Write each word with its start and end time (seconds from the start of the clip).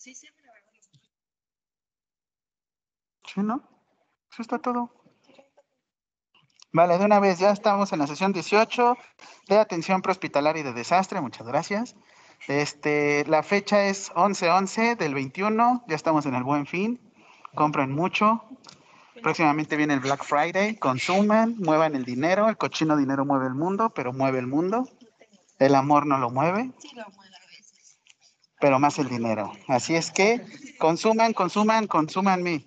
Sí, 0.00 0.14
sí, 0.14 0.26
verdad. 0.34 0.54
¿Sí, 3.26 3.40
no? 3.42 3.62
Eso 4.32 4.40
está 4.40 4.58
todo. 4.58 4.90
Vale, 6.72 6.96
de 6.96 7.04
una 7.04 7.20
vez, 7.20 7.38
ya 7.38 7.50
estamos 7.50 7.92
en 7.92 7.98
la 7.98 8.06
sesión 8.06 8.32
18 8.32 8.96
de 9.48 9.58
atención 9.58 10.00
prehospitalaria 10.00 10.60
y 10.60 10.62
de 10.62 10.72
desastre. 10.72 11.20
Muchas 11.20 11.46
gracias. 11.46 11.96
Este, 12.48 13.26
la 13.26 13.42
fecha 13.42 13.84
es 13.88 14.10
11-11 14.12 14.96
del 14.96 15.12
21. 15.12 15.84
Ya 15.86 15.96
estamos 15.96 16.24
en 16.24 16.34
el 16.34 16.44
buen 16.44 16.64
fin. 16.64 16.98
Compren 17.54 17.92
mucho. 17.92 18.42
Próximamente 19.22 19.76
viene 19.76 19.92
el 19.92 20.00
Black 20.00 20.24
Friday. 20.24 20.76
Consuman, 20.76 21.56
muevan 21.58 21.94
el 21.94 22.06
dinero. 22.06 22.48
El 22.48 22.56
cochino 22.56 22.96
dinero 22.96 23.26
mueve 23.26 23.48
el 23.48 23.54
mundo, 23.54 23.90
pero 23.90 24.14
mueve 24.14 24.38
el 24.38 24.46
mundo. 24.46 24.88
El 25.58 25.74
amor 25.74 26.06
no 26.06 26.16
lo 26.16 26.30
mueve, 26.30 26.72
Sí, 26.78 26.88
lo 26.94 27.04
mueve. 27.10 27.29
Pero 28.60 28.78
más 28.78 28.98
el 28.98 29.08
dinero. 29.08 29.52
Así 29.68 29.94
es 29.94 30.10
que 30.10 30.44
consuman, 30.78 31.32
consuman, 31.32 31.86
consumanme. 31.86 32.64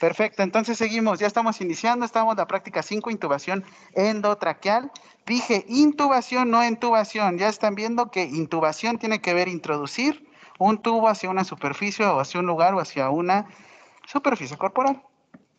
Perfecto, 0.00 0.42
entonces 0.42 0.78
seguimos. 0.78 1.18
Ya 1.18 1.26
estamos 1.26 1.60
iniciando. 1.60 2.04
Estamos 2.04 2.36
la 2.36 2.46
práctica 2.46 2.82
5, 2.82 3.10
intubación 3.10 3.64
endotraqueal. 3.94 4.90
Dije 5.26 5.64
intubación, 5.68 6.50
no 6.50 6.64
intubación. 6.64 7.38
Ya 7.38 7.48
están 7.48 7.74
viendo 7.74 8.10
que 8.10 8.24
intubación 8.24 8.98
tiene 8.98 9.20
que 9.20 9.34
ver 9.34 9.48
introducir 9.48 10.28
un 10.58 10.78
tubo 10.78 11.08
hacia 11.08 11.30
una 11.30 11.44
superficie 11.44 12.04
o 12.06 12.20
hacia 12.20 12.40
un 12.40 12.46
lugar 12.46 12.74
o 12.74 12.80
hacia 12.80 13.10
una 13.10 13.46
superficie 14.06 14.56
corporal. 14.56 15.02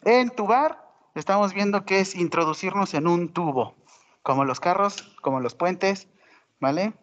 Entubar, 0.03 0.79
estamos 1.15 1.53
viendo 1.53 1.85
que 1.85 1.99
es 1.99 2.15
introducirnos 2.15 2.93
en 2.93 3.07
un 3.07 3.33
tubo, 3.33 3.75
como 4.21 4.45
los 4.45 4.59
carros, 4.59 5.15
como 5.21 5.39
los 5.39 5.55
puentes, 5.55 6.07
¿vale? 6.59 6.93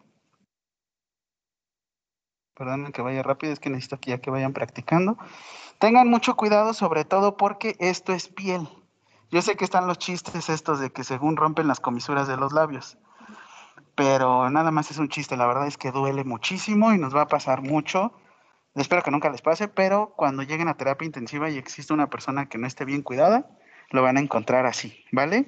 Perdonen 2.55 2.91
que 2.91 3.01
vaya 3.01 3.23
rápido, 3.23 3.51
es 3.51 3.59
que 3.59 3.69
necesito 3.69 3.99
que 3.99 4.11
ya 4.11 4.19
que 4.19 4.29
vayan 4.29 4.53
practicando. 4.53 5.17
Tengan 5.79 6.07
mucho 6.09 6.35
cuidado, 6.35 6.73
sobre 6.73 7.03
todo 7.03 7.35
porque 7.35 7.75
esto 7.79 8.13
es 8.13 8.27
piel. 8.27 8.67
Yo 9.31 9.41
sé 9.41 9.55
que 9.55 9.65
están 9.65 9.87
los 9.87 9.97
chistes 9.97 10.49
estos 10.49 10.79
de 10.79 10.91
que 10.91 11.03
según 11.03 11.35
rompen 11.35 11.67
las 11.67 11.79
comisuras 11.79 12.27
de 12.27 12.37
los 12.37 12.53
labios, 12.53 12.97
pero 13.95 14.49
nada 14.51 14.69
más 14.69 14.91
es 14.91 14.99
un 14.99 15.09
chiste. 15.09 15.37
La 15.37 15.47
verdad 15.47 15.65
es 15.65 15.77
que 15.77 15.91
duele 15.91 16.23
muchísimo 16.23 16.93
y 16.93 16.99
nos 16.99 17.15
va 17.15 17.23
a 17.23 17.27
pasar 17.27 17.63
mucho. 17.63 18.13
Espero 18.75 19.01
que 19.01 19.11
nunca 19.11 19.29
les 19.29 19.41
pase, 19.41 19.67
pero 19.67 20.13
cuando 20.15 20.43
lleguen 20.43 20.67
a 20.67 20.77
terapia 20.77 21.05
intensiva 21.05 21.49
y 21.49 21.57
existe 21.57 21.93
una 21.93 22.09
persona 22.09 22.47
que 22.47 22.57
no 22.57 22.67
esté 22.67 22.85
bien 22.85 23.01
cuidada, 23.01 23.49
lo 23.89 24.01
van 24.01 24.17
a 24.17 24.19
encontrar 24.19 24.65
así, 24.65 25.03
¿vale? 25.11 25.47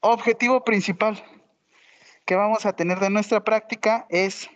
Objetivo 0.00 0.64
principal 0.64 1.24
que 2.24 2.36
vamos 2.36 2.66
a 2.66 2.74
tener 2.74 3.00
de 3.00 3.10
nuestra 3.10 3.44
práctica 3.44 4.06
es 4.08 4.50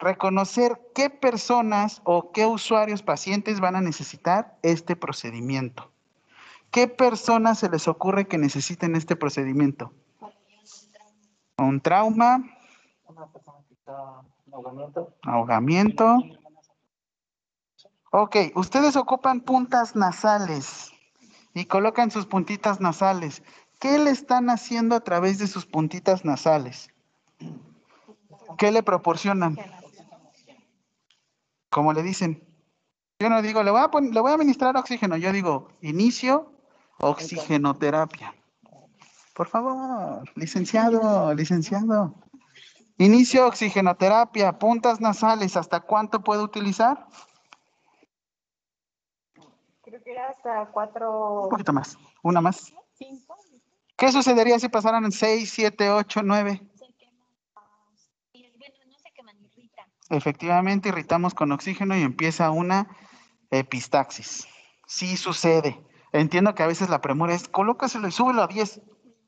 reconocer 0.00 0.80
qué 0.94 1.10
personas 1.10 2.00
o 2.04 2.32
qué 2.32 2.46
usuarios 2.46 3.02
pacientes 3.02 3.60
van 3.60 3.76
a 3.76 3.80
necesitar 3.80 4.56
este 4.62 4.96
procedimiento. 4.96 5.90
¿Qué 6.70 6.88
personas 6.88 7.58
se 7.58 7.68
les 7.68 7.86
ocurre 7.86 8.26
que 8.26 8.38
necesiten 8.38 8.96
este 8.96 9.16
procedimiento? 9.16 9.92
Un 11.58 11.80
trauma, 11.80 12.42
Una 13.04 13.26
persona 13.26 13.58
que 13.68 14.54
ahogamiento. 14.54 15.14
ahogamiento. 15.22 16.18
Ok, 18.12 18.36
ustedes 18.54 18.96
ocupan 18.96 19.40
puntas 19.40 19.94
nasales 19.94 20.90
y 21.54 21.66
colocan 21.66 22.10
sus 22.10 22.26
puntitas 22.26 22.80
nasales. 22.80 23.42
¿Qué 23.78 23.98
le 23.98 24.10
están 24.10 24.50
haciendo 24.50 24.96
a 24.96 25.00
través 25.00 25.38
de 25.38 25.46
sus 25.46 25.66
puntitas 25.66 26.24
nasales? 26.24 26.88
¿Qué 28.58 28.72
le 28.72 28.82
proporcionan? 28.82 29.56
¿Cómo 31.70 31.92
le 31.92 32.02
dicen? 32.02 32.46
Yo 33.20 33.28
no 33.28 33.42
digo, 33.42 33.62
le 33.62 33.70
voy 33.70 33.80
a, 33.80 33.90
le 34.00 34.20
voy 34.20 34.30
a 34.30 34.34
administrar 34.34 34.76
oxígeno. 34.76 35.16
Yo 35.16 35.32
digo, 35.32 35.68
inicio, 35.82 36.52
oxigenoterapia. 36.98 38.34
Por 39.34 39.46
favor, 39.48 40.28
licenciado, 40.34 41.32
licenciado. 41.34 42.14
Inicio 42.98 43.46
oxigenoterapia, 43.46 44.58
puntas 44.58 45.00
nasales. 45.00 45.56
¿Hasta 45.56 45.80
cuánto 45.80 46.22
puedo 46.22 46.44
utilizar? 46.44 47.06
Creo 49.82 50.02
que 50.02 50.12
era 50.12 50.28
hasta 50.30 50.70
cuatro, 50.72 51.42
Un 51.44 51.48
poquito 51.48 51.72
más. 51.72 51.96
Una 52.22 52.40
más. 52.40 52.72
cinco. 52.94 53.36
¿Qué 53.96 54.10
sucedería 54.10 54.58
si 54.58 54.70
pasaran 54.70 55.04
en 55.04 55.12
6, 55.12 55.50
7, 55.50 55.90
8, 55.90 56.22
9? 56.24 56.62
Se 56.74 56.86
quema. 56.94 57.24
Y 58.32 58.50
bueno, 58.56 58.74
no 58.86 58.98
se 58.98 59.10
queman, 59.12 59.36
irritan. 59.38 59.86
Efectivamente, 60.10 60.88
irritamos 60.88 61.34
con 61.34 61.52
oxígeno 61.52 61.96
y 61.96 62.02
empieza 62.02 62.50
una 62.50 62.88
epistaxis. 63.50 64.48
Sí 64.86 65.16
sucede. 65.16 65.80
Entiendo 66.12 66.54
que 66.54 66.64
a 66.64 66.66
veces 66.66 66.90
la 66.90 67.00
premura 67.00 67.32
es 67.32 67.48
colócaselo 67.48 68.08
y 68.08 68.12
súbelo 68.12 68.42
a 68.42 68.48
10. 68.48 68.80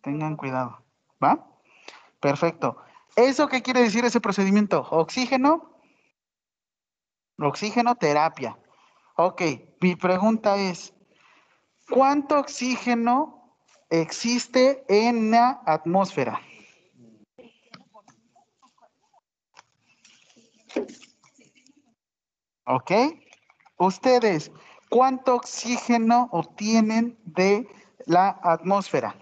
Tengan 0.02 0.36
cuidado. 0.36 0.84
¿Va? 1.22 1.46
Perfecto. 2.20 2.78
¿Eso 3.14 3.46
qué 3.46 3.62
quiere 3.62 3.80
decir 3.80 4.04
ese 4.04 4.20
procedimiento? 4.20 4.86
Oxígeno. 4.90 5.78
Oxígeno 7.38 7.94
terapia. 7.94 8.58
Ok, 9.16 9.42
mi 9.80 9.94
pregunta 9.94 10.56
es, 10.56 10.94
¿cuánto 11.88 12.38
oxígeno 12.38 13.56
existe 13.90 14.84
en 14.88 15.30
la 15.30 15.60
atmósfera? 15.66 16.40
¿Ok? 22.64 22.92
Ustedes, 23.78 24.52
¿cuánto 24.88 25.36
oxígeno 25.36 26.28
obtienen 26.32 27.18
de 27.24 27.66
la 28.06 28.38
atmósfera? 28.42 29.16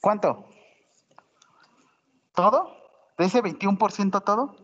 ¿Cuánto? 0.00 0.48
¿Todo? 2.34 2.76
¿De 3.18 3.26
ese 3.26 3.42
21% 3.42 4.24
todo? 4.24 4.56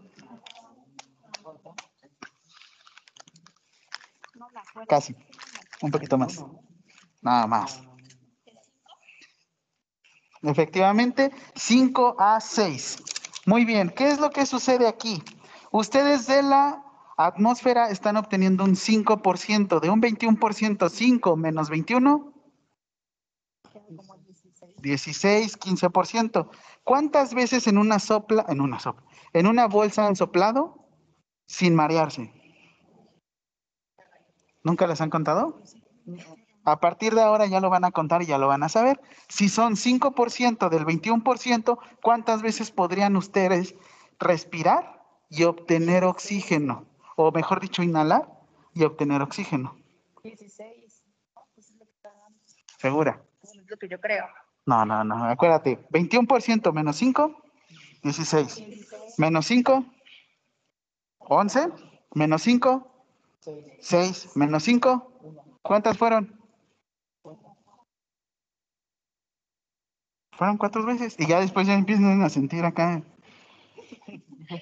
Casi. 4.88 5.14
Un 5.82 5.90
poquito 5.90 6.16
más. 6.16 6.44
Nada 7.22 7.46
más. 7.46 7.82
Efectivamente, 10.42 11.32
5 11.54 12.16
a 12.18 12.40
6. 12.40 12.96
Muy 13.46 13.64
bien, 13.64 13.90
¿qué 13.90 14.08
es 14.10 14.18
lo 14.18 14.30
que 14.30 14.44
sucede 14.44 14.88
aquí? 14.88 15.22
Ustedes 15.70 16.26
de 16.26 16.42
la 16.42 16.82
atmósfera 17.16 17.90
están 17.90 18.16
obteniendo 18.16 18.64
un 18.64 18.74
5%, 18.74 19.80
de 19.80 19.88
un 19.88 20.02
21%, 20.02 20.88
5 20.90 21.36
menos 21.36 21.70
21, 21.70 22.34
16, 24.82 25.60
15%. 25.60 26.50
¿Cuántas 26.82 27.34
veces 27.34 27.68
en 27.68 27.78
una 27.78 28.00
sopla, 28.00 28.44
en 28.48 28.60
una 28.60 28.80
sopla, 28.80 29.06
en 29.32 29.46
una 29.46 29.68
bolsa 29.68 30.08
han 30.08 30.16
soplado 30.16 30.84
sin 31.46 31.76
marearse? 31.76 32.32
¿Nunca 34.64 34.88
les 34.88 35.00
han 35.00 35.10
contado? 35.10 35.62
A 36.66 36.80
partir 36.80 37.14
de 37.14 37.22
ahora 37.22 37.46
ya 37.46 37.60
lo 37.60 37.70
van 37.70 37.84
a 37.84 37.92
contar 37.92 38.22
y 38.22 38.26
ya 38.26 38.38
lo 38.38 38.48
van 38.48 38.64
a 38.64 38.68
saber. 38.68 39.00
Si 39.28 39.48
son 39.48 39.76
5% 39.76 40.68
del 40.68 40.84
21%, 40.84 41.78
¿cuántas 42.02 42.42
veces 42.42 42.72
podrían 42.72 43.16
ustedes 43.16 43.76
respirar 44.18 45.00
y 45.30 45.44
obtener 45.44 46.02
oxígeno? 46.02 46.84
O 47.14 47.30
mejor 47.30 47.60
dicho, 47.60 47.84
inhalar 47.84 48.28
y 48.74 48.82
obtener 48.82 49.22
oxígeno. 49.22 49.78
16. 50.24 51.04
Pues 51.54 51.70
es 51.70 51.76
lo 51.76 51.84
que 51.84 51.92
está 51.92 52.08
dando. 52.12 52.40
¿Segura? 52.78 53.22
Es 53.44 53.54
lo 53.54 53.76
que 53.76 53.86
yo 53.86 54.00
creo. 54.00 54.24
No, 54.66 54.84
no, 54.84 55.04
no. 55.04 55.24
Acuérdate. 55.24 55.86
21% 55.90 56.72
menos 56.72 56.96
5, 56.96 57.42
16. 58.02 58.64
Menos 59.18 59.46
5, 59.46 59.84
11. 61.20 61.68
Menos 62.14 62.42
5, 62.42 63.04
6. 63.78 64.30
Menos 64.34 64.64
5, 64.64 65.12
¿cuántas 65.62 65.96
fueron? 65.96 66.35
Fueron 70.36 70.58
cuatro 70.58 70.84
veces. 70.84 71.16
Y 71.18 71.26
ya 71.26 71.40
después 71.40 71.66
ya 71.66 71.74
empiezan 71.74 72.22
a 72.22 72.28
sentir 72.28 72.64
acá. 72.64 73.02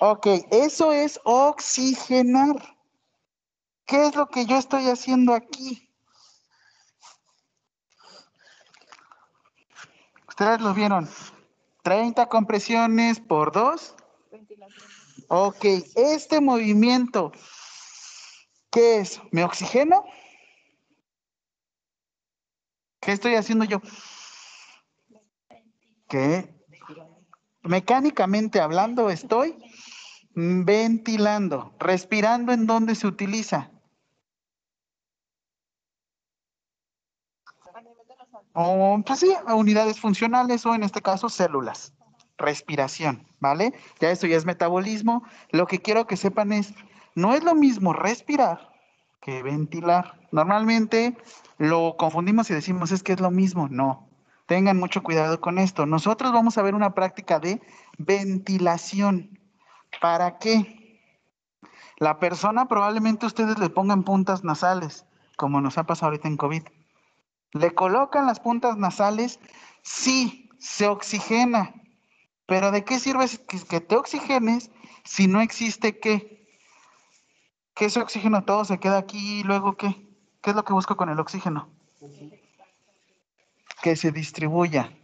Ok, 0.00 0.26
eso 0.50 0.93
es 0.93 1.21
oxigenar. 1.25 2.56
¿Qué 3.87 4.06
es 4.06 4.15
lo 4.15 4.29
que 4.29 4.47
yo 4.47 4.56
estoy 4.56 4.88
haciendo 4.88 5.35
aquí? 5.35 5.91
Ustedes 10.29 10.61
lo 10.61 10.73
vieron. 10.75 11.09
30 11.82 12.29
compresiones 12.29 13.21
por 13.21 13.53
2. 13.53 13.94
Ventilación. 14.32 14.88
Ok, 15.29 15.65
este 15.97 16.41
movimiento, 16.41 17.32
¿qué 18.71 18.99
es? 18.99 19.21
¿Me 19.32 19.44
oxigeno? 19.44 20.05
¿Qué 23.00 23.12
estoy 23.12 23.35
haciendo 23.35 23.65
yo? 23.65 23.81
Que 26.08 26.54
mecánicamente 27.62 28.60
hablando 28.60 29.10
estoy 29.10 29.56
Ventilando. 30.34 31.72
Respirando, 31.78 32.52
¿en 32.52 32.66
dónde 32.66 32.96
se 32.96 33.06
utiliza? 33.06 33.70
O, 38.52 39.00
pues 39.06 39.20
sí, 39.20 39.32
unidades 39.46 40.00
funcionales 40.00 40.66
o 40.66 40.74
en 40.74 40.82
este 40.82 41.02
caso 41.02 41.28
células. 41.28 41.94
Respiración, 42.36 43.28
¿vale? 43.38 43.74
Ya 44.00 44.10
esto 44.10 44.26
ya 44.26 44.36
es 44.36 44.44
metabolismo. 44.44 45.22
Lo 45.50 45.66
que 45.66 45.80
quiero 45.80 46.06
que 46.06 46.16
sepan 46.16 46.52
es, 46.52 46.74
no 47.14 47.34
es 47.34 47.44
lo 47.44 47.54
mismo 47.54 47.92
respirar 47.92 48.72
que 49.20 49.42
ventilar. 49.42 50.20
Normalmente 50.32 51.16
lo 51.58 51.96
confundimos 51.96 52.50
y 52.50 52.54
decimos 52.54 52.90
es 52.90 53.04
que 53.04 53.12
es 53.12 53.20
lo 53.20 53.30
mismo. 53.30 53.68
No, 53.68 54.03
tengan 54.46 54.79
mucho 54.79 55.02
cuidado 55.02 55.41
con 55.41 55.58
esto. 55.58 55.87
Nosotros 55.87 56.32
vamos 56.32 56.58
a 56.58 56.62
ver 56.62 56.75
una 56.75 56.94
práctica 56.94 57.38
de 57.38 57.61
ventilación. 57.99 59.38
¿Para 60.00 60.38
qué? 60.38 61.00
La 61.99 62.19
persona 62.19 62.67
probablemente 62.67 63.26
ustedes 63.26 63.58
le 63.58 63.70
pongan 63.70 64.02
puntas 64.02 64.44
nasales, 64.44 65.06
como 65.37 65.61
nos 65.61 65.79
ha 65.79 65.85
pasado 65.85 66.11
ahorita 66.11 66.29
en 66.29 66.37
COVID. 66.37 66.62
Le 67.52 67.75
colocan 67.75 68.26
las 68.26 68.41
puntas 68.41 68.76
nasales, 68.76 69.38
sí, 69.82 70.50
se 70.58 70.88
oxigena. 70.88 71.75
Pero 72.47 72.73
¿de 72.73 72.85
qué 72.85 72.99
sirve 72.99 73.26
que 73.69 73.81
te 73.81 73.97
oxigenes 73.97 74.70
si 75.05 75.29
no 75.29 75.40
existe 75.40 75.99
qué? 75.99 76.49
Que 77.75 77.87
ese 77.87 78.00
oxígeno 78.00 78.44
todo 78.44 78.64
se 78.64 78.79
queda 78.79 78.99
aquí 78.99 79.40
y 79.40 79.43
luego 79.44 79.76
qué? 79.76 80.05
¿Qué 80.43 80.50
es 80.50 80.56
lo 80.56 80.64
que 80.64 80.75
busco 80.75 80.97
con 80.97 81.08
el 81.08 81.19
oxígeno? 81.20 81.69
Que 83.84 83.96
se 83.96 84.12
distribuya. 84.12 84.96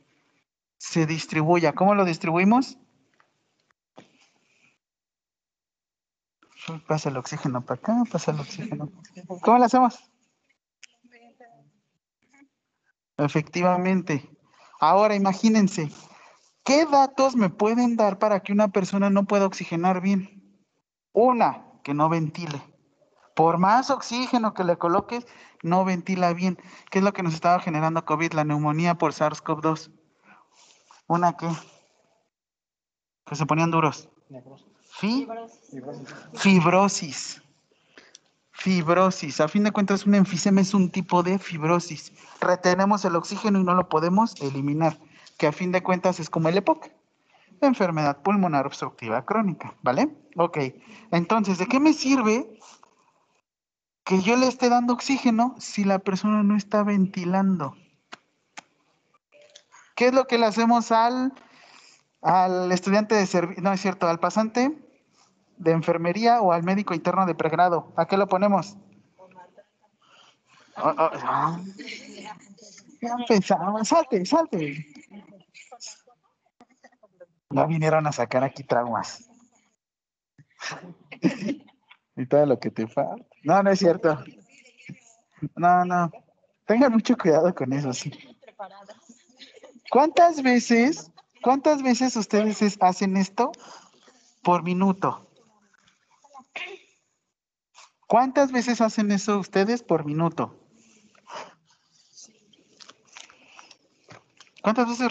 Se 0.79 1.05
distribuya. 1.05 1.75
¿Cómo 1.75 1.94
lo 1.94 2.06
distribuimos? 2.06 2.79
Pasa 6.88 7.11
el 7.11 7.19
oxígeno 7.19 7.62
para 7.62 7.79
acá, 7.79 8.05
pasa 8.11 8.31
el 8.31 8.41
oxígeno. 8.41 8.91
¿Cómo 9.43 9.59
lo 9.59 9.65
hacemos? 9.67 10.11
Efectivamente. 13.19 14.31
Ahora 14.81 15.15
imagínense, 15.15 15.93
¿qué 16.65 16.87
datos 16.87 17.37
me 17.37 17.50
pueden 17.50 17.97
dar 17.97 18.19
para 18.19 18.41
que 18.41 18.55
una 18.55 18.69
persona 18.69 19.11
no 19.11 19.26
pueda 19.26 19.44
oxigenar 19.44 20.00
bien? 20.00 20.59
Una, 21.12 21.67
que 21.85 21.93
no 21.93 22.09
ventile. 22.09 22.62
Por 23.35 23.59
más 23.59 23.91
oxígeno 23.91 24.55
que 24.55 24.65
le 24.65 24.77
coloques, 24.77 25.27
no 25.62 25.85
ventila 25.85 26.32
bien. 26.32 26.59
¿Qué 26.91 26.99
es 26.99 27.05
lo 27.05 27.12
que 27.12 27.23
nos 27.23 27.35
estaba 27.35 27.61
generando 27.61 28.05
COVID? 28.05 28.32
La 28.32 28.44
neumonía 28.44 28.97
por 28.97 29.12
SARS-CoV-2. 29.12 29.91
¿Una 31.06 31.37
qué? 31.37 31.49
Que 33.27 33.37
se 33.37 33.47
ponían 33.47 33.71
duros. 33.71 34.09
¿Fi? 34.93 35.27
Fibrosis. 36.35 37.43
Fibrosis. 38.53 39.41
A 39.41 39.49
fin 39.49 39.65
de 39.65 39.73
cuentas, 39.73 40.05
un 40.05 40.15
enfisema 40.15 40.61
es 40.61 40.75
un 40.75 40.91
tipo 40.91 41.23
de 41.23 41.38
fibrosis. 41.38 42.12
Retenemos 42.41 43.05
el 43.05 43.17
oxígeno 43.17 43.59
y 43.59 43.65
no 43.65 43.75
lo 43.75 43.88
podemos 43.88 44.41
eliminar, 44.43 44.99
que 45.38 45.47
a 45.47 45.53
fin 45.53 45.73
de 45.73 45.83
cuentas 45.83 46.21
es 46.21 46.29
como 46.29 46.49
el 46.49 46.59
EPOC. 46.59 46.91
Enfermedad 47.62 48.23
pulmonar 48.23 48.67
obstructiva 48.67 49.25
crónica, 49.25 49.75
¿vale? 49.83 50.09
Ok. 50.37 50.59
Entonces, 51.11 51.59
¿de 51.59 51.67
qué 51.67 51.81
me 51.81 51.93
sirve 51.93 52.59
que 54.05 54.23
yo 54.23 54.37
le 54.37 54.47
esté 54.47 54.69
dando 54.69 54.94
oxígeno 54.94 55.55
si 55.58 55.85
la 55.85 55.99
persona 55.99 56.43
no 56.43 56.56
está 56.56 56.82
ventilando? 56.82 57.76
¿Qué 59.94 60.08
es 60.08 60.14
lo 60.14 60.26
que 60.26 60.38
le 60.38 60.47
hacemos 60.47 60.93
al, 60.93 61.32
al 62.23 62.73
estudiante 62.73 63.14
de 63.14 63.26
servicio? 63.26 63.62
No, 63.62 63.73
es 63.73 63.81
cierto, 63.81 64.08
al 64.08 64.19
pasante 64.19 64.76
de 65.58 65.73
enfermería 65.73 66.41
o 66.41 66.52
al 66.52 66.62
médico 66.62 66.94
interno 66.94 67.26
de 67.26 67.35
pregrado. 67.35 67.93
¿A 67.97 68.06
qué 68.06 68.17
lo 68.17 68.26
ponemos? 68.26 68.76
Oh, 70.76 70.94
oh. 70.97 71.58
Ya 73.02 73.11
empezamos, 73.19 73.88
salte, 73.88 74.25
salte. 74.25 74.87
No 77.50 77.67
vinieron 77.67 78.06
a 78.06 78.12
sacar 78.12 78.44
aquí 78.44 78.62
traumas. 78.62 79.29
y 82.17 82.26
todo 82.26 82.47
lo 82.47 82.58
que 82.58 82.70
te 82.70 82.87
falta. 82.87 83.30
No, 83.43 83.63
no 83.63 83.71
es 83.71 83.79
cierto. 83.79 84.23
No, 85.57 85.85
no. 85.85 86.11
Tengan 86.67 86.93
mucho 86.93 87.17
cuidado 87.17 87.55
con 87.55 87.73
eso, 87.73 87.93
sí. 87.93 88.13
¿Cuántas 89.91 90.43
veces, 90.43 91.11
cuántas 91.43 91.83
veces 91.83 92.15
ustedes 92.17 92.79
hacen 92.81 93.17
esto 93.17 93.53
por 94.43 94.63
minuto? 94.63 95.27
¿Cuántas 98.07 98.53
veces 98.53 98.81
hacen 98.81 99.11
eso 99.13 99.39
ustedes 99.39 99.83
por 99.83 100.05
minuto? 100.05 100.57
¿Cuántas 104.63 104.89
veces 104.89 105.11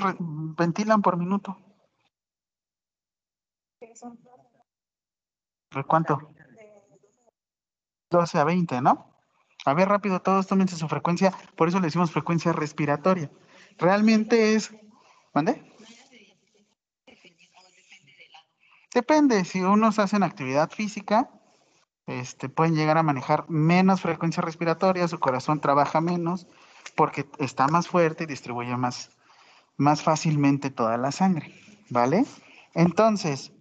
ventilan 0.58 1.02
por 1.02 1.18
minuto? 1.18 1.58
¿Cuánto? 5.88 6.34
12 8.10 8.38
a 8.40 8.44
20, 8.44 8.82
¿no? 8.82 9.10
A 9.66 9.74
ver, 9.74 9.90
rápido, 9.90 10.22
todos 10.22 10.48
tómense 10.48 10.76
su 10.76 10.88
frecuencia, 10.88 11.34
por 11.56 11.68
eso 11.68 11.80
le 11.80 11.88
decimos 11.88 12.12
frecuencia 12.12 12.54
respiratoria. 12.54 13.30
Realmente 13.78 14.56
es... 14.56 14.74
¿Mande? 15.34 15.64
Depende, 18.94 19.46
si 19.46 19.62
unos 19.62 20.00
hacen 20.00 20.24
actividad 20.24 20.72
física, 20.72 21.30
este, 22.08 22.50
pueden 22.50 22.76
llegar 22.76 22.98
a 22.98 23.04
manejar 23.04 23.48
menos 23.50 24.02
frecuencia 24.02 24.42
respiratoria, 24.42 25.08
su 25.08 25.20
corazón 25.20 25.62
trabaja 25.62 26.02
menos 26.02 26.48
porque 26.96 27.30
está 27.38 27.68
más 27.68 27.88
fuerte 27.88 28.24
y 28.24 28.28
distribuye 28.28 28.76
más, 28.76 29.12
más 29.78 30.02
fácilmente 30.02 30.72
toda 30.72 30.98
la 30.98 31.12
sangre, 31.12 31.54
¿vale? 31.90 32.26
Entonces, 32.74 33.52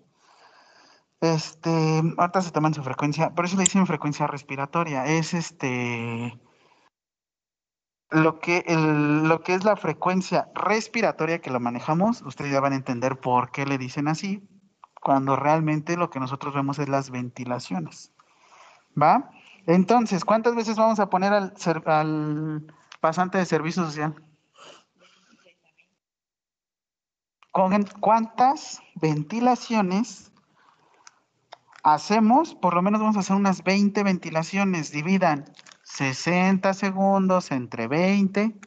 este, 1.21 2.03
ahorita 2.17 2.43
se 2.43 2.53
toman 2.53 2.75
su 2.75 2.83
frecuencia, 2.83 3.35
por 3.35 3.45
eso 3.45 3.57
le 3.57 3.65
dicen 3.65 3.87
frecuencia 3.87 4.27
respiratoria, 4.27 5.07
es 5.07 5.35
este, 5.35 6.39
lo 8.11 8.39
que, 8.39 8.65
lo 8.69 9.41
que 9.43 9.55
es 9.55 9.65
la 9.65 9.77
frecuencia 9.77 10.49
respiratoria 10.55 11.41
que 11.41 11.51
lo 11.51 11.61
manejamos, 11.61 12.23
ustedes 12.23 12.53
ya 12.53 12.61
van 12.61 12.73
a 12.73 12.77
entender 12.77 13.19
por 13.19 13.51
qué 13.51 13.67
le 13.67 13.79
dicen 13.79 14.09
así, 14.09 14.49
cuando 15.01 15.37
realmente 15.37 15.97
lo 15.97 16.11
que 16.11 16.21
nosotros 16.21 16.55
vemos 16.55 16.79
es 16.79 16.89
las 16.89 17.11
ventilaciones. 17.11 18.13
¿Va? 19.01 19.31
Entonces, 19.67 20.25
¿cuántas 20.25 20.55
veces 20.55 20.77
vamos 20.77 20.99
a 20.99 21.11
poner 21.11 21.33
al, 21.33 21.53
al 21.85 22.75
pasante 23.01 23.39
de 23.39 23.45
servicio 23.45 23.85
social? 23.85 24.15
¿Con 27.53 27.85
cuántas 28.01 28.81
ventilaciones 28.95 30.33
hacemos? 31.95 32.55
Por 32.55 32.75
lo 32.75 32.83
menos 32.83 33.01
vamos 33.01 33.17
a 33.17 33.21
hacer 33.21 33.37
unas 33.37 33.63
20 33.63 34.03
ventilaciones. 34.03 34.93
Dividan 34.93 35.45
60 35.83 36.75
segundos 36.75 37.51
entre 37.51 37.89
20. 37.89 38.59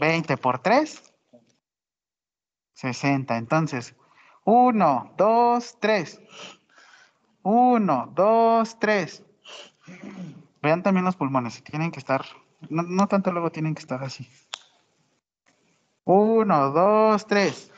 20 0.00 0.36
por 0.36 0.58
3. 0.60 1.02
60. 2.74 3.36
Entonces, 3.36 3.94
1, 4.44 5.14
2, 5.16 5.76
3. 5.80 6.20
Uno, 7.48 8.10
dos, 8.12 8.76
tres. 8.80 9.22
Vean 10.60 10.82
también 10.82 11.04
los 11.04 11.14
pulmones, 11.14 11.62
tienen 11.62 11.92
que 11.92 12.00
estar, 12.00 12.24
no, 12.68 13.06
tanto 13.06 13.30
luego 13.30 13.52
tienen 13.52 13.72
que 13.76 13.82
estar 13.82 14.02
así. 14.02 14.28
Uno, 16.02 16.72
dos, 16.72 17.24
tres. 17.28 17.70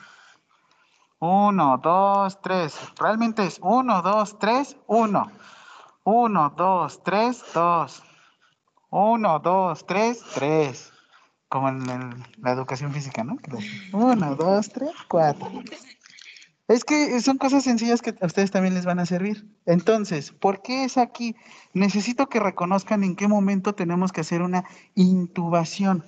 Uno, 1.20 1.78
dos, 1.82 2.40
tres. 2.40 2.78
Realmente 2.98 3.44
es 3.44 3.58
uno, 3.62 4.02
dos, 4.02 4.38
tres, 4.38 4.76
uno. 4.86 5.30
Uno, 6.04 6.54
dos, 6.56 7.02
tres, 7.02 7.42
dos. 7.52 8.02
Uno, 8.90 9.38
dos, 9.40 9.84
tres, 9.86 10.22
tres. 10.34 10.92
Como 11.48 11.68
en 11.70 12.24
la 12.38 12.52
educación 12.52 12.92
física, 12.92 13.24
¿no? 13.24 13.36
Uno, 13.92 14.36
dos, 14.36 14.68
tres, 14.68 14.92
cuatro. 15.08 15.50
Es 16.68 16.84
que 16.84 17.18
son 17.22 17.38
cosas 17.38 17.64
sencillas 17.64 18.02
que 18.02 18.14
a 18.20 18.26
ustedes 18.26 18.50
también 18.50 18.74
les 18.74 18.84
van 18.84 18.98
a 18.98 19.06
servir. 19.06 19.48
Entonces, 19.64 20.32
¿por 20.32 20.60
qué 20.60 20.84
es 20.84 20.98
aquí? 20.98 21.34
Necesito 21.72 22.28
que 22.28 22.40
reconozcan 22.40 23.04
en 23.04 23.16
qué 23.16 23.26
momento 23.26 23.74
tenemos 23.74 24.12
que 24.12 24.20
hacer 24.20 24.42
una 24.42 24.64
intubación, 24.94 26.04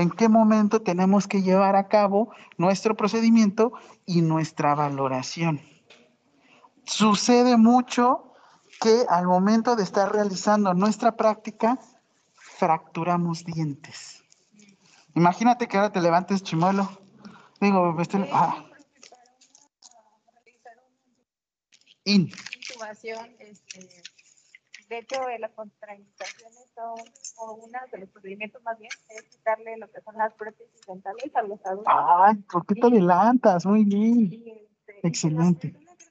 en 0.00 0.10
qué 0.10 0.28
momento 0.28 0.82
tenemos 0.82 1.26
que 1.26 1.42
llevar 1.42 1.76
a 1.76 1.88
cabo 1.88 2.32
nuestro 2.58 2.96
procedimiento 2.96 3.72
y 4.04 4.22
nuestra 4.22 4.74
valoración. 4.74 5.60
Sucede 6.84 7.56
mucho 7.56 8.32
que 8.80 9.04
al 9.08 9.26
momento 9.26 9.74
de 9.76 9.82
estar 9.82 10.12
realizando 10.12 10.74
nuestra 10.74 11.16
práctica, 11.16 11.78
fracturamos 12.34 13.44
dientes. 13.44 14.22
Imagínate 15.14 15.66
que 15.66 15.78
ahora 15.78 15.92
te 15.92 16.00
levantes 16.00 16.42
chimuelo. 16.42 16.88
Digo, 17.60 17.96
este, 18.00 18.28
ah, 18.32 18.62
In. 22.04 22.30
intubación, 22.54 23.34
este, 23.40 23.88
de 24.88 24.98
hecho, 24.98 25.20
las 25.40 25.50
contraindicaciones 25.52 26.65
son, 26.76 26.94
o 27.38 27.54
uno 27.54 27.78
de 27.90 27.98
los 27.98 28.08
procedimientos 28.10 28.62
más 28.62 28.78
bien, 28.78 28.90
es 29.08 29.22
quitarle 29.24 29.76
lo 29.78 29.90
que 29.90 30.00
son 30.02 30.16
las 30.16 30.32
prótesis 30.34 30.80
dentales 30.86 31.34
a 31.34 31.42
los 31.42 31.66
adultos. 31.66 31.94
Ay, 31.96 32.36
¿por 32.52 32.66
qué 32.66 32.74
te 32.74 32.86
adelantas? 32.86 33.66
Muy 33.66 33.84
bien. 33.84 34.32
Y, 34.32 34.50
este, 34.50 35.08
excelente. 35.08 35.72
Creo 35.72 35.86
que 35.96 36.04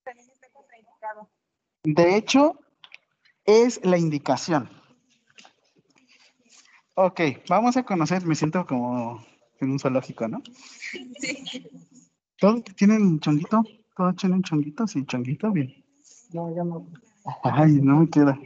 está 0.00 0.10
está. 0.10 1.28
De 1.84 2.16
hecho, 2.16 2.58
es 3.44 3.80
la 3.84 3.96
indicación. 3.96 4.68
Ok, 6.94 7.20
vamos 7.48 7.76
a 7.76 7.84
conocer, 7.84 8.26
me 8.26 8.34
siento 8.34 8.66
como 8.66 9.24
en 9.60 9.70
un 9.70 9.78
zoológico, 9.78 10.28
¿no? 10.28 10.42
¿Todos 12.38 12.64
tienen 12.76 13.18
chonguito? 13.20 13.62
¿Todos 13.96 14.16
tienen 14.16 14.42
chonguito? 14.42 14.86
Sí, 14.86 15.04
chonguito, 15.06 15.50
bien. 15.52 15.74
No, 16.32 16.54
ya 16.54 16.64
no. 16.64 16.86
Ay, 17.44 17.72
no 17.80 18.00
me 18.00 18.10
queda. 18.10 18.38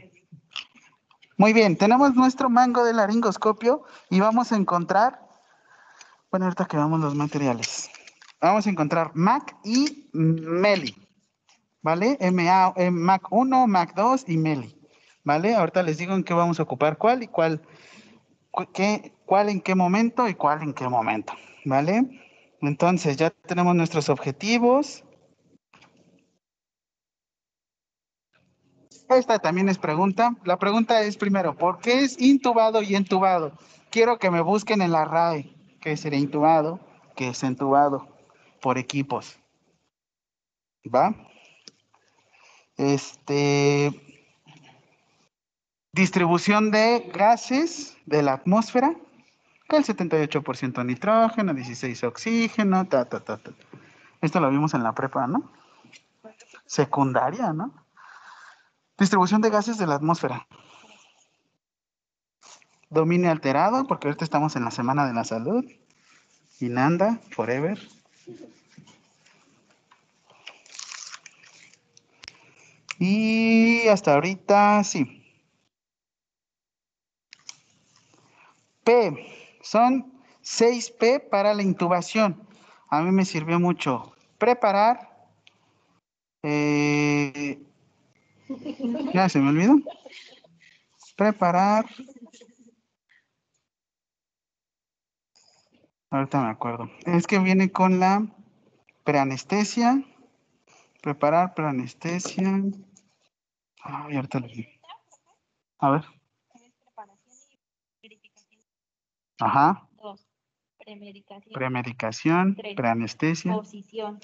Muy 1.37 1.53
bien, 1.53 1.77
tenemos 1.77 2.15
nuestro 2.15 2.49
mango 2.49 2.83
de 2.83 2.93
laringoscopio 2.93 3.83
y 4.09 4.19
vamos 4.19 4.51
a 4.51 4.55
encontrar, 4.55 5.21
bueno, 6.31 6.45
ahorita 6.47 6.65
que 6.65 6.77
vamos 6.77 6.99
los 6.99 7.13
materiales. 7.15 7.89
Vamos 8.41 8.65
a 8.65 8.69
encontrar 8.69 9.11
Mac 9.13 9.55
y 9.63 10.09
Meli, 10.13 10.95
¿vale? 11.81 12.17
MA, 12.19 12.73
eh, 12.75 12.91
Mac 12.91 13.27
1, 13.31 13.67
Mac 13.67 13.93
2 13.95 14.25
y 14.27 14.37
Meli, 14.37 14.75
¿vale? 15.23 15.55
Ahorita 15.55 15.83
les 15.83 15.97
digo 15.99 16.13
en 16.15 16.23
qué 16.23 16.33
vamos 16.33 16.59
a 16.59 16.63
ocupar 16.63 16.97
cuál 16.97 17.21
y 17.23 17.27
cuál, 17.27 17.61
cu- 18.51 18.71
qué, 18.73 19.13
cuál 19.25 19.49
en 19.49 19.61
qué 19.61 19.75
momento 19.75 20.27
y 20.27 20.33
cuál 20.33 20.63
en 20.63 20.73
qué 20.73 20.87
momento, 20.87 21.33
¿vale? 21.65 22.19
Entonces 22.61 23.15
ya 23.17 23.29
tenemos 23.29 23.75
nuestros 23.75 24.09
objetivos. 24.09 25.03
Esta 29.09 29.39
también 29.39 29.69
es 29.69 29.77
pregunta. 29.77 30.35
La 30.43 30.57
pregunta 30.57 31.01
es 31.01 31.17
primero, 31.17 31.55
¿por 31.55 31.79
qué 31.79 32.03
es 32.03 32.19
intubado 32.19 32.81
y 32.81 32.95
entubado? 32.95 33.53
Quiero 33.89 34.19
que 34.19 34.29
me 34.29 34.41
busquen 34.41 34.81
en 34.81 34.91
la 34.91 35.05
RAE, 35.05 35.55
qué 35.79 35.95
sería 35.95 36.19
intubado, 36.19 36.79
qué 37.15 37.29
es 37.29 37.43
entubado, 37.43 38.07
por 38.61 38.77
equipos. 38.77 39.39
¿Va? 40.93 41.15
Este, 42.75 43.91
distribución 45.93 46.69
de 46.71 47.09
gases 47.13 47.97
de 48.05 48.21
la 48.23 48.33
atmósfera, 48.33 48.93
que 49.69 49.77
el 49.77 49.85
78% 49.85 50.85
nitrógeno, 50.85 51.53
16 51.53 52.03
oxígeno, 52.03 52.85
ta, 52.87 53.05
ta, 53.05 53.21
ta, 53.21 53.37
ta. 53.37 53.51
Esto 54.21 54.39
lo 54.39 54.49
vimos 54.49 54.73
en 54.73 54.83
la 54.83 54.93
prepa, 54.93 55.27
¿no? 55.27 55.51
Secundaria, 56.65 57.53
¿no? 57.53 57.86
Distribución 58.97 59.41
de 59.41 59.49
gases 59.49 59.77
de 59.77 59.85
la 59.85 59.95
atmósfera. 59.95 60.47
Dominio 62.89 63.29
alterado, 63.29 63.85
porque 63.85 64.07
ahorita 64.07 64.23
estamos 64.23 64.55
en 64.55 64.63
la 64.63 64.71
Semana 64.71 65.05
de 65.05 65.13
la 65.13 65.23
Salud. 65.23 65.65
Inanda, 66.59 67.19
forever. 67.31 67.79
Y 72.99 73.87
hasta 73.87 74.15
ahorita, 74.15 74.83
sí. 74.83 75.23
P, 78.83 79.57
son 79.61 80.11
6P 80.41 81.29
para 81.29 81.53
la 81.53 81.61
intubación. 81.61 82.41
A 82.89 83.01
mí 83.01 83.11
me 83.11 83.25
sirvió 83.25 83.59
mucho 83.59 84.13
preparar. 84.39 85.27
eh, 86.43 86.96
ya 89.13 89.29
se 89.29 89.39
me 89.39 89.49
olvidó. 89.49 89.75
Preparar. 91.15 91.85
Ahorita 96.09 96.41
me 96.41 96.49
acuerdo. 96.49 96.89
Es 97.05 97.27
que 97.27 97.39
viene 97.39 97.71
con 97.71 97.99
la 97.99 98.25
preanestesia. 99.03 100.03
Preparar 101.01 101.53
preanestesia. 101.53 102.63
Ay, 103.81 104.15
ahorita 104.15 104.39
lo 104.39 104.47
vi. 104.47 104.67
A 105.79 105.91
ver. 105.91 106.05
Ajá. 109.39 109.87
Dos. 109.91 110.27
Premedicación. 110.77 111.53
Premedicación, 111.53 112.55
Tres. 112.55 112.75
preanestesia. 112.75 113.53
Posición. 113.53 114.19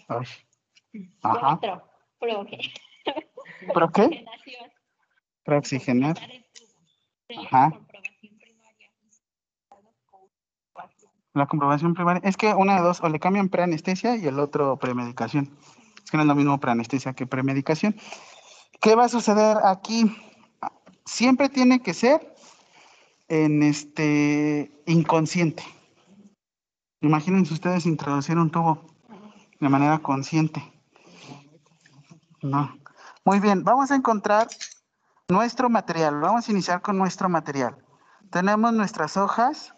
Ajá. 1.21 1.59
Cuatro. 1.59 1.89
¿Pero 3.73 3.91
qué? 3.91 4.25
Seis, 5.63 5.87
Ajá. 7.45 7.71
La 11.33 11.47
comprobación 11.47 11.93
primaria. 11.93 12.21
Es 12.23 12.37
que 12.37 12.53
una 12.53 12.75
de 12.75 12.81
dos, 12.81 13.01
o 13.01 13.09
le 13.09 13.19
cambian 13.19 13.49
preanestesia 13.49 14.15
y 14.15 14.27
el 14.27 14.39
otro 14.39 14.77
premedicación. 14.77 15.49
Es 16.03 16.11
que 16.11 16.17
no 16.17 16.23
es 16.23 16.27
lo 16.27 16.35
mismo 16.35 16.59
preanestesia 16.59 17.13
que 17.13 17.25
premedicación. 17.25 17.95
¿Qué 18.81 18.95
va 18.95 19.05
a 19.05 19.09
suceder 19.09 19.57
aquí? 19.63 20.15
Siempre 21.05 21.49
tiene 21.49 21.81
que 21.81 21.93
ser 21.93 22.35
en 23.29 23.63
este 23.63 24.71
inconsciente. 24.85 25.63
Imagínense 27.01 27.53
ustedes 27.53 27.85
introducir 27.85 28.37
un 28.37 28.51
tubo 28.51 28.85
de 29.59 29.69
manera 29.69 29.99
consciente. 29.99 30.61
No. 32.41 32.82
Muy 33.25 33.39
bien, 33.39 33.63
vamos 33.63 33.89
a 33.89 33.95
encontrar 33.95 34.49
nuestro 35.29 35.69
material. 35.69 36.19
Vamos 36.19 36.47
a 36.47 36.51
iniciar 36.51 36.81
con 36.81 36.97
nuestro 36.97 37.29
material. 37.29 37.77
Tenemos 38.29 38.73
nuestras 38.73 39.15
hojas 39.15 39.73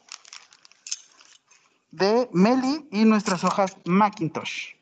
de 1.92 2.28
Meli 2.34 2.88
y 2.92 3.06
nuestras 3.06 3.44
hojas 3.44 3.78
Macintosh. 3.86 4.74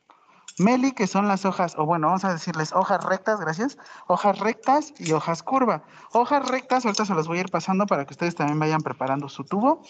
Meli, 0.60 0.94
que 0.94 1.08
son 1.08 1.28
las 1.28 1.44
hojas, 1.44 1.76
o 1.78 1.86
bueno, 1.86 2.08
vamos 2.08 2.24
a 2.24 2.32
decirles 2.32 2.72
hojas 2.72 3.04
rectas, 3.04 3.42
gracias. 3.42 3.78
Hojas 4.08 4.40
rectas 4.40 4.94
y 4.98 5.12
hojas 5.12 5.44
curva. 5.44 5.84
Hojas 6.14 6.48
rectas, 6.48 6.86
ahorita 6.86 7.06
se 7.06 7.16
las 7.16 7.28
voy 7.28 7.40
a 7.40 7.42
ir 7.42 7.52
pasando 7.52 7.86
para 7.86 8.06
que 8.06 8.14
ustedes 8.14 8.36
también 8.36 8.60
vayan 8.60 8.82
preparando 8.82 9.28
su 9.28 9.44
tubo. 9.44 9.82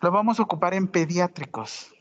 Lo 0.00 0.10
vamos 0.10 0.40
a 0.40 0.44
ocupar 0.44 0.72
en 0.72 0.88
pediátricos. 0.88 1.92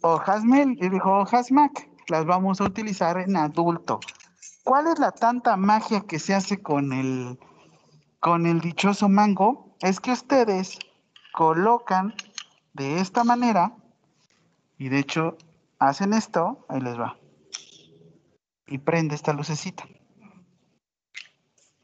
Hojas 0.00 0.42
Mel, 0.42 0.76
y 0.80 0.88
dijo 0.88 1.20
hojas 1.20 1.52
Mac, 1.52 1.88
las 2.08 2.26
vamos 2.26 2.60
a 2.60 2.64
utilizar 2.64 3.18
en 3.18 3.36
adulto. 3.36 4.00
¿Cuál 4.66 4.88
es 4.88 4.98
la 4.98 5.12
tanta 5.12 5.56
magia 5.56 6.00
que 6.00 6.18
se 6.18 6.34
hace 6.34 6.60
con 6.60 6.92
el, 6.92 7.38
con 8.18 8.46
el 8.46 8.60
dichoso 8.60 9.08
mango? 9.08 9.76
Es 9.80 10.00
que 10.00 10.10
ustedes 10.10 10.80
colocan 11.32 12.12
de 12.74 12.98
esta 12.98 13.22
manera 13.22 13.76
y 14.76 14.88
de 14.88 14.98
hecho 14.98 15.38
hacen 15.78 16.14
esto, 16.14 16.66
ahí 16.68 16.80
les 16.80 16.98
va. 16.98 17.16
Y 18.66 18.78
prende 18.78 19.14
esta 19.14 19.32
lucecita. 19.32 19.84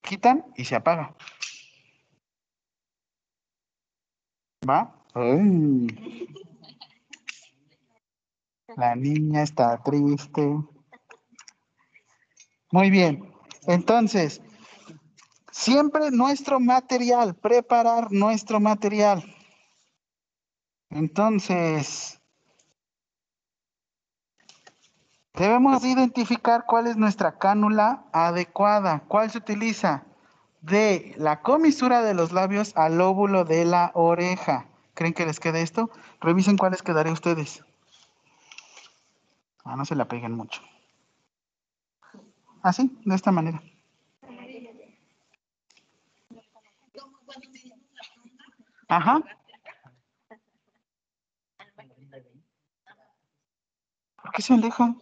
Quitan 0.01 0.45
y 0.57 0.65
se 0.65 0.75
apaga. 0.75 1.15
¿Va? 4.69 4.93
Ay. 5.15 5.87
La 8.77 8.97
niña 8.97 9.45
está 9.45 9.81
triste. 9.85 10.59
Muy 12.73 12.89
bien. 12.89 13.31
Entonces, 13.67 14.41
siempre 15.51 16.11
nuestro 16.11 16.59
material, 16.59 17.35
preparar 17.35 18.11
nuestro 18.11 18.61
material. 18.61 19.23
Entonces, 20.89 22.19
debemos 25.35 25.85
identificar 25.85 26.65
cuál 26.67 26.87
es 26.87 26.97
nuestra 26.97 27.39
cánula 27.39 28.07
adecuada. 28.11 29.05
¿Cuál 29.07 29.31
se 29.31 29.39
utiliza? 29.39 30.05
De 30.63 31.15
la 31.19 31.43
comisura 31.43 32.01
de 32.03 32.15
los 32.15 32.33
labios 32.33 32.73
al 32.75 32.97
lóbulo 32.97 33.45
de 33.45 33.67
la 33.67 33.91
oreja. 33.93 34.67
¿Creen 34.95 35.13
que 35.13 35.27
les 35.27 35.41
quede 35.41 35.61
esto? 35.61 35.91
Revisen 36.23 36.57
cuáles 36.57 36.83
quedaría 36.83 37.13
ustedes. 37.13 37.63
Ah, 39.63 39.77
no 39.77 39.85
se 39.85 39.95
la 39.95 40.09
peguen 40.09 40.33
mucho. 40.33 40.63
Así, 42.63 42.91
de 43.05 43.15
esta 43.15 43.33
manera. 43.33 43.63
Ajá. 48.89 49.23
¿Por 54.23 54.33
qué 54.33 54.43
se 54.43 54.55
aleja? 54.55 54.95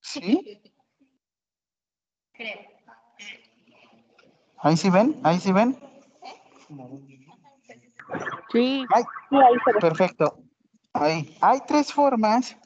¿Sí? 0.00 0.62
Creo. 2.32 2.76
Ahí 4.58 4.76
sí 4.76 4.90
ven, 4.90 5.20
ahí 5.22 5.38
sí 5.38 5.52
ven. 5.52 5.78
Sí, 8.52 8.84
Ay, 8.94 9.04
perfecto. 9.80 10.38
Ahí. 10.92 11.36
Hay 11.40 11.60
tres 11.66 11.92
formas 11.92 12.56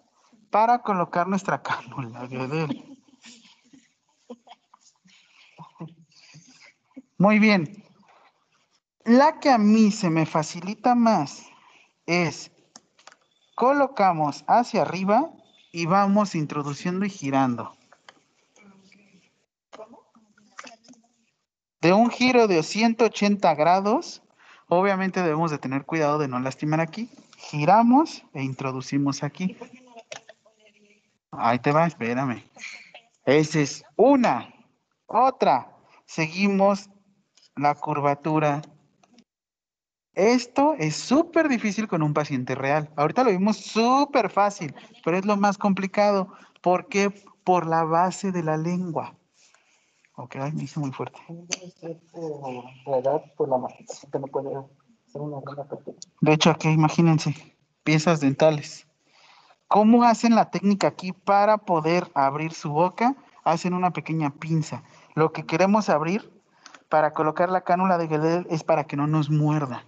para 0.51 0.83
colocar 0.83 1.29
nuestra 1.29 1.63
cánula. 1.63 2.29
Muy 7.19 7.39
bien. 7.39 7.85
La 9.05 9.41
que 9.41 9.51
a 9.51 9.59
mí 9.59 9.91
se 9.91 10.11
me 10.11 10.27
facilita 10.27 10.95
más 10.95 11.47
es 12.07 12.51
colocamos 13.55 14.45
hacia 14.47 14.83
arriba 14.83 15.31
y 15.73 15.87
vamos 15.87 16.35
introduciendo 16.35 17.05
y 17.05 17.11
girando. 17.11 17.77
De 21.81 21.93
un 21.95 22.11
giro 22.11 22.47
de 22.47 22.63
180 22.63 23.55
grados, 23.55 24.23
obviamente 24.69 25.23
debemos 25.23 25.51
de 25.51 25.59
tener 25.59 25.87
cuidado 25.87 26.19
de 26.19 26.29
no 26.29 26.39
lastimar 26.41 26.81
aquí. 26.81 27.11
Giramos 27.39 28.23
e 28.35 28.43
introducimos 28.43 29.23
aquí. 29.23 29.57
Ahí 31.33 31.59
te 31.59 31.73
va, 31.73 31.87
espérame. 31.87 32.45
Esa 33.25 33.61
es 33.61 33.85
una. 33.97 34.53
Otra. 35.07 35.77
Seguimos 36.07 36.91
la 37.57 37.75
curvatura. 37.75 38.63
Esto 40.15 40.75
es 40.79 40.97
súper 40.97 41.49
difícil 41.49 41.87
con 41.87 42.03
un 42.03 42.13
paciente 42.13 42.55
real. 42.55 42.91
Ahorita 42.97 43.23
lo 43.23 43.31
vimos 43.31 43.59
súper 43.59 44.29
fácil, 44.29 44.75
pero 45.05 45.17
es 45.17 45.25
lo 45.25 45.37
más 45.37 45.57
complicado. 45.57 46.33
¿Por 46.61 46.89
qué? 46.89 47.11
Por 47.45 47.67
la 47.67 47.85
base 47.85 48.33
de 48.33 48.43
la 48.43 48.57
lengua. 48.57 49.17
Ok, 50.17 50.37
ay, 50.37 50.53
me 50.53 50.65
hice 50.65 50.81
muy 50.81 50.91
fuerte. 50.93 51.19
De 56.21 56.33
hecho, 56.33 56.51
aquí 56.51 56.69
imagínense, 56.69 57.35
piezas 57.85 58.21
dentales. 58.21 58.87
¿Cómo 59.71 60.03
hacen 60.03 60.35
la 60.35 60.51
técnica 60.51 60.89
aquí 60.89 61.13
para 61.13 61.57
poder 61.57 62.11
abrir 62.15 62.53
su 62.55 62.71
boca? 62.71 63.15
Hacen 63.45 63.73
una 63.73 63.93
pequeña 63.93 64.31
pinza. 64.31 64.83
Lo 65.15 65.31
que 65.31 65.47
queremos 65.47 65.89
abrir 65.89 66.29
para 66.89 67.13
colocar 67.13 67.51
la 67.51 67.61
cánula 67.61 67.97
de 67.97 68.09
Guedel 68.09 68.49
es 68.51 68.65
para 68.65 68.83
que 68.83 68.97
no 68.97 69.07
nos 69.07 69.31
muerda. 69.31 69.87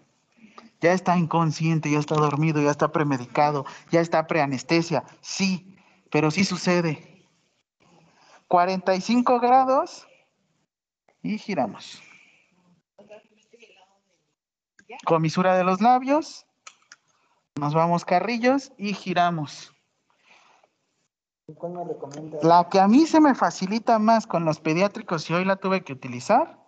Ya 0.80 0.92
está 0.92 1.18
inconsciente, 1.18 1.90
ya 1.90 1.98
está 1.98 2.14
dormido, 2.14 2.62
ya 2.62 2.70
está 2.70 2.92
premedicado, 2.92 3.66
ya 3.90 4.00
está 4.00 4.28
preanestesia. 4.28 5.02
Sí, 5.20 5.76
pero 6.12 6.30
sí 6.30 6.44
sucede. 6.44 7.26
45 8.46 9.40
grados 9.40 10.06
y 11.24 11.38
giramos. 11.38 12.00
Comisura 15.04 15.56
de 15.56 15.64
los 15.64 15.80
labios. 15.80 16.46
Nos 17.56 17.74
vamos 17.74 18.04
carrillos 18.04 18.72
y 18.78 18.94
giramos. 18.94 19.72
¿Y 21.46 21.54
¿Cuál 21.54 21.72
me 21.72 21.84
recomienda? 21.84 22.38
La 22.42 22.68
que 22.68 22.80
a 22.80 22.88
mí 22.88 23.06
se 23.06 23.20
me 23.20 23.34
facilita 23.34 23.98
más 23.98 24.26
con 24.26 24.44
los 24.44 24.60
pediátricos 24.60 25.28
y 25.28 25.34
hoy 25.34 25.44
la 25.44 25.56
tuve 25.56 25.84
que 25.84 25.92
utilizar. 25.92 26.58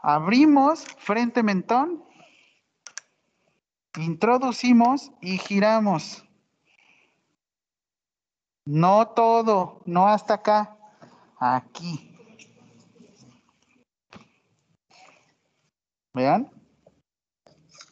Abrimos 0.00 0.84
frente 0.98 1.42
mentón. 1.42 2.04
Introducimos 3.96 5.12
y 5.20 5.38
giramos. 5.38 6.24
No 8.64 9.08
todo, 9.08 9.82
no 9.86 10.08
hasta 10.08 10.34
acá. 10.34 10.76
Aquí. 11.38 12.12
¿Vean? 16.12 16.50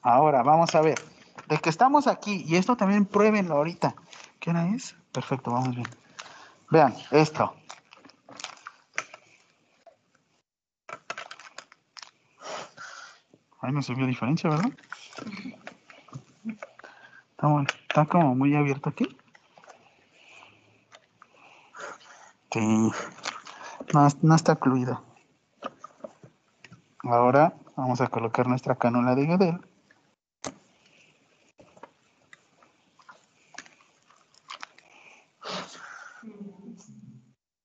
Ahora, 0.02 0.42
vamos 0.42 0.74
a 0.74 0.80
ver. 0.80 1.13
De 1.48 1.58
que 1.58 1.68
estamos 1.70 2.06
aquí, 2.06 2.44
y 2.46 2.56
esto 2.56 2.76
también 2.76 3.04
pruébenlo 3.04 3.54
ahorita. 3.56 3.94
¿Qué 4.40 4.50
hora 4.50 4.66
es? 4.68 4.96
Perfecto, 5.12 5.50
vamos 5.52 5.74
bien. 5.74 5.86
Vean, 6.70 6.94
esto. 7.10 7.54
Ahí 13.60 13.72
no 13.72 13.82
se 13.82 13.94
vio 13.94 14.06
diferencia, 14.06 14.50
¿verdad? 14.50 14.70
Está, 17.30 17.46
muy- 17.48 17.66
está 17.88 18.04
como 18.06 18.34
muy 18.34 18.54
abierto 18.54 18.90
aquí. 18.90 19.16
Sí. 22.52 22.60
No, 23.92 24.08
no 24.22 24.34
está 24.34 24.52
incluido. 24.52 25.02
Ahora 27.02 27.54
vamos 27.76 28.00
a 28.00 28.06
colocar 28.08 28.46
nuestra 28.46 28.76
cánula 28.76 29.14
de 29.14 29.26
Guedel. 29.26 29.60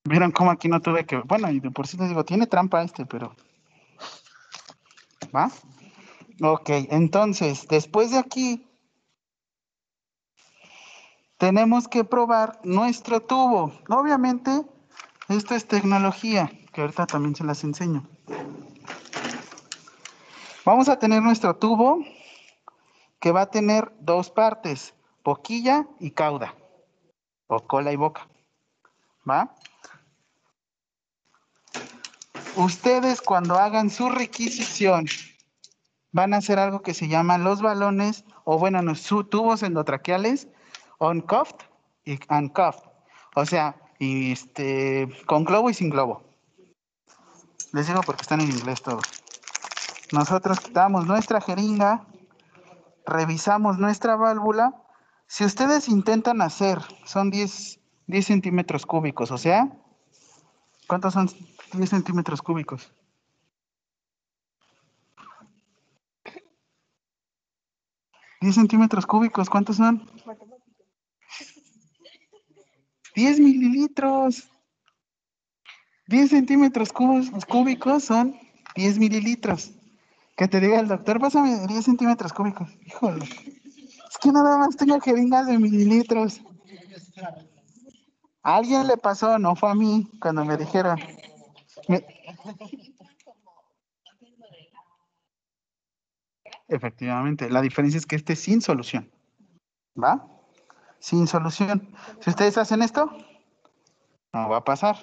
Vieron 0.10 0.32
cómo 0.32 0.50
aquí 0.50 0.67
no 0.67 0.82
tuve 0.82 1.06
que... 1.06 1.17
Bueno, 1.17 1.52
y 1.52 1.60
de 1.60 1.69
por 1.69 1.86
sí 1.86 1.95
les 1.95 2.10
digo, 2.10 2.26
tiene 2.26 2.48
trampa 2.48 2.82
este, 2.82 3.06
pero... 3.06 3.36
¿Va? 5.36 5.52
Ok, 6.41 6.67
entonces, 6.89 7.67
después 7.67 8.10
de 8.10 8.17
aquí, 8.17 8.67
tenemos 11.38 11.88
que 11.88 12.04
probar 12.04 12.60
nuestro 12.63 13.22
tubo. 13.22 13.72
Obviamente, 13.88 14.65
esto 15.28 15.54
es 15.54 15.67
tecnología, 15.67 16.52
que 16.74 16.82
ahorita 16.82 17.06
también 17.06 17.36
se 17.36 17.43
las 17.43 17.63
enseño. 17.63 18.04
Vamos 20.65 20.89
a 20.89 20.98
tener 20.98 21.22
nuestro 21.22 21.56
tubo 21.56 22.04
que 23.19 23.32
va 23.32 23.41
a 23.41 23.52
tener 23.52 23.93
dos 24.00 24.32
partes, 24.32 24.95
boquilla 25.24 25.86
y 26.00 26.10
cauda, 26.10 26.56
o 27.45 27.60
cola 27.60 27.93
y 27.93 27.95
boca. 27.95 28.28
¿Va? 29.30 29.54
Ustedes 32.60 33.22
cuando 33.22 33.58
hagan 33.58 33.89
su 33.89 34.10
requisición 34.10 35.06
van 36.12 36.34
a 36.34 36.38
hacer 36.38 36.60
algo 36.60 36.82
que 36.82 36.93
se 36.93 37.08
llama 37.08 37.38
los 37.38 37.62
balones, 37.62 38.26
o 38.43 38.60
bueno, 38.60 38.82
no, 38.82 38.95
tubos 39.24 39.63
endotraqueales, 39.63 40.50
uncuffed 41.00 41.56
y 42.04 42.19
uncuffed. 42.30 42.84
O 43.38 43.45
sea, 43.45 43.78
y 43.98 44.34
este, 44.34 45.08
con 45.26 45.45
globo 45.45 45.69
y 45.69 45.74
sin 45.74 45.89
globo. 45.89 46.22
Les 47.72 47.88
digo 47.88 48.02
porque 48.06 48.24
están 48.24 48.41
en 48.41 48.52
inglés 48.52 48.82
todos. 48.82 49.06
Nosotros 50.12 50.60
quitamos 50.60 51.08
nuestra 51.08 51.39
jeringa, 51.39 52.08
revisamos 53.06 53.78
nuestra 53.78 54.17
válvula. 54.17 54.74
Si 55.28 55.45
ustedes 55.45 55.88
intentan 55.88 56.41
hacer, 56.41 56.80
son 57.06 57.30
10, 57.30 57.80
10 58.08 58.26
centímetros 58.26 58.86
cúbicos, 58.86 59.32
o 59.32 59.38
sea, 59.38 59.72
¿cuántos 60.88 61.13
son 61.13 61.30
10 61.74 61.90
centímetros 61.90 62.42
cúbicos? 62.42 62.92
¿10 68.42 68.54
centímetros 68.54 69.06
cúbicos? 69.06 69.50
¿Cuántos 69.50 69.78
son? 69.78 70.10
10 73.16 73.40
mililitros. 73.40 74.48
10 76.08 76.30
centímetros 76.30 76.92
cúbicos 76.92 78.04
son 78.04 78.36
10 78.76 78.98
mililitros. 78.98 79.72
Que 80.38 80.48
te 80.48 80.60
diga 80.60 80.80
el 80.80 80.88
doctor, 80.88 81.20
pásame 81.20 81.68
10 81.68 81.86
centímetros 81.86 82.32
cúbicos. 82.34 82.70
Híjole. 82.86 83.26
Es 83.26 84.18
que 84.20 84.32
nada 84.32 84.58
más 84.58 84.76
tengo 84.76 85.00
jeringas 85.02 85.48
de 85.48 85.60
mililitros. 85.60 86.42
Alguien 88.42 88.88
le 88.88 88.98
pasó, 88.98 89.38
no 89.38 89.56
fue 89.56 89.70
a 89.70 89.76
mí, 89.76 90.10
cuando 90.22 90.46
me 90.46 90.56
dijeron. 90.58 90.98
Me- 91.89 92.06
Efectivamente, 96.67 97.49
la 97.49 97.62
diferencia 97.62 97.97
es 97.97 98.06
que 98.06 98.15
este 98.15 98.34
es 98.34 98.39
sin 98.39 98.62
solución. 98.62 99.12
¿Va? 100.02 100.28
Sin 100.99 101.25
solución. 101.28 101.91
Si 102.21 102.30
ustedes 102.30 102.58
hacen 102.60 102.84
esto, 102.84 103.10
no 104.34 104.49
va 104.49 104.58
a 104.58 104.63
pasar. 104.63 104.97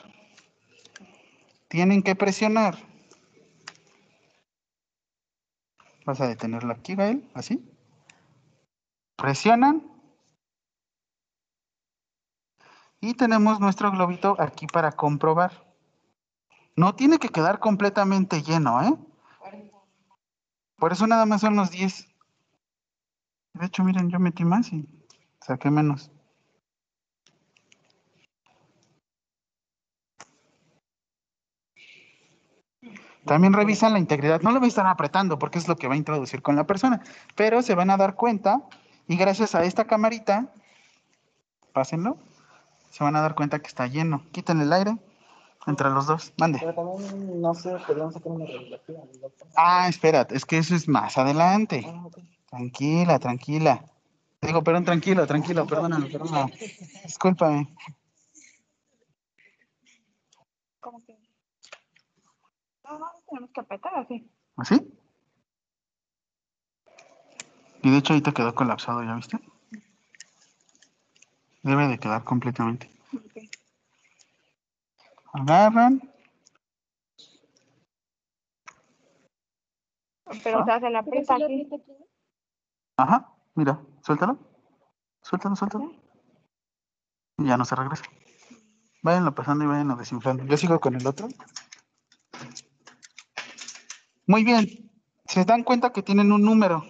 Tienen 1.69 2.03
que 2.05 2.15
presionar. 2.15 2.79
Vas 6.05 6.21
a 6.21 6.29
detenerlo 6.29 6.73
aquí, 6.73 6.95
Gael, 6.95 7.29
así. 7.35 7.69
Presionan. 9.17 9.91
Y 13.01 13.15
tenemos 13.15 13.59
nuestro 13.59 13.91
globito 13.91 14.37
aquí 14.39 14.69
para 14.69 14.93
comprobar. 14.93 15.66
No 16.77 16.95
tiene 16.95 17.19
que 17.19 17.31
quedar 17.31 17.59
completamente 17.59 18.43
lleno, 18.43 18.83
¿eh? 18.83 18.95
Por 20.79 20.93
eso 20.93 21.07
nada 21.07 21.25
más 21.25 21.41
son 21.41 21.57
los 21.57 21.71
10. 21.71 22.07
De 23.55 23.67
hecho, 23.67 23.83
miren, 23.83 24.11
yo 24.11 24.19
metí 24.19 24.45
más 24.45 24.71
y 24.73 24.87
saqué 25.41 25.71
menos. 25.71 26.11
También 33.25 33.55
revisan 33.55 33.95
la 33.95 33.99
integridad. 33.99 34.43
No 34.43 34.53
lo 34.53 34.61
voy 34.61 34.67
a 34.67 34.69
estar 34.69 34.87
apretando 34.87 35.39
porque 35.39 35.59
es 35.59 35.67
lo 35.67 35.77
que 35.77 35.89
va 35.89 35.95
a 35.95 35.97
introducir 35.97 36.43
con 36.43 36.57
la 36.57 36.67
persona. 36.67 37.01
Pero 37.35 37.63
se 37.63 37.75
van 37.75 37.91
a 37.91 37.97
dar 37.97 38.15
cuenta 38.15 38.63
Y 39.09 39.17
gracias 39.17 39.55
a 39.55 39.65
esta 39.65 39.87
camarita, 39.87 40.53
pásenlo, 41.73 42.19
se 42.91 43.03
van 43.03 43.17
a 43.17 43.21
dar 43.21 43.35
cuenta 43.35 43.61
que 43.61 43.69
está 43.69 43.87
lleno. 43.87 44.23
Quítenle 44.33 44.65
el 44.65 44.73
aire 44.73 44.99
entre 45.67 45.91
los 45.91 46.07
dos. 46.07 46.33
Mande. 46.39 46.59
Pero 46.61 46.75
también, 46.75 47.41
no 47.41 47.55
sé, 47.55 47.77
podríamos 47.87 48.15
sacar 48.15 48.33
una. 48.33 48.45
¿no? 48.45 49.29
Ah, 49.57 49.89
espérate, 49.89 50.37
es 50.37 50.45
que 50.45 50.59
eso 50.59 50.75
es 50.75 50.89
más 50.89 51.19
adelante. 51.19 51.85
Ah. 51.87 52.09
Tranquila, 52.49 53.19
tranquila. 53.19 53.85
Digo, 54.41 54.63
perdón, 54.63 54.85
tranquilo, 54.85 55.27
tranquilo, 55.27 55.67
perdóname, 55.67 56.07
perdóname. 56.07 56.53
Discúlpame. 57.05 57.75
Como 60.81 61.05
que. 61.05 61.19
No, 62.85 62.99
no, 62.99 63.07
tenemos 63.29 63.51
que 63.51 63.61
apretar 63.61 63.95
así. 63.97 64.31
¿Así? 64.57 64.93
Y 67.83 67.91
de 67.91 67.99
hecho 67.99 68.15
ahí 68.15 68.21
te 68.21 68.33
quedó 68.33 68.55
colapsado, 68.55 69.03
¿ya 69.03 69.15
viste? 69.15 69.39
Debe 71.63 71.89
de 71.89 71.99
quedar 71.99 72.23
completamente. 72.23 72.96
Agarran. 75.37 76.01
Pero 80.43 80.65
se 80.65 80.71
hace 80.73 80.91
la 80.91 81.01
aprieta 81.01 81.35
aquí. 81.35 81.69
Ajá, 82.97 83.35
mira, 83.55 83.81
suéltalo. 84.03 84.39
Suéltalo, 85.23 85.57
suéltalo. 85.57 85.93
Y 87.39 87.47
ya 87.47 87.57
no 87.57 87.65
se 87.65 87.77
regresa. 87.77 88.05
Váyanlo 89.03 89.35
pasando 89.35 89.65
y 89.65 89.67
váyanlo 89.67 89.97
desinflando. 89.97 90.45
Yo 90.45 90.57
sigo 90.57 90.81
con 90.81 90.95
el 90.95 91.07
otro. 91.07 91.29
Muy 94.27 94.43
bien. 94.43 94.91
Se 95.27 95.45
dan 95.45 95.65
cuenta 95.65 95.93
que 95.93 96.03
tienen 96.03 96.33
un 96.33 96.43
número. 96.43 96.85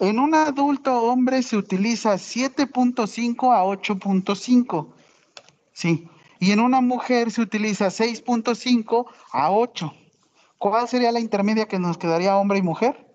En 0.00 0.18
un 0.18 0.34
adulto 0.34 1.00
hombre 1.00 1.42
se 1.42 1.56
utiliza 1.56 2.14
7.5 2.14 3.54
a 3.54 3.62
8.5. 3.62 4.92
Sí. 5.72 6.08
Y 6.42 6.50
en 6.50 6.58
una 6.58 6.80
mujer 6.80 7.30
se 7.30 7.40
utiliza 7.40 7.86
6.5 7.86 9.06
a 9.30 9.52
8. 9.52 9.94
¿Cuál 10.58 10.88
sería 10.88 11.12
la 11.12 11.20
intermedia 11.20 11.68
que 11.68 11.78
nos 11.78 11.96
quedaría 11.96 12.36
hombre 12.36 12.58
y 12.58 12.62
mujer? 12.62 13.06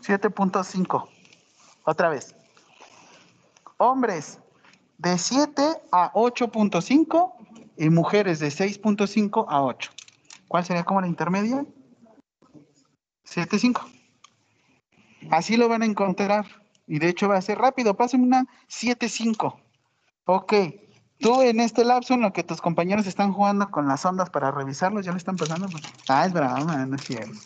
7.5. 0.00 1.08
Otra 1.82 2.08
vez. 2.10 2.36
Hombres 3.78 4.38
de 4.98 5.18
7 5.18 5.60
a 5.90 6.12
8.5 6.12 7.32
y 7.78 7.90
mujeres 7.90 8.38
de 8.38 8.46
6.5 8.46 9.46
a 9.48 9.64
8. 9.64 9.90
¿Cuál 10.46 10.64
sería 10.64 10.84
como 10.84 11.00
la 11.00 11.08
intermedia? 11.08 11.66
7.5. 13.24 13.90
Así 15.32 15.56
lo 15.56 15.68
van 15.68 15.82
a 15.82 15.86
encontrar. 15.86 16.59
Y 16.90 16.98
de 16.98 17.08
hecho 17.08 17.28
va 17.28 17.36
a 17.36 17.40
ser 17.40 17.56
rápido. 17.56 17.96
Pásenme 17.96 18.26
una 18.26 18.48
7.5. 18.68 19.54
Ok. 20.24 20.52
Tú 21.20 21.40
en 21.40 21.60
este 21.60 21.84
lapso 21.84 22.14
en 22.14 22.22
lo 22.22 22.32
que 22.32 22.42
tus 22.42 22.60
compañeros 22.60 23.06
están 23.06 23.32
jugando 23.32 23.70
con 23.70 23.86
las 23.86 24.04
ondas 24.04 24.28
para 24.28 24.50
revisarlos, 24.50 25.04
ya 25.06 25.12
le 25.12 25.18
están 25.18 25.36
pasando. 25.36 25.68
Ah, 26.08 26.26
es 26.26 26.32
broma, 26.32 26.84
no 26.86 26.96
es 26.96 27.04
cierto. 27.04 27.38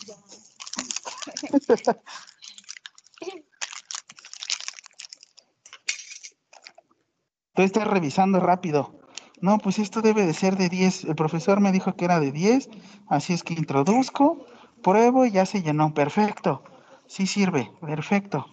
Tú 7.52 7.62
estás 7.62 7.86
revisando 7.86 8.40
rápido. 8.40 8.98
No, 9.42 9.58
pues 9.58 9.78
esto 9.78 10.00
debe 10.00 10.24
de 10.24 10.32
ser 10.32 10.56
de 10.56 10.70
10. 10.70 11.04
El 11.04 11.16
profesor 11.16 11.60
me 11.60 11.70
dijo 11.70 11.96
que 11.96 12.06
era 12.06 12.18
de 12.18 12.32
10, 12.32 12.70
así 13.08 13.34
es 13.34 13.42
que 13.42 13.52
introduzco, 13.52 14.46
pruebo 14.82 15.26
y 15.26 15.32
ya 15.32 15.44
se 15.44 15.60
llenó. 15.60 15.92
Perfecto. 15.92 16.64
Sí 17.06 17.26
sirve, 17.26 17.70
perfecto. 17.82 18.46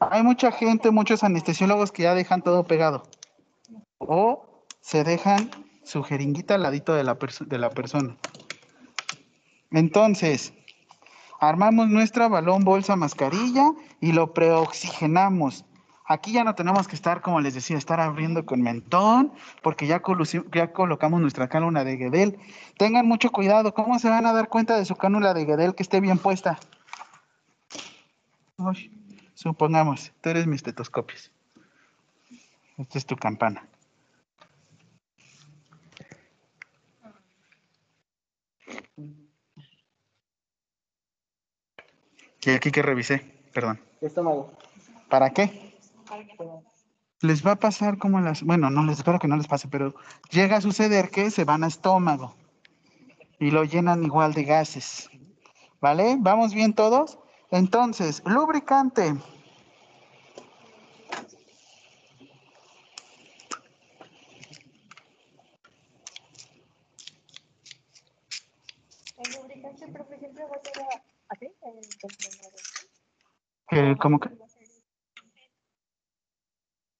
Hay 0.00 0.22
mucha 0.22 0.52
gente, 0.52 0.90
muchos 0.90 1.24
anestesiólogos 1.24 1.90
que 1.90 2.04
ya 2.04 2.14
dejan 2.14 2.42
todo 2.42 2.64
pegado. 2.64 3.02
O 3.98 4.64
se 4.80 5.02
dejan 5.02 5.50
su 5.82 6.02
jeringuita 6.02 6.54
al 6.54 6.62
ladito 6.62 6.94
de 6.94 7.02
la, 7.02 7.18
de 7.46 7.58
la 7.58 7.70
persona. 7.70 8.16
Entonces, 9.70 10.54
armamos 11.40 11.88
nuestra 11.88 12.28
balón, 12.28 12.64
bolsa, 12.64 12.94
mascarilla 12.94 13.72
y 14.00 14.12
lo 14.12 14.32
preoxigenamos. 14.32 15.64
Aquí 16.06 16.32
ya 16.32 16.42
no 16.42 16.54
tenemos 16.54 16.88
que 16.88 16.94
estar, 16.94 17.20
como 17.20 17.40
les 17.40 17.52
decía, 17.54 17.76
estar 17.76 18.00
abriendo 18.00 18.46
con 18.46 18.62
mentón, 18.62 19.32
porque 19.62 19.86
ya, 19.86 20.00
ya 20.54 20.72
colocamos 20.72 21.20
nuestra 21.20 21.48
cánula 21.48 21.84
de 21.84 21.96
Guedel. 21.96 22.38
Tengan 22.78 23.06
mucho 23.06 23.30
cuidado, 23.30 23.74
¿cómo 23.74 23.98
se 23.98 24.08
van 24.08 24.24
a 24.24 24.32
dar 24.32 24.48
cuenta 24.48 24.78
de 24.78 24.86
su 24.86 24.96
cánula 24.96 25.34
de 25.34 25.44
Guedel 25.44 25.74
que 25.74 25.82
esté 25.82 26.00
bien 26.00 26.16
puesta? 26.16 26.58
Uy, 28.56 28.97
supongamos, 29.38 30.12
tú 30.20 30.30
eres 30.30 30.46
mi 30.46 30.56
estetoscopio. 30.56 31.16
Esta 32.76 32.98
es 32.98 33.06
tu 33.06 33.16
campana. 33.16 33.68
Y 42.40 42.50
aquí 42.50 42.70
que 42.70 42.82
revisé, 42.82 43.18
perdón. 43.52 43.80
Estómago. 44.00 44.52
¿Para 45.08 45.30
qué? 45.30 45.76
Les 47.20 47.46
va 47.46 47.52
a 47.52 47.56
pasar 47.56 47.98
como 47.98 48.20
las, 48.20 48.42
bueno, 48.42 48.70
no 48.70 48.84
les 48.84 48.98
espero 48.98 49.18
que 49.18 49.28
no 49.28 49.36
les 49.36 49.46
pase, 49.46 49.68
pero 49.68 49.94
llega 50.30 50.56
a 50.56 50.60
suceder 50.60 51.10
que 51.10 51.30
se 51.30 51.44
van 51.44 51.62
a 51.62 51.66
estómago 51.66 52.34
y 53.38 53.50
lo 53.50 53.64
llenan 53.64 54.02
igual 54.02 54.32
de 54.34 54.44
gases. 54.44 55.10
¿Vale? 55.80 56.16
¿Vamos 56.18 56.54
bien 56.54 56.74
todos? 56.74 57.18
Entonces, 57.50 58.22
lubricante. 58.26 59.06
El 69.16 69.32
lubricante, 69.34 69.88
profe, 69.88 70.18
siempre 70.18 70.44
va 70.44 70.56
a 70.56 70.60
ser 70.62 70.84
así, 71.28 71.46
el. 71.62 71.80
Eh, 73.70 73.96
¿Cómo 74.00 74.20
que? 74.20 74.30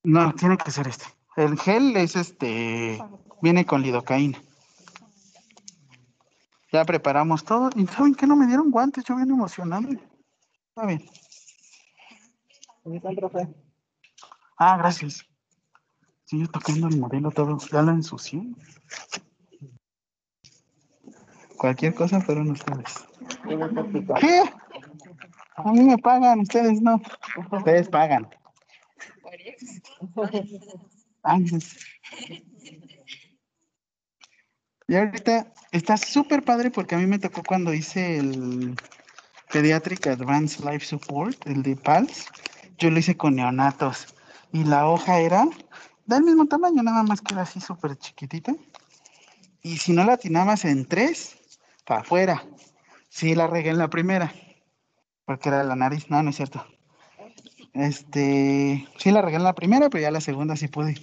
No, 0.02 0.34
tiene 0.34 0.56
que 0.56 0.70
ser 0.70 0.88
este. 0.88 1.04
El 1.36 1.58
gel 1.58 1.96
es 1.96 2.16
este, 2.16 3.02
viene 3.42 3.66
con 3.66 3.82
lidocaína. 3.82 4.40
Ya 6.72 6.84
preparamos 6.84 7.44
todo. 7.44 7.70
¿Y 7.76 7.86
saben 7.86 8.14
qué? 8.14 8.26
No 8.26 8.36
me 8.36 8.46
dieron 8.46 8.70
guantes, 8.70 9.04
yo 9.04 9.16
bien 9.16 9.30
emocionado. 9.30 9.88
Está 10.78 10.86
bien. 10.86 11.04
¿Dónde 12.84 12.98
está 12.98 13.10
el 13.10 13.16
profe? 13.16 13.48
Ah, 14.58 14.76
gracias. 14.76 15.26
Sí, 16.24 16.38
yo 16.38 16.46
tocando 16.46 16.86
el 16.86 16.98
modelo 16.98 17.32
todo. 17.32 17.58
Ya 17.72 17.82
lo 17.82 17.90
ensucié. 17.90 18.40
Cualquier 21.56 21.94
cosa 21.96 22.20
fueron 22.20 22.52
ustedes. 22.52 22.94
¿Qué? 24.20 24.44
A 25.56 25.72
mí 25.72 25.80
me 25.80 25.98
pagan, 25.98 26.38
ustedes 26.38 26.80
no. 26.80 27.02
Ustedes 27.50 27.88
pagan. 27.88 28.28
Ay, 31.24 31.44
pues. 31.50 31.76
Y 34.86 34.94
ahorita 34.94 35.52
está 35.72 35.96
súper 35.96 36.44
padre 36.44 36.70
porque 36.70 36.94
a 36.94 36.98
mí 36.98 37.06
me 37.06 37.18
tocó 37.18 37.42
cuando 37.42 37.74
hice 37.74 38.18
el 38.18 38.76
Pediatric 39.52 40.06
Advanced 40.06 40.64
Life 40.64 40.86
Support, 40.86 41.46
el 41.46 41.62
de 41.62 41.76
PALS. 41.76 42.26
Yo 42.78 42.90
lo 42.90 42.98
hice 42.98 43.16
con 43.16 43.36
neonatos. 43.36 44.14
Y 44.52 44.64
la 44.64 44.88
hoja 44.88 45.20
era 45.20 45.46
del 46.06 46.22
mismo 46.22 46.46
tamaño, 46.46 46.82
nada 46.82 47.02
más 47.02 47.20
que 47.20 47.34
era 47.34 47.42
así 47.42 47.60
súper 47.60 47.96
chiquitita. 47.96 48.54
Y 49.62 49.78
si 49.78 49.92
no 49.92 50.04
la 50.04 50.14
atinabas 50.14 50.64
en 50.64 50.86
tres, 50.86 51.38
para 51.84 52.00
afuera. 52.00 52.44
Sí, 53.08 53.34
la 53.34 53.46
regué 53.46 53.70
en 53.70 53.78
la 53.78 53.88
primera. 53.88 54.32
Porque 55.24 55.48
era 55.48 55.64
la 55.64 55.76
nariz. 55.76 56.08
No, 56.10 56.22
no 56.22 56.30
es 56.30 56.36
cierto. 56.36 56.64
Este, 57.72 58.86
sí 58.98 59.10
la 59.10 59.22
regué 59.22 59.36
en 59.36 59.44
la 59.44 59.54
primera, 59.54 59.88
pero 59.88 60.02
ya 60.02 60.10
la 60.10 60.20
segunda 60.20 60.56
sí 60.56 60.68
pude. 60.68 60.94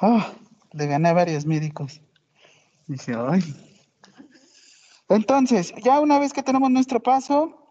Ah, 0.00 0.32
le 0.72 0.86
gané 0.86 1.08
a 1.08 1.12
varios 1.12 1.46
médicos. 1.46 2.00
Dije, 2.86 3.14
ay. 3.16 3.42
Entonces, 5.08 5.72
ya 5.82 6.00
una 6.00 6.18
vez 6.18 6.32
que 6.32 6.42
tenemos 6.42 6.70
nuestro 6.70 7.00
paso, 7.02 7.63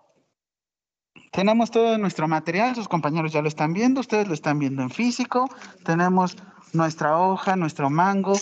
tenemos 1.34 1.72
todo 1.72 1.98
nuestro 1.98 2.28
material, 2.28 2.76
sus 2.76 2.88
compañeros 2.88 3.34
ya 3.34 3.42
lo 3.42 3.48
están 3.48 3.74
viendo, 3.74 4.02
ustedes 4.02 4.28
lo 4.28 4.36
están 4.36 4.60
viendo 4.60 4.84
en 4.84 4.92
físico, 4.92 5.50
tenemos 5.84 6.38
nuestra 6.74 7.18
hoja, 7.18 7.56
nuestro 7.56 7.90
mango. 7.90 8.34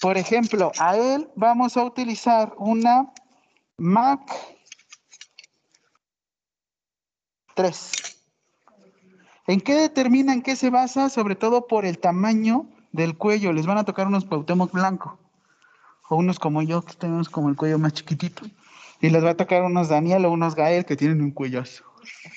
Por 0.00 0.16
ejemplo, 0.16 0.70
a 0.78 0.96
él 0.96 1.28
vamos 1.34 1.76
a 1.76 1.84
utilizar 1.84 2.54
una 2.56 3.12
Mac 3.78 4.20
3. 7.54 7.92
¿En 9.48 9.60
qué 9.60 9.74
determina, 9.74 10.32
en 10.32 10.42
qué 10.42 10.54
se 10.54 10.70
basa? 10.70 11.08
Sobre 11.08 11.34
todo 11.34 11.66
por 11.66 11.84
el 11.84 11.98
tamaño 11.98 12.66
del 12.92 13.16
cuello. 13.16 13.52
Les 13.52 13.66
van 13.66 13.78
a 13.78 13.84
tocar 13.84 14.06
unos 14.06 14.24
Cuauhtémoc 14.24 14.72
blanco. 14.72 15.18
O 16.08 16.16
unos 16.16 16.38
como 16.38 16.62
yo, 16.62 16.82
que 16.82 16.94
tenemos 16.94 17.28
como 17.28 17.48
el 17.48 17.56
cuello 17.56 17.78
más 17.80 17.92
chiquitito. 17.92 18.44
Y 19.00 19.10
les 19.10 19.24
va 19.24 19.30
a 19.30 19.36
tocar 19.36 19.62
unos 19.62 19.88
Daniel 19.88 20.26
o 20.26 20.30
unos 20.30 20.54
Gael 20.54 20.84
que 20.84 20.96
tienen 20.96 21.20
un 21.20 21.32
cuellazo. 21.32 21.85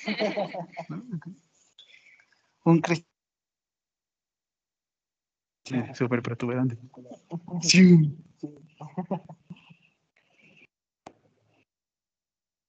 un 2.64 2.80
Cris- 2.80 3.04
Sí, 5.64 5.76
súper 5.94 6.22
protuberante. 6.22 6.76
Sí. 7.62 8.16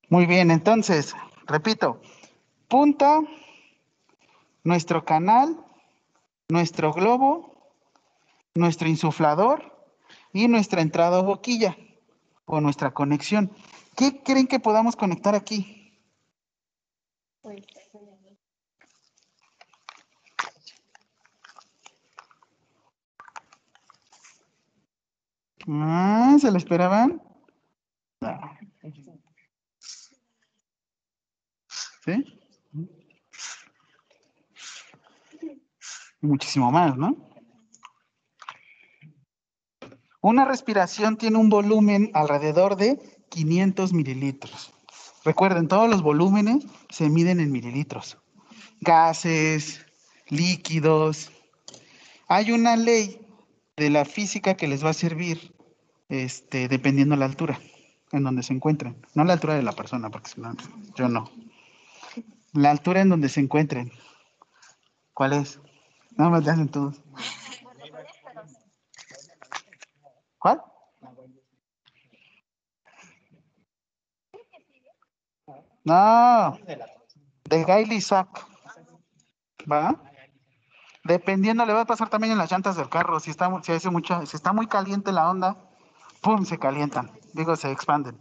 Muy 0.10 0.26
bien, 0.26 0.52
entonces, 0.52 1.16
repito, 1.48 2.02
punta, 2.68 3.22
nuestro 4.64 5.06
canal, 5.06 5.58
nuestro 6.50 6.94
globo, 6.94 7.74
nuestro 8.54 8.88
insuflador 8.88 9.90
y 10.34 10.48
nuestra 10.48 10.82
entrada 10.82 11.20
o 11.20 11.24
boquilla 11.24 11.76
o 12.46 12.62
nuestra 12.62 12.92
conexión. 12.92 13.52
¿Qué 13.96 14.22
creen 14.22 14.48
que 14.48 14.60
podamos 14.60 14.96
conectar 14.96 15.34
aquí? 15.34 15.81
Ah, 25.68 26.38
¿se 26.40 26.52
lo 26.52 26.58
esperaban? 26.58 27.22
¿Sí? 32.06 32.24
Muchísimo 36.22 36.72
más, 36.72 36.98
¿no? 36.98 37.30
Una 40.22 40.46
respiración 40.46 41.18
tiene 41.18 41.38
un 41.38 41.50
volumen 41.50 42.12
alrededor 42.14 42.76
de 42.76 43.00
500 43.30 43.94
mililitros. 43.94 44.71
Recuerden, 45.24 45.68
todos 45.68 45.90
los 45.90 46.02
volúmenes 46.02 46.66
se 46.90 47.10
miden 47.10 47.40
en 47.40 47.52
mililitros. 47.52 48.18
Gases, 48.80 49.86
líquidos. 50.28 51.32
Hay 52.28 52.52
una 52.52 52.76
ley 52.76 53.20
de 53.78 53.90
la 53.90 54.06
física 54.06 54.56
que 54.56 54.68
les 54.68 54.84
va 54.84 54.90
a 54.90 54.94
servir 54.94 55.54
este, 56.10 56.68
dependiendo 56.68 57.16
la 57.16 57.26
altura 57.26 57.60
en 58.12 58.24
donde 58.24 58.44
se 58.44 58.54
encuentren. 58.54 59.06
No 59.14 59.24
la 59.24 59.34
altura 59.34 59.56
de 59.56 59.64
la 59.64 59.74
persona, 59.74 60.10
porque 60.10 60.30
si 60.30 60.42
no, 60.42 60.54
yo 60.96 61.08
no. 61.08 61.30
La 62.54 62.72
altura 62.72 63.02
en 63.02 63.10
donde 63.10 63.30
se 63.30 63.40
encuentren. 63.40 63.92
¿Cuál 65.14 65.34
es? 65.34 65.60
Nada 66.18 66.32
más 66.32 66.44
le 66.44 66.52
hacen 66.52 66.70
todos. 66.70 67.02
¿Cuál? 70.40 70.62
No, 75.84 76.58
de 77.46 77.64
Gail 77.64 77.92
Isaac. 77.92 78.48
¿Va? 79.72 79.96
Dependiendo, 81.04 81.66
le 81.66 81.74
va 81.74 81.82
a 81.82 81.86
pasar 81.86 82.10
también 82.10 82.34
en 82.34 82.38
las 82.38 82.52
llantas 82.52 82.76
del 82.76 82.90
carro. 82.90 83.20
Si 83.20 83.32
está, 83.32 83.50
si 83.64 83.72
hace 83.72 83.90
mucha, 83.90 84.26
si 84.26 84.38
está 84.38 84.54
muy 84.54 84.68
caliente 84.68 85.12
la 85.12 85.30
onda, 85.30 85.58
¡pum! 86.22 86.46
se 86.46 86.60
calientan. 86.60 87.12
Digo, 87.34 87.56
se 87.56 87.72
expanden. 87.72 88.20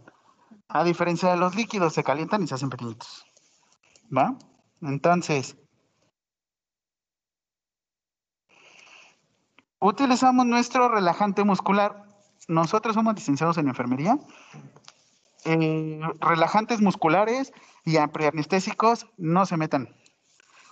A 0.67 0.83
diferencia 0.83 1.29
de 1.29 1.37
los 1.37 1.55
líquidos, 1.55 1.93
se 1.93 2.03
calientan 2.03 2.43
y 2.43 2.47
se 2.47 2.55
hacen 2.55 2.69
pequeñitos. 2.69 3.25
¿Va? 4.15 4.35
Entonces, 4.81 5.57
utilizamos 9.79 10.45
nuestro 10.45 10.89
relajante 10.89 11.43
muscular. 11.43 12.05
Nosotros 12.47 12.95
somos 12.95 13.13
licenciados 13.15 13.57
en 13.57 13.67
enfermería. 13.67 14.17
Eh, 15.45 15.99
relajantes 16.19 16.81
musculares 16.81 17.51
y 17.83 17.97
anestésicos 17.97 19.07
no 19.17 19.45
se 19.45 19.57
metan. 19.57 19.95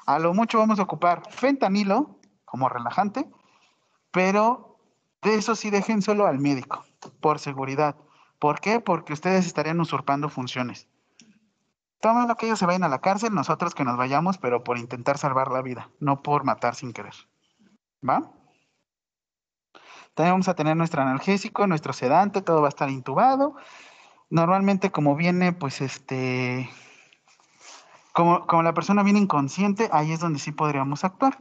A 0.06 0.20
lo 0.20 0.34
mucho 0.34 0.60
vamos 0.60 0.80
a 0.80 0.84
ocupar 0.84 1.24
fentanilo 1.32 2.20
como 2.46 2.70
relajante, 2.70 3.30
pero 4.12 4.80
de 5.22 5.36
eso 5.36 5.56
sí 5.56 5.70
dejen 5.70 6.02
solo 6.02 6.28
al 6.28 6.40
médico, 6.40 6.84
por 7.20 7.40
seguridad. 7.40 7.96
¿Por 8.40 8.60
qué? 8.60 8.80
Porque 8.80 9.14
ustedes 9.14 9.46
estarían 9.46 9.80
usurpando 9.80 10.30
funciones. 10.30 10.88
Tomen 12.00 12.28
lo 12.28 12.36
que 12.36 12.46
ellos 12.46 12.60
se 12.60 12.66
vayan 12.66 12.84
a 12.84 12.90
la 12.90 13.02
cárcel, 13.02 13.34
nosotros 13.34 13.76
que 13.76 13.84
nos 13.84 13.98
vayamos, 13.98 14.38
pero 14.38 14.64
por 14.64 14.78
intentar 14.78 15.18
salvar 15.18 15.52
la 15.52 15.62
vida, 15.62 15.90
no 16.00 16.24
por 16.24 16.46
matar 16.46 16.76
sin 16.76 16.94
querer. 16.94 17.14
¿Va? 18.08 18.32
También 20.14 20.34
vamos 20.34 20.48
a 20.48 20.56
tener 20.56 20.78
nuestro 20.78 21.02
analgésico, 21.02 21.68
nuestro 21.68 21.92
sedante, 21.92 22.42
todo 22.42 22.62
va 22.62 22.68
a 22.68 22.70
estar 22.70 22.90
intubado. 22.90 23.56
Normalmente 24.30 24.92
como 24.92 25.16
viene, 25.16 25.54
pues 25.54 25.82
este, 25.82 26.70
como, 28.14 28.46
como 28.48 28.64
la 28.64 28.74
persona 28.74 29.04
viene 29.04 29.20
inconsciente, 29.20 29.90
ahí 29.92 30.12
es 30.12 30.20
donde 30.20 30.40
sí 30.40 30.52
podríamos 30.52 31.04
actuar. 31.04 31.40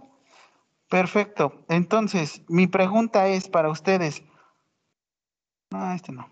Perfecto. 0.89 1.65
Entonces, 1.69 2.43
mi 2.49 2.67
pregunta 2.67 3.29
es 3.29 3.49
para 3.49 3.69
ustedes. 3.69 4.23
No, 5.71 5.93
este 5.93 6.13
no. 6.13 6.31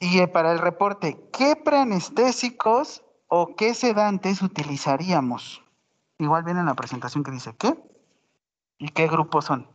Y 0.00 0.18
eh, 0.18 0.26
para 0.26 0.50
el 0.50 0.58
reporte, 0.58 1.16
¿qué 1.32 1.54
preanestésicos 1.54 3.04
o 3.28 3.54
qué 3.54 3.72
sedantes 3.72 4.42
utilizaríamos? 4.42 5.62
Igual 6.18 6.42
viene 6.42 6.60
en 6.60 6.66
la 6.66 6.74
presentación 6.74 7.22
que 7.22 7.30
dice 7.30 7.54
qué 7.56 7.74
y 8.78 8.88
qué 8.88 9.06
grupos 9.06 9.44
son. 9.44 9.71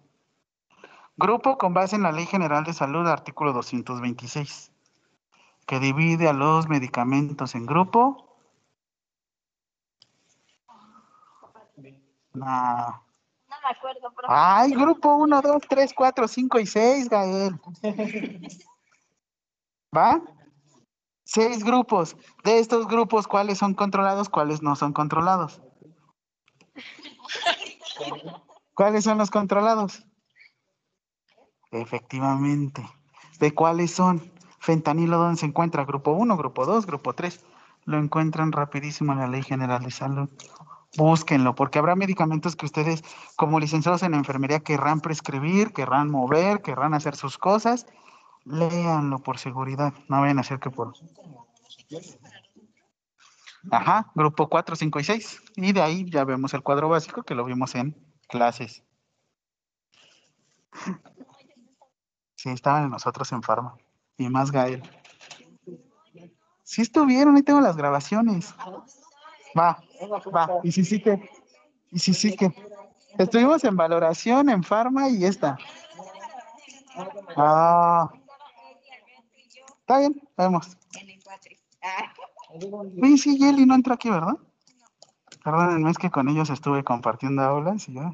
Grupo 1.17 1.57
con 1.57 1.73
base 1.73 1.95
en 1.95 2.03
la 2.03 2.11
Ley 2.11 2.27
General 2.27 2.63
de 2.63 2.73
Salud, 2.73 3.07
artículo 3.07 3.51
226, 3.51 4.71
que 5.65 5.79
divide 5.79 6.29
a 6.29 6.33
los 6.33 6.67
medicamentos 6.69 7.55
en 7.55 7.65
grupo. 7.65 8.37
No. 12.33 12.45
No 12.45 13.55
me 13.63 13.69
acuerdo, 13.75 14.13
pero 14.15 14.27
Ay, 14.29 14.71
grupo 14.73 15.15
1, 15.15 15.41
2, 15.41 15.61
3, 15.67 15.93
4, 15.95 16.27
5 16.27 16.59
y 16.59 16.65
6, 16.67 17.09
Gael. 17.09 17.59
¿Va? 19.95 20.21
Seis 21.23 21.63
grupos. 21.63 22.15
De 22.43 22.59
estos 22.59 22.87
grupos, 22.87 23.27
¿cuáles 23.27 23.57
son 23.57 23.73
controlados? 23.73 24.29
¿Cuáles 24.29 24.61
no 24.61 24.75
son 24.75 24.93
controlados? 24.93 25.61
¿Cuáles 28.75 29.03
son 29.03 29.17
los 29.17 29.31
controlados? 29.31 30.06
Efectivamente. 31.71 32.87
¿De 33.39 33.53
cuáles 33.53 33.91
son? 33.91 34.31
Fentanilo, 34.59 35.17
¿dónde 35.17 35.39
se 35.39 35.45
encuentra? 35.45 35.85
Grupo 35.85 36.11
1, 36.11 36.37
grupo 36.37 36.65
2, 36.65 36.85
grupo 36.85 37.13
3. 37.13 37.43
Lo 37.85 37.97
encuentran 37.97 38.51
rapidísimo 38.51 39.13
en 39.13 39.19
la 39.19 39.27
Ley 39.27 39.43
General 39.43 39.81
de 39.81 39.91
Salud. 39.91 40.29
Búsquenlo, 40.97 41.53
porque 41.53 41.79
habrá 41.79 41.95
medicamentos 41.95 42.55
que 42.55 42.65
ustedes, 42.65 43.03
como 43.35 43.59
licenciados 43.59 44.03
en 44.03 44.13
enfermería, 44.13 44.61
querrán 44.61 45.01
prescribir, 45.01 45.73
querrán 45.73 46.09
mover, 46.09 46.61
querrán 46.61 46.93
hacer 46.93 47.15
sus 47.15 47.37
cosas. 47.37 47.85
Léanlo 48.45 49.19
por 49.19 49.37
seguridad. 49.37 49.93
No 50.07 50.21
vayan 50.21 50.37
a 50.37 50.41
hacer 50.41 50.59
que 50.59 50.69
por. 50.69 50.93
Ajá, 53.71 54.11
grupo 54.15 54.47
4, 54.47 54.75
5 54.75 54.99
y 54.99 55.03
6. 55.03 55.41
Y 55.57 55.73
de 55.73 55.81
ahí 55.81 56.09
ya 56.09 56.23
vemos 56.23 56.53
el 56.53 56.63
cuadro 56.63 56.89
básico 56.89 57.23
que 57.23 57.35
lo 57.35 57.43
vimos 57.43 57.75
en 57.75 57.95
clases. 58.27 58.83
Sí, 62.47 62.53
estaban 62.53 62.89
nosotros 62.89 63.29
en 63.33 63.43
Farma. 63.43 63.75
Y 64.17 64.29
más 64.29 64.51
Gael. 64.51 64.81
Sí 66.63 66.81
estuvieron, 66.81 67.35
ahí 67.35 67.43
tengo 67.43 67.59
las 67.59 67.75
grabaciones. 67.75 68.55
Va, 69.57 69.83
va. 70.33 70.61
Y 70.63 70.71
sí, 70.71 70.85
sí 70.85 71.01
que. 71.01 71.29
Y 71.91 71.99
sí, 71.99 72.13
sí 72.13 72.37
que. 72.37 72.53
Estuvimos 73.17 73.65
en 73.65 73.75
valoración, 73.75 74.49
en 74.49 74.63
Farma 74.63 75.09
y 75.09 75.25
esta. 75.25 75.57
Ah. 77.35 78.09
Está 79.81 79.99
bien, 79.99 80.21
vemos. 80.37 80.77
Oye, 83.01 83.17
sí, 83.17 83.37
Yeli 83.37 83.65
no 83.65 83.75
entró 83.75 83.93
aquí, 83.93 84.09
¿verdad? 84.09 84.37
Perdónenme, 85.43 85.91
es 85.91 85.97
que 85.97 86.09
con 86.09 86.29
ellos 86.29 86.49
estuve 86.49 86.85
compartiendo 86.85 87.41
aulas 87.41 87.89
y 87.89 87.95
yo. 87.95 88.13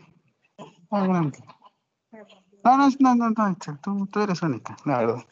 No, 2.63 2.77
no, 2.77 2.89
no, 2.99 3.15
no, 3.15 3.29
no, 3.29 3.57
tú, 3.81 4.07
tú 4.07 4.21
eres 4.21 4.41
única, 4.41 4.77
la 4.85 4.97
verdad. 4.99 5.25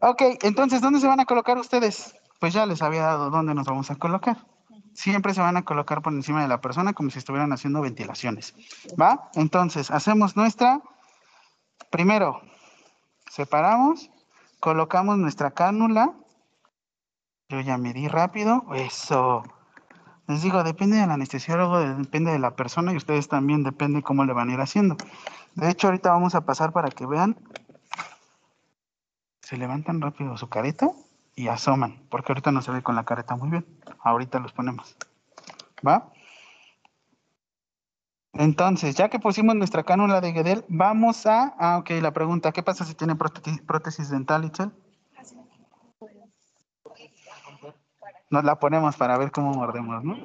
Ok, 0.00 0.22
entonces, 0.42 0.80
¿dónde 0.80 1.00
se 1.00 1.06
van 1.06 1.20
a 1.20 1.26
colocar 1.26 1.58
ustedes? 1.58 2.14
Pues 2.40 2.54
ya 2.54 2.66
les 2.66 2.82
había 2.82 3.02
dado 3.02 3.30
dónde 3.30 3.54
nos 3.54 3.66
vamos 3.66 3.90
a 3.90 3.96
colocar. 3.96 4.46
Siempre 4.94 5.34
se 5.34 5.40
van 5.40 5.56
a 5.56 5.64
colocar 5.64 6.02
por 6.02 6.12
encima 6.12 6.42
de 6.42 6.48
la 6.48 6.60
persona 6.60 6.92
como 6.92 7.10
si 7.10 7.18
estuvieran 7.18 7.52
haciendo 7.52 7.80
ventilaciones. 7.80 8.54
¿Va? 9.00 9.30
Entonces, 9.34 9.90
hacemos 9.90 10.36
nuestra. 10.36 10.80
Primero, 11.90 12.40
separamos, 13.30 14.10
colocamos 14.60 15.18
nuestra 15.18 15.52
cánula. 15.52 16.14
Yo 17.48 17.60
ya 17.60 17.78
medí 17.78 18.08
rápido. 18.08 18.64
Eso. 18.74 19.44
Les 20.28 20.42
digo, 20.42 20.62
depende 20.62 20.98
del 20.98 21.10
anestesiólogo, 21.10 21.80
depende 21.80 22.30
de 22.30 22.38
la 22.38 22.54
persona 22.54 22.92
y 22.92 22.96
ustedes 22.96 23.28
también 23.28 23.64
depende 23.64 24.02
cómo 24.02 24.26
le 24.26 24.34
van 24.34 24.50
a 24.50 24.52
ir 24.52 24.60
haciendo. 24.60 24.96
De 25.54 25.70
hecho, 25.70 25.86
ahorita 25.88 26.10
vamos 26.10 26.34
a 26.34 26.42
pasar 26.42 26.72
para 26.72 26.90
que 26.90 27.06
vean 27.06 27.36
se 29.40 29.56
levantan 29.56 30.02
rápido 30.02 30.36
su 30.36 30.50
careta 30.50 30.90
y 31.34 31.48
asoman, 31.48 32.02
porque 32.10 32.32
ahorita 32.32 32.52
no 32.52 32.60
se 32.60 32.70
ve 32.70 32.82
con 32.82 32.94
la 32.94 33.04
careta 33.04 33.34
muy 33.34 33.48
bien. 33.48 33.64
Ahorita 34.00 34.38
los 34.40 34.52
ponemos. 34.52 34.94
¿Va? 35.86 36.12
Entonces, 38.34 38.94
ya 38.96 39.08
que 39.08 39.18
pusimos 39.18 39.54
nuestra 39.56 39.84
cánula 39.84 40.20
de 40.20 40.34
Gedel, 40.34 40.66
vamos 40.68 41.24
a... 41.24 41.54
Ah, 41.58 41.78
ok, 41.78 41.90
la 42.02 42.12
pregunta, 42.12 42.52
¿qué 42.52 42.62
pasa 42.62 42.84
si 42.84 42.94
tiene 42.94 43.16
prótesis, 43.16 43.62
prótesis 43.62 44.10
dental, 44.10 44.44
Itzel? 44.44 44.70
Nos 48.30 48.44
la 48.44 48.58
ponemos 48.58 48.96
para 48.96 49.16
ver 49.18 49.30
cómo 49.30 49.52
mordemos, 49.52 50.04
¿no? 50.04 50.16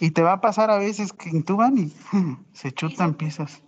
Y 0.00 0.12
te 0.12 0.22
va 0.22 0.34
a 0.34 0.40
pasar 0.40 0.70
a 0.70 0.78
veces 0.78 1.12
que 1.12 1.28
intuban 1.28 1.76
y 1.76 1.92
se 2.52 2.72
chutan 2.72 3.14
piezas. 3.14 3.62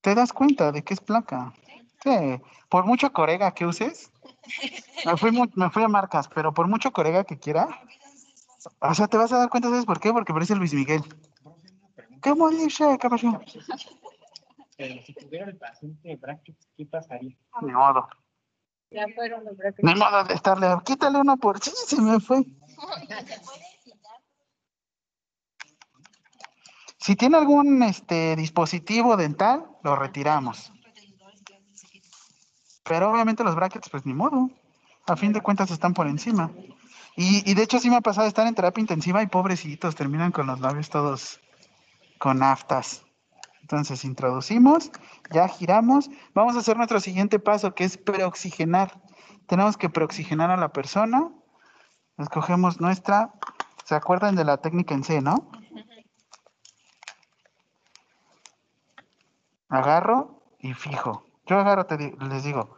¿Te 0.00 0.14
das 0.14 0.32
cuenta 0.32 0.72
de 0.72 0.84
que 0.84 0.94
es 0.94 1.00
placa? 1.00 1.52
Sí, 2.02 2.40
por 2.68 2.84
mucho 2.84 3.12
corega 3.12 3.52
que 3.52 3.66
uses, 3.66 4.12
me 5.04 5.16
fui, 5.16 5.32
me 5.54 5.70
fui 5.70 5.82
a 5.82 5.88
marcas, 5.88 6.28
pero 6.28 6.54
por 6.54 6.68
mucho 6.68 6.92
corega 6.92 7.24
que 7.24 7.38
quiera, 7.38 7.80
o 8.80 8.94
sea, 8.94 9.08
te 9.08 9.16
vas 9.16 9.32
a 9.32 9.38
dar 9.38 9.48
cuenta, 9.48 9.68
¿sabes 9.68 9.84
por 9.84 10.00
qué? 10.00 10.12
Porque 10.12 10.32
parece 10.32 10.54
Luis 10.54 10.74
Miguel. 10.74 11.02
¿Cómo 12.22 12.50
dice. 12.50 12.98
Pero 14.76 15.02
si 15.02 15.14
tuviera 15.14 15.46
el 15.46 15.56
paciente 15.56 16.08
de 16.08 16.16
brackets, 16.16 16.68
¿qué 16.76 16.84
pasaría? 16.86 17.34
Ni 17.62 17.72
modo. 17.72 18.08
Ya 18.90 19.06
fueron 19.14 19.44
los 19.44 19.56
brackets. 19.56 19.82
Ni 19.82 19.94
modo 19.94 20.24
de 20.24 20.34
estarle, 20.34 20.68
quítale 20.84 21.18
uno 21.18 21.36
por 21.38 21.58
sí, 21.60 21.72
se 21.74 22.00
me 22.00 22.20
fue. 22.20 22.44
Si 26.98 27.16
tiene 27.16 27.38
algún 27.38 27.82
este 27.82 28.36
dispositivo 28.36 29.16
dental, 29.16 29.64
lo 29.82 29.96
retiramos. 29.96 30.72
Pero 32.84 33.10
obviamente 33.10 33.44
los 33.44 33.54
brackets, 33.54 33.88
pues 33.88 34.04
ni 34.04 34.12
modo. 34.12 34.50
A 35.06 35.16
fin 35.16 35.32
de 35.32 35.40
cuentas 35.40 35.70
están 35.70 35.94
por 35.94 36.06
encima. 36.06 36.50
Y, 37.16 37.48
y 37.50 37.54
de 37.54 37.62
hecho 37.62 37.78
sí 37.78 37.88
me 37.88 37.96
ha 37.96 38.00
pasado 38.00 38.26
estar 38.26 38.46
en 38.46 38.54
terapia 38.54 38.80
intensiva 38.80 39.22
y 39.22 39.26
pobrecitos, 39.26 39.94
terminan 39.94 40.32
con 40.32 40.46
los 40.46 40.60
labios 40.60 40.90
todos 40.90 41.40
con 42.18 42.42
aftas. 42.42 43.05
Entonces 43.66 44.04
introducimos, 44.04 44.92
ya 45.32 45.48
giramos. 45.48 46.08
Vamos 46.34 46.54
a 46.54 46.60
hacer 46.60 46.76
nuestro 46.76 47.00
siguiente 47.00 47.40
paso, 47.40 47.74
que 47.74 47.82
es 47.82 47.98
preoxigenar. 47.98 49.02
Tenemos 49.48 49.76
que 49.76 49.90
preoxigenar 49.90 50.52
a 50.52 50.56
la 50.56 50.68
persona. 50.72 51.32
Escogemos 52.16 52.80
nuestra, 52.80 53.32
¿se 53.84 53.96
acuerdan 53.96 54.36
de 54.36 54.44
la 54.44 54.58
técnica 54.58 54.94
en 54.94 55.02
C, 55.02 55.20
no? 55.20 55.50
Agarro 59.68 60.44
y 60.60 60.72
fijo. 60.72 61.24
Yo 61.46 61.58
agarro, 61.58 61.86
te 61.86 61.98
les 61.98 62.44
digo, 62.44 62.76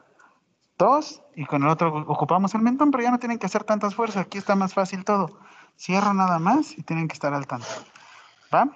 dos 0.79 1.23
y 1.37 1.45
con 1.45 1.65
el 1.65 1.69
otro 1.69 1.99
ocupamos 2.09 2.55
el 2.55 2.63
mentón, 2.63 2.91
pero 2.91 3.03
ya 3.03 3.11
no 3.11 3.19
tienen 3.19 3.39
que 3.39 3.45
hacer 3.45 3.63
tantas 3.63 3.95
fuerzas. 3.95 4.23
Aquí 4.23 4.39
está 4.39 4.57
más 4.57 4.73
fácil 4.73 5.05
todo. 5.05 5.39
Cierro 5.79 6.15
nada 6.15 6.39
más 6.39 6.79
y 6.79 6.83
tienen 6.83 7.09
que 7.09 7.13
estar 7.13 7.35
al 7.35 7.47
tanto. 7.47 7.67
¿Va? 8.55 8.71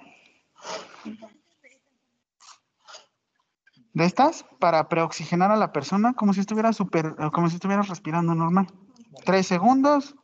De 3.93 4.05
estas, 4.05 4.45
para 4.59 4.89
preoxigenar 4.89 5.51
a 5.51 5.55
la 5.55 5.71
persona 5.71 6.13
como 6.13 6.33
si 6.33 6.39
estuviera 6.39 6.73
super, 6.73 7.15
eh, 7.19 7.29
como 7.31 7.49
si 7.49 7.55
estuviera 7.55 7.83
respirando 7.83 8.33
normal. 8.33 8.67
Tres 9.25 9.47
segundos. 9.47 10.15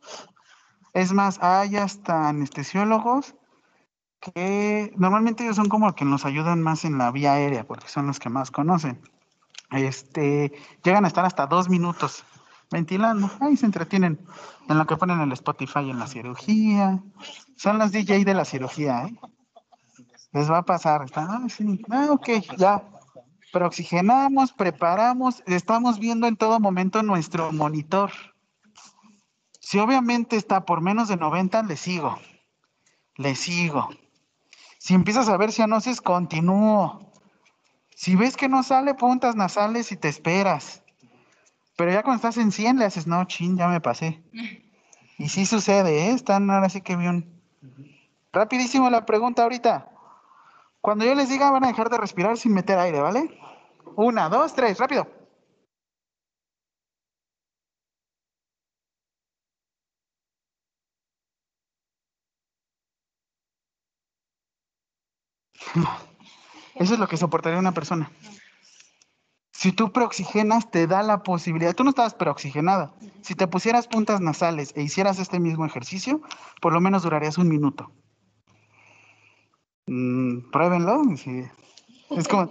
Es 0.92 1.12
más, 1.12 1.38
hay 1.40 1.76
hasta 1.76 2.28
anestesiólogos 2.28 3.36
que 4.20 4.92
normalmente 4.96 5.44
ellos 5.44 5.56
son 5.56 5.68
como 5.68 5.94
que 5.94 6.04
nos 6.04 6.26
ayudan 6.26 6.60
más 6.62 6.84
en 6.84 6.98
la 6.98 7.10
vía 7.10 7.34
aérea, 7.34 7.64
porque 7.64 7.88
son 7.88 8.08
los 8.08 8.18
que 8.18 8.28
más 8.28 8.50
conocen. 8.50 9.00
Este, 9.70 10.52
llegan 10.82 11.04
a 11.04 11.08
estar 11.08 11.24
hasta 11.24 11.46
dos 11.46 11.68
minutos 11.68 12.24
ventilando. 12.70 13.30
Ahí 13.40 13.56
se 13.56 13.66
entretienen 13.66 14.20
en 14.68 14.78
lo 14.78 14.86
que 14.86 14.96
ponen 14.96 15.20
el 15.20 15.32
Spotify 15.32 15.90
en 15.90 15.98
la 15.98 16.06
cirugía. 16.06 17.02
Son 17.56 17.78
los 17.78 17.92
DJ 17.92 18.24
de 18.24 18.34
la 18.34 18.44
cirugía, 18.44 19.06
¿eh? 19.06 19.16
Les 20.32 20.50
va 20.50 20.58
a 20.58 20.64
pasar. 20.64 21.04
Están, 21.04 21.28
ah, 21.30 21.48
sí. 21.48 21.82
Ah, 21.90 22.08
ok, 22.10 22.28
ya. 22.56 22.82
Preoxigenamos, 23.52 24.52
preparamos, 24.52 25.42
estamos 25.46 25.98
viendo 25.98 26.26
en 26.26 26.36
todo 26.36 26.60
momento 26.60 27.02
nuestro 27.02 27.52
monitor. 27.52 28.12
Si 29.60 29.78
obviamente 29.78 30.36
está 30.36 30.64
por 30.64 30.80
menos 30.80 31.08
de 31.08 31.16
90, 31.16 31.62
le 31.64 31.76
sigo. 31.76 32.18
Le 33.16 33.34
sigo. 33.34 33.88
Si 34.78 34.94
empiezas 34.94 35.28
a 35.28 35.36
ver 35.36 35.52
cianosis, 35.52 36.00
continúo. 36.00 37.12
Si 37.94 38.16
ves 38.16 38.36
que 38.36 38.48
no 38.48 38.62
sale 38.62 38.94
puntas 38.94 39.36
nasales 39.36 39.92
y 39.92 39.96
te 39.96 40.08
esperas. 40.08 40.82
Pero 41.76 41.92
ya 41.92 42.02
cuando 42.02 42.16
estás 42.16 42.36
en 42.36 42.52
100 42.52 42.78
le 42.78 42.84
haces, 42.84 43.06
no, 43.06 43.24
chin, 43.24 43.56
ya 43.56 43.68
me 43.68 43.80
pasé. 43.80 44.22
Y 45.18 45.28
sí 45.28 45.44
sucede, 45.44 46.06
¿eh? 46.06 46.12
Están 46.12 46.50
ahora 46.50 46.70
sí 46.70 46.80
que 46.80 46.96
bien. 46.96 47.30
Rapidísimo 48.32 48.88
la 48.88 49.04
pregunta 49.04 49.42
ahorita. 49.42 49.90
Cuando 50.80 51.04
yo 51.04 51.14
les 51.14 51.28
diga 51.28 51.50
van 51.50 51.64
a 51.64 51.68
dejar 51.68 51.90
de 51.90 51.98
respirar 51.98 52.36
sin 52.36 52.54
meter 52.54 52.78
aire, 52.78 53.00
¿vale? 53.00 53.38
Una, 53.96 54.28
dos, 54.28 54.54
tres, 54.54 54.78
rápido. 54.78 55.06
Eso 66.74 66.94
es 66.94 67.00
lo 67.00 67.08
que 67.08 67.16
soportaría 67.16 67.58
una 67.58 67.72
persona. 67.72 68.10
Si 69.52 69.72
tú 69.72 69.92
preoxigenas, 69.92 70.70
te 70.70 70.86
da 70.86 71.02
la 71.02 71.22
posibilidad. 71.22 71.74
Tú 71.74 71.84
no 71.84 71.90
estabas 71.90 72.14
preoxigenada. 72.14 72.94
Si 73.22 73.34
te 73.34 73.46
pusieras 73.46 73.86
puntas 73.88 74.20
nasales 74.20 74.72
e 74.74 74.82
hicieras 74.82 75.18
este 75.18 75.38
mismo 75.38 75.66
ejercicio, 75.66 76.22
por 76.62 76.72
lo 76.72 76.80
menos 76.80 77.02
durarías 77.02 77.36
un 77.36 77.48
minuto. 77.48 77.92
Mm, 79.90 80.50
pruébenlo. 80.52 81.02
sí. 81.16 81.42
Es 82.10 82.28
como. 82.28 82.48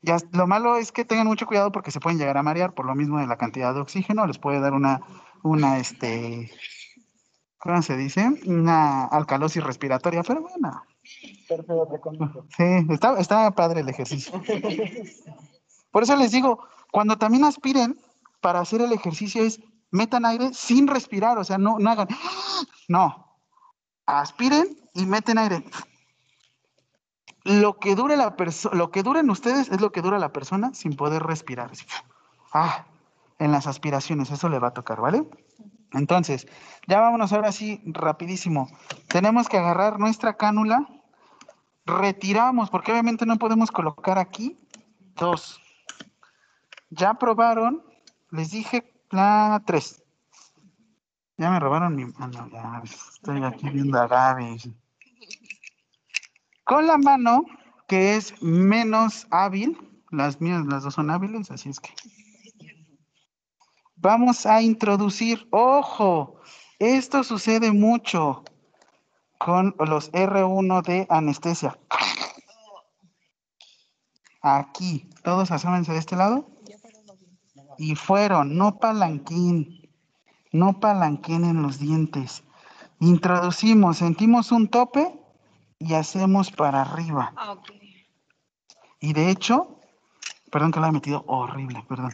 Ya, 0.00 0.16
lo 0.32 0.46
malo 0.46 0.76
es 0.76 0.90
que 0.90 1.04
tengan 1.04 1.26
mucho 1.26 1.46
cuidado 1.46 1.70
porque 1.70 1.92
se 1.92 2.00
pueden 2.00 2.18
llegar 2.18 2.36
a 2.36 2.42
marear 2.42 2.74
por 2.74 2.86
lo 2.86 2.94
mismo 2.94 3.20
de 3.20 3.26
la 3.26 3.36
cantidad 3.36 3.74
de 3.74 3.80
oxígeno. 3.80 4.26
Les 4.26 4.38
puede 4.38 4.60
dar 4.60 4.72
una, 4.72 5.00
una, 5.42 5.78
este, 5.78 6.50
¿cómo 7.58 7.82
se 7.82 7.96
dice? 7.96 8.28
Una 8.46 9.04
alcalosis 9.06 9.62
respiratoria, 9.62 10.22
pero 10.22 10.42
bueno. 10.42 10.82
Sí, 12.56 12.64
está, 12.90 13.18
está 13.18 13.50
padre 13.52 13.80
el 13.80 13.88
ejercicio. 13.88 14.40
Por 15.92 16.02
eso 16.02 16.16
les 16.16 16.32
digo, 16.32 16.64
cuando 16.90 17.16
también 17.16 17.44
aspiren 17.44 17.96
para 18.40 18.60
hacer 18.60 18.82
el 18.82 18.92
ejercicio 18.92 19.44
es 19.44 19.60
metan 19.90 20.24
aire 20.24 20.52
sin 20.52 20.88
respirar, 20.88 21.38
o 21.38 21.44
sea, 21.44 21.58
no, 21.58 21.78
no 21.78 21.90
hagan, 21.90 22.08
no, 22.88 23.36
aspiren 24.06 24.66
y 24.94 25.06
meten 25.06 25.38
aire. 25.38 25.64
Lo 27.44 27.78
que 27.78 27.94
dure 27.94 28.16
la 28.16 28.36
persona, 28.36 28.76
lo 28.76 28.90
que 28.90 29.02
duren 29.02 29.28
ustedes 29.30 29.68
es 29.68 29.80
lo 29.80 29.90
que 29.90 30.02
dura 30.02 30.18
la 30.18 30.32
persona 30.32 30.72
sin 30.74 30.94
poder 30.94 31.22
respirar. 31.22 31.70
Ah, 32.52 32.86
en 33.38 33.50
las 33.50 33.66
aspiraciones, 33.66 34.30
eso 34.30 34.48
le 34.48 34.58
va 34.58 34.68
a 34.68 34.74
tocar, 34.74 35.00
¿vale? 35.00 35.28
Entonces, 35.92 36.46
ya 36.86 37.00
vámonos 37.00 37.32
ahora 37.32 37.52
sí, 37.52 37.82
rapidísimo. 37.84 38.68
Tenemos 39.08 39.48
que 39.48 39.58
agarrar 39.58 39.98
nuestra 39.98 40.36
cánula, 40.36 40.88
retiramos, 41.84 42.70
porque 42.70 42.92
obviamente 42.92 43.26
no 43.26 43.38
podemos 43.38 43.70
colocar 43.70 44.18
aquí 44.18 44.56
dos. 45.16 45.60
Ya 46.90 47.14
probaron, 47.14 47.82
les 48.30 48.50
dije 48.50 48.92
la 49.10 49.62
tres. 49.66 50.02
Ya 51.36 51.50
me 51.50 51.58
robaron 51.58 51.96
mi. 51.96 52.04
ah, 52.18 52.28
no, 52.28 52.48
ya, 52.50 52.82
estoy 52.84 53.42
aquí 53.42 53.68
viendo 53.70 53.98
a 53.98 54.06
Gaby. 54.06 54.74
Con 56.72 56.86
la 56.86 56.96
mano, 56.96 57.44
que 57.86 58.16
es 58.16 58.32
menos 58.40 59.26
hábil, 59.30 59.76
las 60.10 60.40
mías, 60.40 60.64
las 60.64 60.84
dos 60.84 60.94
son 60.94 61.10
hábiles, 61.10 61.50
así 61.50 61.68
es 61.68 61.78
que. 61.78 61.90
Vamos 63.96 64.46
a 64.46 64.62
introducir, 64.62 65.46
ojo, 65.50 66.40
esto 66.78 67.24
sucede 67.24 67.72
mucho 67.72 68.42
con 69.36 69.74
los 69.80 70.10
R1 70.12 70.82
de 70.82 71.06
anestesia. 71.10 71.78
Aquí, 74.40 75.10
todos 75.22 75.50
asómense 75.50 75.92
de 75.92 75.98
este 75.98 76.16
lado. 76.16 76.48
Y 77.76 77.96
fueron, 77.96 78.56
no 78.56 78.78
palanquín, 78.78 79.90
no 80.52 80.80
palanquín 80.80 81.44
en 81.44 81.60
los 81.60 81.78
dientes. 81.78 82.44
Introducimos, 82.98 83.98
sentimos 83.98 84.52
un 84.52 84.68
tope 84.68 85.21
y 85.82 85.94
hacemos 85.94 86.50
para 86.50 86.82
arriba. 86.82 87.32
Ah. 87.36 87.56
Y 89.00 89.12
de 89.12 89.30
hecho, 89.30 89.78
perdón 90.50 90.72
que 90.72 90.80
lo 90.80 90.86
he 90.86 90.92
metido 90.92 91.24
horrible, 91.26 91.84
perdón. 91.88 92.12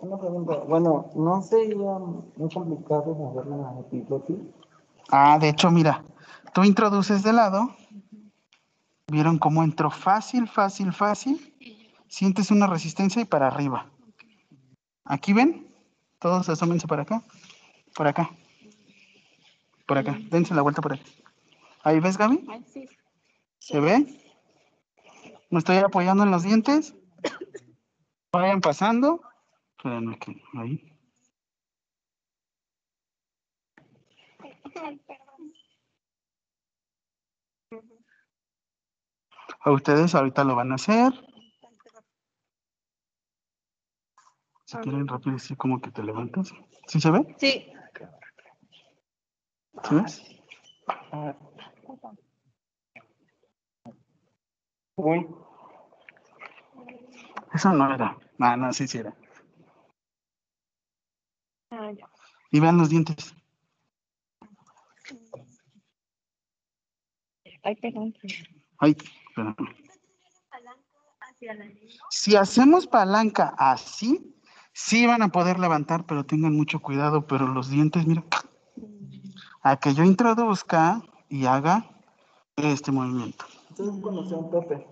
Una 0.00 0.18
pregunta. 0.18 0.56
Bueno, 0.68 1.10
¿no 1.14 1.42
sería 1.42 1.98
muy 2.36 2.50
complicado 2.52 3.14
mover 3.14 3.46
la 3.46 3.80
epiglotis? 3.80 4.36
Ah, 5.10 5.38
de 5.40 5.48
hecho, 5.48 5.70
mira, 5.70 6.04
tú 6.52 6.64
introduces 6.64 7.22
de 7.22 7.32
lado 7.32 7.70
¿Vieron 9.12 9.36
cómo 9.36 9.62
entró 9.62 9.90
fácil, 9.90 10.48
fácil, 10.48 10.90
fácil? 10.90 11.54
Sientes 12.08 12.50
una 12.50 12.66
resistencia 12.66 13.20
y 13.20 13.26
para 13.26 13.48
arriba. 13.48 13.90
¿Aquí 15.04 15.34
ven? 15.34 15.68
Todos 16.18 16.48
asómense 16.48 16.86
para 16.86 17.02
acá. 17.02 17.22
Por 17.94 18.06
acá. 18.06 18.30
Por 19.86 19.98
acá. 19.98 20.18
Dense 20.30 20.54
la 20.54 20.62
vuelta 20.62 20.80
por 20.80 20.94
ahí. 20.94 21.02
¿Ahí 21.84 21.98
ves, 21.98 22.16
Gaby? 22.16 22.46
Sí. 22.66 22.88
¿Se 23.58 23.80
ve? 23.80 24.06
¿Me 25.50 25.58
estoy 25.58 25.76
apoyando 25.78 26.22
en 26.22 26.30
los 26.30 26.44
dientes? 26.44 26.94
Vayan 28.32 28.60
pasando. 28.60 29.20
Espérenme 29.76 30.18
que 30.18 30.40
ahí. 30.54 30.88
A 39.60 39.70
ustedes 39.70 40.14
ahorita 40.14 40.44
lo 40.44 40.54
van 40.54 40.72
a 40.72 40.76
hacer. 40.76 41.12
Si 44.64 44.76
quieren 44.78 45.06
rápido, 45.06 45.36
así 45.36 45.54
como 45.56 45.80
que 45.80 45.90
te 45.90 46.02
levantas. 46.02 46.52
¿Sí 46.86 47.00
se 47.00 47.10
ve? 47.10 47.34
Sí. 47.38 47.66
¿Sí 49.84 49.94
ves? 49.94 50.22
Uy, 55.04 55.26
Eso 57.52 57.72
no 57.72 57.92
era. 57.92 58.16
No, 58.38 58.56
no, 58.56 58.72
sí, 58.72 58.86
sí 58.86 58.98
era. 58.98 59.12
Ah, 61.70 61.90
ya. 61.90 62.08
Y 62.52 62.60
vean 62.60 62.78
los 62.78 62.88
dientes. 62.88 63.34
Ay, 67.64 67.74
perdón. 67.76 68.14
Ay, 68.78 68.96
lengua. 69.36 69.74
Si 72.10 72.36
hacemos 72.36 72.86
palanca 72.86 73.54
así, 73.58 74.36
sí 74.72 75.06
van 75.06 75.22
a 75.22 75.30
poder 75.30 75.58
levantar, 75.58 76.06
pero 76.06 76.24
tengan 76.24 76.54
mucho 76.54 76.78
cuidado. 76.78 77.26
Pero 77.26 77.48
los 77.48 77.70
dientes, 77.70 78.06
mira, 78.06 78.22
a 79.62 79.76
que 79.78 79.94
yo 79.94 80.04
introduzca 80.04 81.02
y 81.28 81.46
haga 81.46 81.90
este 82.56 82.92
movimiento. 82.92 83.44
Sea 83.76 84.38
un 84.38 84.50
tope. 84.50 84.86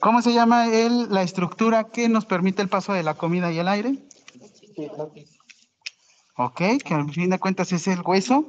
¿Cómo 0.00 0.22
se 0.22 0.32
llama 0.32 0.66
el, 0.66 1.12
la 1.12 1.22
estructura 1.22 1.84
que 1.84 2.08
nos 2.08 2.24
permite 2.24 2.62
el 2.62 2.68
paso 2.68 2.92
de 2.92 3.02
la 3.02 3.14
comida 3.14 3.52
y 3.52 3.58
el 3.58 3.68
aire? 3.68 3.98
Ok, 6.36 6.62
que 6.82 6.94
al 6.94 7.12
fin 7.12 7.28
de 7.28 7.38
cuentas 7.38 7.70
es 7.72 7.86
el 7.86 8.00
hueso. 8.00 8.46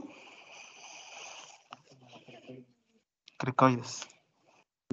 Cricoides. 3.37 4.07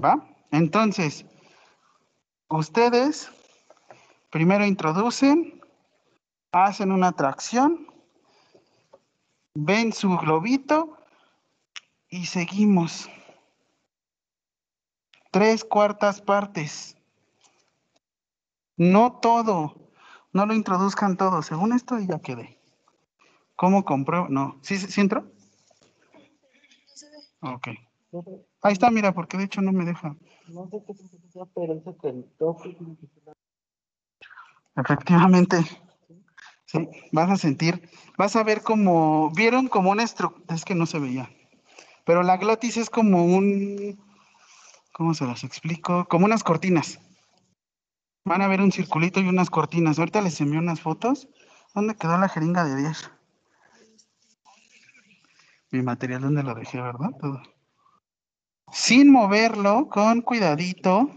¿Va? 0.02 0.26
Entonces, 0.50 1.24
ustedes 2.48 3.30
primero 4.30 4.66
introducen, 4.66 5.60
hacen 6.50 6.90
una 6.90 7.12
tracción, 7.12 7.86
ven 9.54 9.92
su 9.92 10.16
globito 10.16 10.98
y 12.08 12.26
seguimos. 12.26 13.08
Tres 15.30 15.64
cuartas 15.64 16.20
partes. 16.20 16.96
No 18.76 19.18
todo. 19.20 19.74
No 20.32 20.46
lo 20.46 20.54
introduzcan 20.54 21.16
todo. 21.16 21.42
Según 21.42 21.72
esto 21.72 21.98
ya 21.98 22.18
quedé. 22.18 22.58
¿Cómo 23.56 23.84
compruebo? 23.84 24.28
No. 24.28 24.58
¿Sí, 24.62 24.78
sí 24.78 25.00
entró? 25.00 25.30
Ok. 27.40 27.68
Ahí 28.62 28.72
está, 28.72 28.90
mira, 28.90 29.12
porque 29.12 29.36
de 29.36 29.44
hecho 29.44 29.60
no 29.60 29.72
me 29.72 29.84
deja. 29.84 30.16
No 30.48 30.68
sé 30.68 30.82
qué 30.86 30.94
significa, 30.94 31.44
pero 31.54 31.74
dice 31.74 31.94
que 32.00 32.24
Efectivamente. 34.76 35.56
Sí, 36.66 36.86
vas 37.12 37.30
a 37.30 37.36
sentir, 37.38 37.88
vas 38.18 38.36
a 38.36 38.44
ver 38.44 38.60
como, 38.60 39.30
vieron 39.30 39.68
como 39.68 39.90
una 39.90 40.02
estructura, 40.02 40.54
es 40.54 40.66
que 40.66 40.74
no 40.74 40.84
se 40.84 40.98
veía, 40.98 41.30
pero 42.04 42.22
la 42.22 42.36
glotis 42.36 42.76
es 42.76 42.90
como 42.90 43.24
un, 43.24 43.98
¿cómo 44.98 45.14
se 45.14 45.24
los 45.24 45.44
explico? 45.44 46.06
Como 46.06 46.26
unas 46.26 46.42
cortinas. 46.42 46.98
Van 48.24 48.42
a 48.42 48.48
ver 48.48 48.60
un 48.60 48.72
circulito 48.72 49.20
y 49.20 49.28
unas 49.28 49.48
cortinas. 49.48 49.96
Ahorita 49.96 50.20
les 50.20 50.40
envío 50.40 50.58
unas 50.58 50.80
fotos. 50.80 51.28
¿Dónde 51.72 51.94
quedó 51.94 52.18
la 52.18 52.28
jeringa 52.28 52.64
de 52.64 52.74
10? 52.74 53.08
Mi 55.70 55.82
material, 55.82 56.22
¿dónde 56.22 56.42
lo 56.42 56.52
dejé, 56.52 56.80
verdad? 56.80 57.10
Todo. 57.20 57.40
Sin 58.72 59.12
moverlo, 59.12 59.88
con 59.88 60.20
cuidadito. 60.20 61.08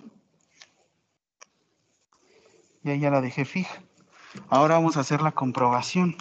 Y 2.84 2.92
ahí 2.92 3.00
ya 3.00 3.10
la 3.10 3.20
dejé 3.20 3.46
fija. 3.46 3.82
Ahora 4.50 4.76
vamos 4.76 4.96
a 4.96 5.00
hacer 5.00 5.22
la 5.22 5.32
comprobación. 5.32 6.16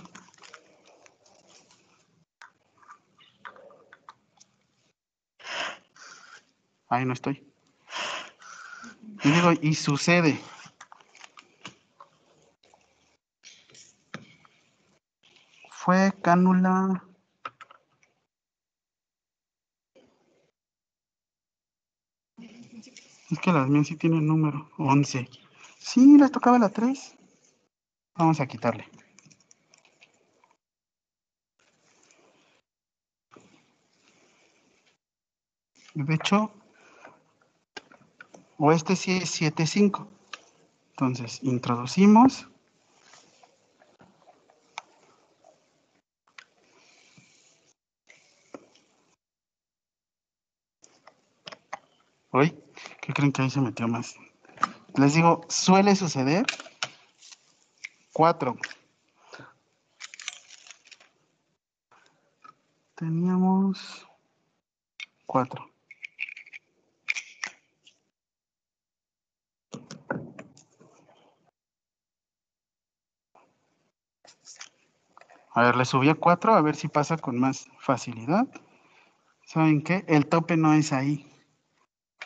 Ahí 6.89 7.05
no 7.05 7.13
estoy. 7.13 7.50
Y 9.23 9.31
digo, 9.31 9.53
y 9.61 9.75
sucede. 9.75 10.41
Fue 15.71 16.13
cánula. 16.23 17.05
Es 23.31 23.39
que 23.39 23.53
las 23.53 23.69
mías 23.69 23.87
sí 23.87 23.97
tienen 23.97 24.27
número. 24.27 24.71
11. 24.79 25.29
Sí, 25.79 26.19
les 26.19 26.33
tocaba 26.33 26.59
la 26.59 26.69
3. 26.71 27.17
Vamos 28.17 28.41
a 28.41 28.47
quitarle. 28.47 28.89
De 35.95 36.15
hecho, 36.15 36.53
o 38.63 38.73
este 38.73 38.95
sí 38.95 39.13
es 39.13 39.41
7.5. 39.41 40.07
Entonces, 40.91 41.41
introducimos. 41.43 42.47
Uy, 52.33 52.55
¿qué 53.01 53.15
creen 53.15 53.33
que 53.33 53.43
ahí 53.43 53.51
se 53.51 53.63
metió 53.63 53.89
más? 53.89 54.17
Les 54.95 55.15
digo, 55.15 55.47
suele 55.49 55.97
suceder. 55.97 56.45
Cuatro. 58.13 58.57
Teníamos 62.95 64.07
cuatro. 65.25 65.70
A 75.53 75.63
ver, 75.63 75.77
le 75.77 75.85
subí 75.85 76.09
a 76.09 76.15
cuatro, 76.15 76.55
a 76.55 76.63
ver 76.63 76.77
si 76.77 76.89
pasa 76.89 77.17
con 77.17 77.39
más 77.39 77.69
facilidad. 77.79 78.47
¿Saben 79.45 79.83
qué? 79.83 80.05
El 80.07 80.27
tope 80.27 80.57
no 80.57 80.73
es 80.75 80.93
ahí. 80.93 81.27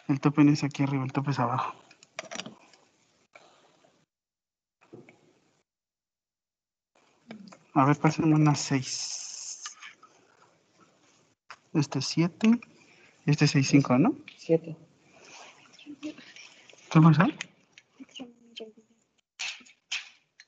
El 0.08 0.20
tope 0.20 0.44
no 0.44 0.52
es 0.52 0.62
aquí 0.62 0.82
arriba, 0.82 1.04
el 1.04 1.12
tope 1.12 1.30
es 1.30 1.38
abajo. 1.38 1.74
A 7.72 7.86
ver, 7.86 7.98
pasen 7.98 8.32
unas 8.32 8.60
6. 8.60 9.64
Este 11.72 11.98
es 11.98 12.06
7. 12.06 12.60
Este 13.26 13.46
es 13.46 13.50
6, 13.50 13.68
5, 13.68 13.98
¿no? 13.98 14.14
Siete. 14.36 14.76
¿Qué 16.90 17.00
pasa? 17.00 17.26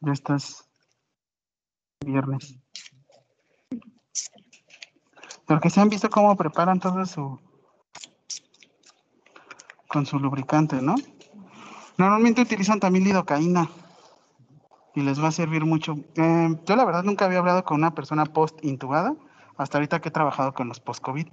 Ya 0.01 0.13
estás 0.13 0.69
viernes. 2.05 2.66
Porque 5.47 5.71
se 5.71 5.81
han 5.81 5.89
visto 5.89 6.11
cómo 6.11 6.37
preparan 6.37 6.81
todo 6.81 7.05
su 7.07 7.39
con 9.89 10.05
su 10.05 10.19
lubricante, 10.19 10.83
¿no? 10.83 10.97
Normalmente 11.97 12.43
utilizan 12.43 12.81
también 12.81 13.05
lidocaína 13.05 13.71
y 14.95 15.01
les 15.03 15.23
va 15.23 15.29
a 15.29 15.33
servir 15.33 15.65
mucho. 15.65 15.97
Eh, 16.17 16.57
yo 16.67 16.77
la 16.77 16.85
verdad 16.85 17.05
nunca 17.05 17.25
había 17.25 17.39
hablado 17.39 17.65
con 17.65 17.79
una 17.79 17.95
persona 17.95 18.27
post 18.27 18.59
intubada 18.65 19.15
hasta 19.57 19.79
ahorita 19.79 20.01
que 20.01 20.09
he 20.09 20.13
trabajado 20.13 20.53
con 20.53 20.69
los 20.69 20.81
post 20.81 21.01
COVID 21.03 21.27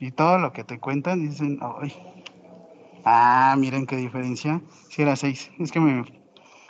y 0.00 0.10
todo 0.10 0.38
lo 0.38 0.52
que 0.52 0.64
te 0.64 0.80
cuentan 0.80 1.20
dicen, 1.28 1.58
ay, 1.80 1.94
ah, 3.04 3.54
miren 3.58 3.86
qué 3.86 3.96
diferencia. 3.96 4.60
Si 4.88 5.02
era 5.02 5.14
6, 5.16 5.50
es 5.58 5.70
que 5.70 5.80
me 5.80 6.04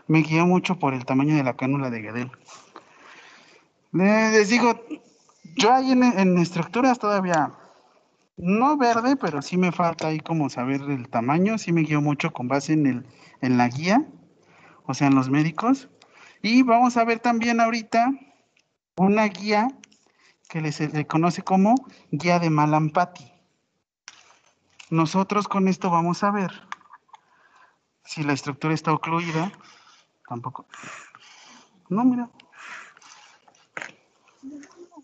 me 0.06 0.20
guió 0.20 0.44
mucho 0.44 0.78
por 0.78 0.92
el 0.92 1.06
tamaño 1.06 1.34
de 1.34 1.44
la 1.44 1.54
cánula 1.56 1.88
de 1.88 2.02
Guedel. 2.02 2.30
Le- 3.92 4.32
Les 4.32 4.48
digo, 4.50 4.78
yo 5.56 5.72
ahí 5.72 5.92
en, 5.92 6.38
estructuras 6.38 6.98
todavía 6.98 7.54
No 8.36 8.76
verde, 8.76 9.16
pero 9.16 9.42
sí 9.42 9.56
me 9.56 9.72
falta 9.72 10.08
ahí 10.08 10.20
como 10.20 10.50
saber 10.50 10.82
el 10.82 11.08
tamaño. 11.08 11.58
Sí 11.58 11.72
me 11.72 11.82
guío 11.82 12.00
mucho 12.00 12.32
con 12.32 12.48
base 12.48 12.72
en, 12.72 12.86
el, 12.86 13.06
en 13.40 13.58
la 13.58 13.68
guía, 13.68 14.04
o 14.86 14.94
sea, 14.94 15.06
en 15.06 15.14
los 15.14 15.30
médicos. 15.30 15.88
Y 16.42 16.62
vamos 16.62 16.96
a 16.96 17.04
ver 17.04 17.20
también 17.20 17.60
ahorita 17.60 18.12
una 18.96 19.24
guía 19.26 19.68
que 20.48 20.72
se 20.72 20.88
le 20.88 21.06
conoce 21.06 21.42
como 21.42 21.74
guía 22.10 22.38
de 22.38 22.50
Malampati. 22.50 23.32
Nosotros 24.90 25.48
con 25.48 25.68
esto 25.68 25.90
vamos 25.90 26.22
a 26.22 26.30
ver 26.30 26.52
si 28.04 28.22
la 28.22 28.32
estructura 28.32 28.74
está 28.74 28.92
ocluida. 28.92 29.50
Tampoco. 30.28 30.66
No, 31.88 32.04
mira. 32.04 32.28
¿Se 34.42 34.48
ve? 34.48 34.60
Que 34.60 34.60
sí, 34.60 34.60
es 34.60 34.60
que 34.60 34.60
tiene 34.60 34.70
como 34.70 35.02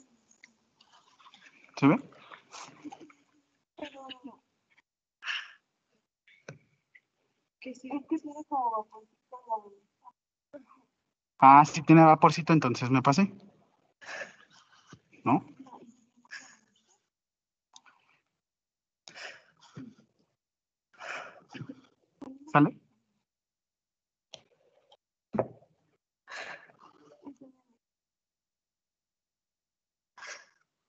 poquito 8.91 9.37
la- 9.49 9.63
Ah, 11.39 11.65
sí 11.65 11.83
tiene 11.83 12.03
vaporcito, 12.05 12.53
entonces 12.53 12.91
me 12.91 13.03
pasé. 13.03 13.33
¿No? 15.25 15.45
¿Sale? 22.53 22.80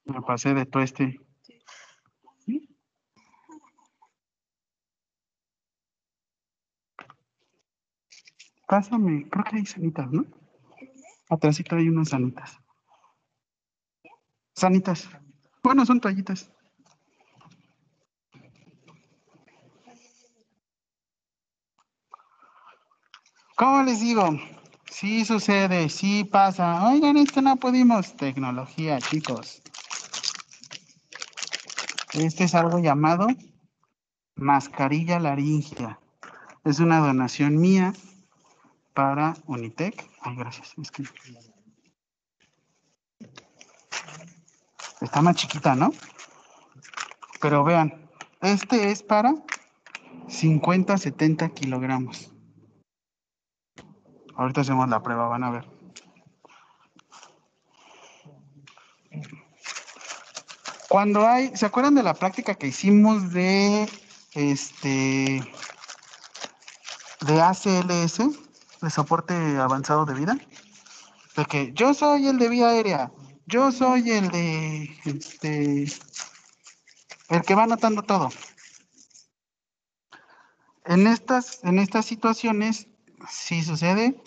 Me 0.05 0.21
pasé 0.21 0.53
de 0.53 0.65
todo 0.65 0.83
este. 0.83 1.19
¿Sí? 2.45 2.67
Pásame, 8.67 9.27
creo 9.29 9.43
que 9.43 9.55
hay 9.57 9.65
sanitas, 9.65 10.11
¿no? 10.11 10.25
Atrásito 11.29 11.75
hay 11.75 11.89
unas 11.89 12.09
sanitas. 12.09 12.57
Sanitas. 14.55 15.09
Bueno, 15.63 15.85
son 15.85 15.99
toallitas. 15.99 16.51
¿Cómo 23.55 23.83
les 23.83 24.01
digo? 24.01 24.39
Sí 24.89 25.23
sucede, 25.23 25.87
sí 25.87 26.23
pasa. 26.23 26.83
Oigan, 26.89 27.15
esto 27.17 27.41
no 27.41 27.55
pudimos. 27.57 28.15
Tecnología, 28.17 28.99
chicos. 28.99 29.60
Este 32.13 32.43
es 32.43 32.55
algo 32.55 32.79
llamado 32.79 33.27
mascarilla 34.35 35.19
laringea. 35.19 35.99
Es 36.65 36.79
una 36.79 36.99
donación 36.99 37.57
mía 37.57 37.93
para 38.93 39.35
Unitec. 39.45 40.09
Ay, 40.21 40.35
gracias. 40.35 40.73
Está 44.99 45.21
más 45.21 45.35
chiquita, 45.35 45.73
¿no? 45.75 45.91
Pero 47.39 47.63
vean, 47.63 48.09
este 48.41 48.91
es 48.91 49.01
para 49.01 49.33
50, 50.27 50.97
70 50.97 51.49
kilogramos. 51.49 52.31
Ahorita 54.35 54.61
hacemos 54.61 54.89
la 54.89 55.01
prueba, 55.01 55.27
van 55.27 55.43
a 55.43 55.51
ver. 55.51 55.80
Cuando 60.91 61.25
hay, 61.25 61.55
¿se 61.55 61.65
acuerdan 61.65 61.95
de 61.95 62.03
la 62.03 62.13
práctica 62.13 62.55
que 62.55 62.67
hicimos 62.67 63.31
de 63.31 63.87
este 64.33 65.41
de 67.21 67.41
ACLS, 67.41 68.17
de 68.81 68.89
soporte 68.89 69.33
avanzado 69.57 70.03
de 70.03 70.15
vida? 70.15 70.37
De 71.37 71.45
que 71.45 71.71
yo 71.71 71.93
soy 71.93 72.27
el 72.27 72.37
de 72.37 72.49
vía 72.49 72.67
aérea, 72.67 73.09
yo 73.45 73.71
soy 73.71 74.11
el 74.11 74.31
de 74.31 74.89
este 75.05 75.85
el 77.29 77.41
que 77.43 77.55
va 77.55 77.63
anotando 77.63 78.03
todo. 78.03 78.27
En 80.83 81.07
estas, 81.07 81.63
en 81.63 81.79
estas 81.79 82.05
situaciones, 82.05 82.89
sí 83.29 83.63
sucede. 83.63 84.21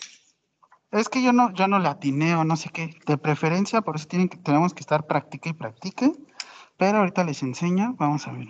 Es 0.89 1.09
que 1.09 1.21
yo 1.21 1.31
no, 1.31 1.53
yo 1.53 1.67
no 1.67 1.77
latineo, 1.77 2.43
no 2.43 2.55
sé 2.55 2.71
qué. 2.71 2.99
De 3.05 3.19
preferencia, 3.19 3.81
por 3.81 3.97
eso 3.97 4.07
tenemos 4.07 4.73
que 4.73 4.81
estar 4.81 5.05
practique 5.05 5.49
y 5.49 5.53
practique. 5.53 6.11
Pero 6.77 6.97
ahorita 6.97 7.23
les 7.23 7.41
enseño, 7.41 7.95
vamos 7.97 8.27
a 8.27 8.33
ver. 8.33 8.47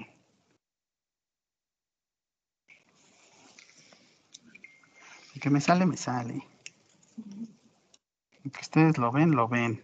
El 5.33 5.41
que 5.41 5.49
me 5.49 5.61
sale, 5.61 5.85
me 5.85 5.97
sale. 5.97 6.41
El 8.43 8.51
que 8.51 8.61
ustedes 8.61 8.97
lo 8.97 9.11
ven, 9.11 9.31
lo 9.31 9.47
ven. 9.47 9.83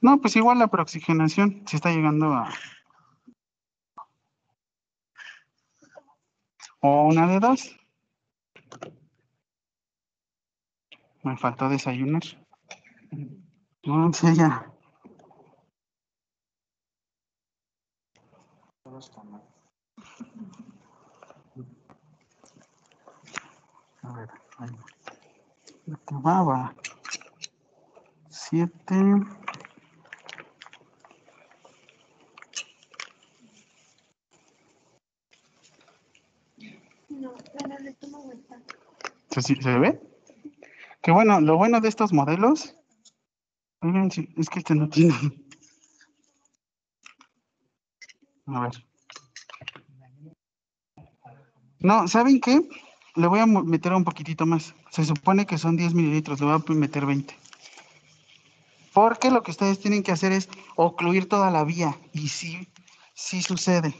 No, 0.00 0.20
pues 0.20 0.36
igual 0.36 0.58
la 0.58 0.68
preoxigenación, 0.68 1.62
si 1.66 1.76
está 1.76 1.90
llegando 1.90 2.32
a... 2.32 2.50
O 6.82 7.08
una 7.08 7.26
de 7.26 7.40
dos. 7.40 7.76
Me 11.22 11.36
faltó 11.36 11.68
desayunar. 11.68 12.22
No, 13.84 14.12
sí, 14.12 14.34
ya. 14.34 14.72
A 24.02 24.12
ver, 24.14 24.30
ahí. 24.58 24.70
Siete. 28.30 28.94
No, 37.10 37.34
pero 37.52 37.76
el 37.78 37.88
estómago 37.88 37.88
está. 37.88 37.99
¿Se, 39.30 39.78
ve? 39.78 40.00
Que 41.02 41.12
bueno, 41.12 41.40
lo 41.40 41.56
bueno 41.56 41.80
de 41.80 41.88
estos 41.88 42.12
modelos. 42.12 42.74
Es 44.36 44.50
que 44.50 44.58
este 44.58 44.74
no 44.74 44.88
tiene. 44.88 45.14
A 48.46 48.60
ver. 48.60 48.72
No, 51.78 52.06
¿saben 52.08 52.40
qué? 52.40 52.68
Le 53.14 53.26
voy 53.26 53.40
a 53.40 53.46
meter 53.46 53.92
un 53.94 54.04
poquitito 54.04 54.44
más. 54.46 54.74
Se 54.90 55.04
supone 55.04 55.46
que 55.46 55.58
son 55.58 55.76
10 55.76 55.94
mililitros, 55.94 56.40
le 56.40 56.46
voy 56.46 56.54
a 56.56 56.72
meter 56.74 57.06
20. 57.06 57.34
Porque 58.92 59.30
lo 59.30 59.42
que 59.42 59.52
ustedes 59.52 59.78
tienen 59.78 60.02
que 60.02 60.12
hacer 60.12 60.32
es 60.32 60.48
ocluir 60.76 61.28
toda 61.28 61.50
la 61.50 61.64
vía. 61.64 61.96
Y 62.12 62.28
sí, 62.28 62.68
sí 63.14 63.40
sucede. 63.40 63.94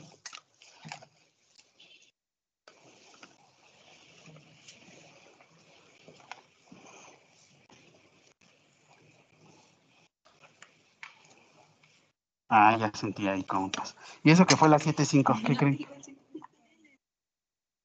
Ah, 12.53 12.77
ya 12.77 12.91
sentí 12.95 13.29
ahí 13.29 13.45
compas. 13.45 13.97
Y 14.25 14.31
eso 14.33 14.45
que 14.45 14.57
fue 14.57 14.69
la 14.69 14.79
7.5, 14.79 15.41
¿qué 15.47 15.57
creen? 15.57 15.79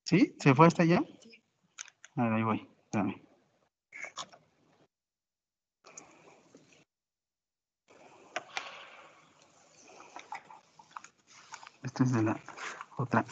¿Sí? 0.04 0.36
¿Se 0.40 0.56
fue 0.56 0.66
hasta 0.66 0.82
allá? 0.82 1.04
A 2.16 2.24
ver, 2.24 2.34
ahí 2.34 2.44
voy. 2.44 2.68
Espérame. 2.86 3.22
Esta 11.84 12.04
es 12.04 12.12
de 12.14 12.24
la 12.24 12.40
otra. 12.98 13.24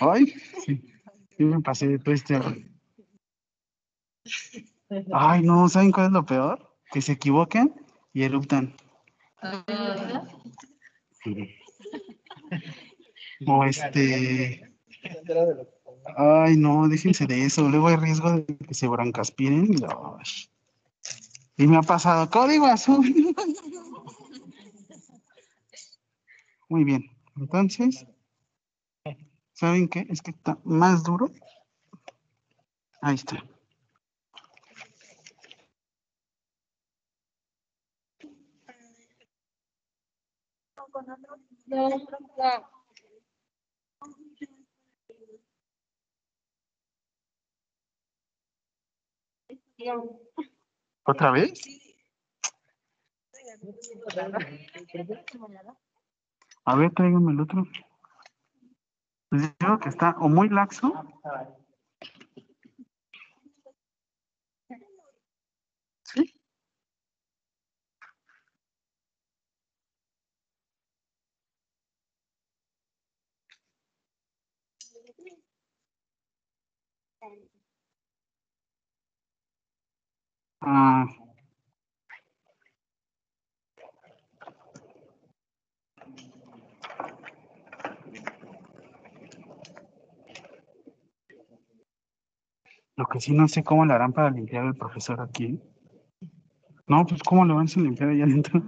Ay. 0.00 0.26
Sí 0.64 1.44
me 1.44 1.60
pasé 1.60 1.88
de 1.88 1.98
todo 1.98 2.14
este. 2.14 2.40
Ay, 5.12 5.42
no, 5.42 5.68
¿saben 5.68 5.90
cuál 5.90 6.06
es 6.06 6.12
lo 6.12 6.24
peor? 6.24 6.67
Que 6.92 7.02
se 7.02 7.12
equivoquen 7.12 7.74
y 8.12 8.22
eruptan. 8.22 8.74
O 13.46 13.64
este. 13.64 14.62
Ay, 16.16 16.56
no, 16.56 16.88
déjense 16.88 17.26
de 17.26 17.44
eso. 17.44 17.68
Luego 17.68 17.88
hay 17.88 17.96
riesgo 17.96 18.32
de 18.32 18.56
que 18.56 18.74
se 18.74 18.88
brancaspiren. 18.88 19.76
ay. 19.84 20.24
Y 21.56 21.66
me 21.66 21.76
ha 21.76 21.82
pasado 21.82 22.30
código 22.30 22.66
azul. 22.66 23.34
Muy 26.68 26.84
bien. 26.84 27.10
Entonces, 27.36 28.06
¿saben 29.52 29.88
qué? 29.88 30.06
Es 30.08 30.22
que 30.22 30.30
está 30.30 30.58
más 30.64 31.02
duro. 31.02 31.32
Ahí 33.02 33.16
está. 33.16 33.44
Con 40.90 41.10
otro. 41.10 41.36
¿Otra 51.04 51.30
vez? 51.30 51.52
A 56.64 56.76
ver, 56.76 56.92
tráigame 56.92 57.32
el 57.32 57.40
otro. 57.40 57.64
Digo 59.30 59.78
que 59.80 59.88
está 59.88 60.16
o 60.18 60.28
muy 60.28 60.48
laxo. 60.48 60.92
¿Sí? 66.02 66.38
Ah, 80.70 81.06
lo 92.96 93.06
que 93.06 93.18
sí 93.18 93.32
no 93.32 93.48
sé 93.48 93.64
cómo 93.64 93.86
le 93.86 93.94
harán 93.94 94.12
para 94.12 94.28
limpiar 94.28 94.66
el 94.66 94.74
profesor 94.74 95.22
aquí. 95.22 95.58
No, 96.86 97.06
pues 97.06 97.22
cómo 97.22 97.46
lo 97.46 97.54
van 97.54 97.66
a 97.74 97.80
limpiar 97.80 98.10
allá 98.10 98.24
adentro. 98.24 98.62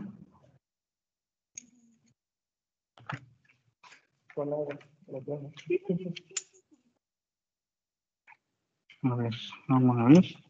A 9.03 9.15
ver, 9.17 9.35
vamos 9.69 9.99
a 9.99 10.05
ver. 10.05 10.50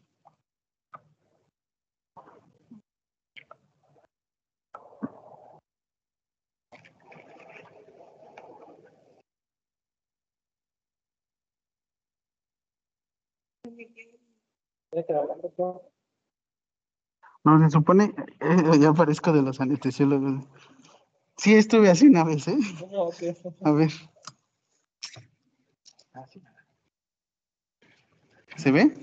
No, 17.43 17.59
se 17.59 17.69
supone, 17.71 18.13
eh, 18.39 18.79
ya 18.79 18.93
parezco 18.93 19.31
de 19.31 19.41
los 19.41 19.59
anestesiólogos. 19.59 20.45
Sí, 21.37 21.55
estuve 21.55 21.89
así 21.89 22.07
una 22.07 22.23
vez, 22.23 22.47
¿eh? 22.47 22.57
A 23.63 23.71
ver. 23.71 23.91
¿se 28.57 28.71
ve? 28.71 28.93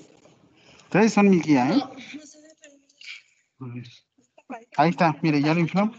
Ustedes 0.84 1.12
son 1.12 1.30
mi 1.30 1.40
guía, 1.40 1.68
¿eh? 1.70 1.82
A 3.60 3.66
ver. 3.66 3.88
Ahí 4.76 4.90
está, 4.90 5.16
mire, 5.20 5.42
ya 5.42 5.52
lo 5.54 5.60
infló. 5.60 5.90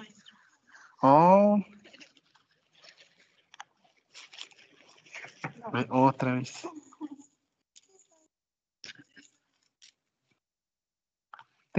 Oh. 1.02 1.60
Otra 5.90 6.36
vez. 6.36 6.66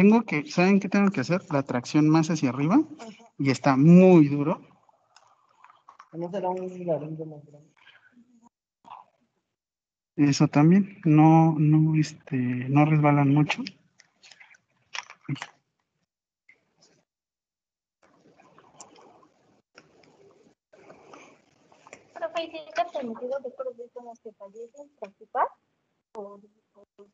Tengo 0.01 0.23
que, 0.23 0.47
¿saben 0.47 0.81
qué 0.81 0.89
tengo 0.89 1.11
que 1.11 1.21
hacer? 1.21 1.43
La 1.53 1.63
tracción 1.63 2.09
más 2.09 2.31
hacia 2.31 2.49
arriba 2.49 2.81
y 3.37 3.51
está 3.51 3.77
muy 3.77 4.29
duro. 4.29 4.63
¿No 6.15 6.31
será 6.31 6.49
un 6.49 6.87
laringo 6.87 7.27
más 7.27 7.45
grande? 7.45 7.71
Eso 10.17 10.49
también, 10.49 11.03
no, 11.05 11.55
no, 11.59 11.95
este, 12.01 12.37
no 12.37 12.87
resbalan 12.87 13.29
mucho. 13.29 13.63
Profe, 22.15 22.45
¿y 22.45 22.51
si 22.53 22.57
está 22.57 22.87
permitido 22.87 23.39
que 23.43 23.51
por 23.51 23.93
como 23.93 24.15
que 24.15 24.33
fallecen 24.33 24.89
participar? 24.99 25.49
¿O, 26.15 26.41
o, 26.73 27.07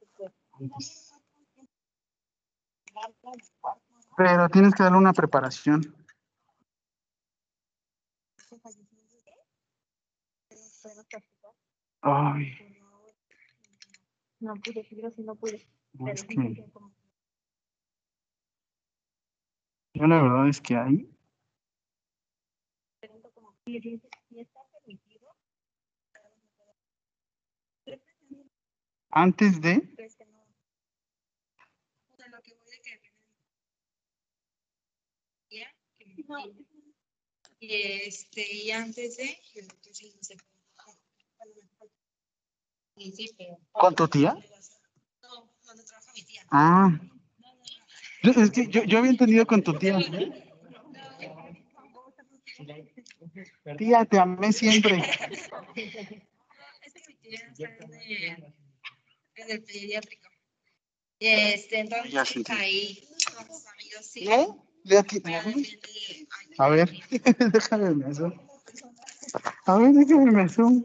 Pero 4.16 4.48
tienes 4.48 4.74
que 4.74 4.82
darle 4.82 4.98
una 4.98 5.12
preparación. 5.12 5.82
Ay, 12.02 12.52
No 14.40 14.54
pude, 14.54 14.84
fibro 14.84 15.10
si 15.10 15.22
no 15.22 15.34
pude. 15.34 15.66
es 16.06 16.24
que 16.24 16.64
yo 19.94 20.06
la 20.06 20.22
verdad 20.22 20.48
es 20.48 20.60
que 20.60 20.76
ahí, 20.76 21.10
pregunto 23.00 23.30
como, 23.32 23.54
si 23.64 23.80
si- 23.80 24.00
si 24.28 24.40
está 24.40 24.60
permitido, 24.72 25.34
antes 29.10 29.60
de, 29.60 29.80
¿crees 29.96 30.16
que 30.16 30.26
no? 30.26 30.42
O 32.12 32.16
sea, 32.16 32.28
lo 32.28 32.42
que 32.42 32.54
voy 32.54 32.70
de 32.70 32.80
que 33.00 33.10
ya, 35.50 35.74
que 35.98 36.04
me- 36.06 36.15
No. 36.28 36.38
este, 37.60 38.54
y 38.54 38.70
antes 38.70 39.16
de. 39.16 39.38
¿Con 43.72 43.94
tu 43.94 44.08
tía? 44.08 44.34
No, 45.22 45.52
donde 45.64 45.84
trabaja 45.84 46.12
mi 46.14 46.22
tía. 46.22 46.46
ah, 46.50 46.98
yo, 48.22 48.30
es 48.32 48.50
que 48.50 48.66
yo, 48.68 48.82
yo 48.84 48.98
había 48.98 49.10
entendido 49.10 49.46
con 49.46 49.62
tu 49.62 49.78
tía. 49.78 49.98
Tía, 53.76 54.04
te 54.06 54.18
amé 54.18 54.52
siempre. 54.52 55.02
Es 55.74 56.92
que 56.92 57.00
mi 57.08 57.14
tía 57.16 57.38
está 57.68 57.84
en 59.34 59.50
el, 59.50 59.62
pediátrico. 59.62 60.28
Este, 61.18 61.80
entonces 61.80 62.50
ahí, 62.50 63.06
sus 63.18 63.66
amigos, 63.66 64.06
sí. 64.06 64.24
¿No? 64.24 64.65
¿De 64.86 64.98
aquí? 64.98 65.20
A 66.58 66.68
ver, 66.68 66.90
déjame 67.52 67.94
me 67.94 68.06
asomo. 68.06 68.34
A 69.66 69.76
ver, 69.78 69.92
déjame 69.92 70.30
me 70.30 70.42
asomo. 70.42 70.84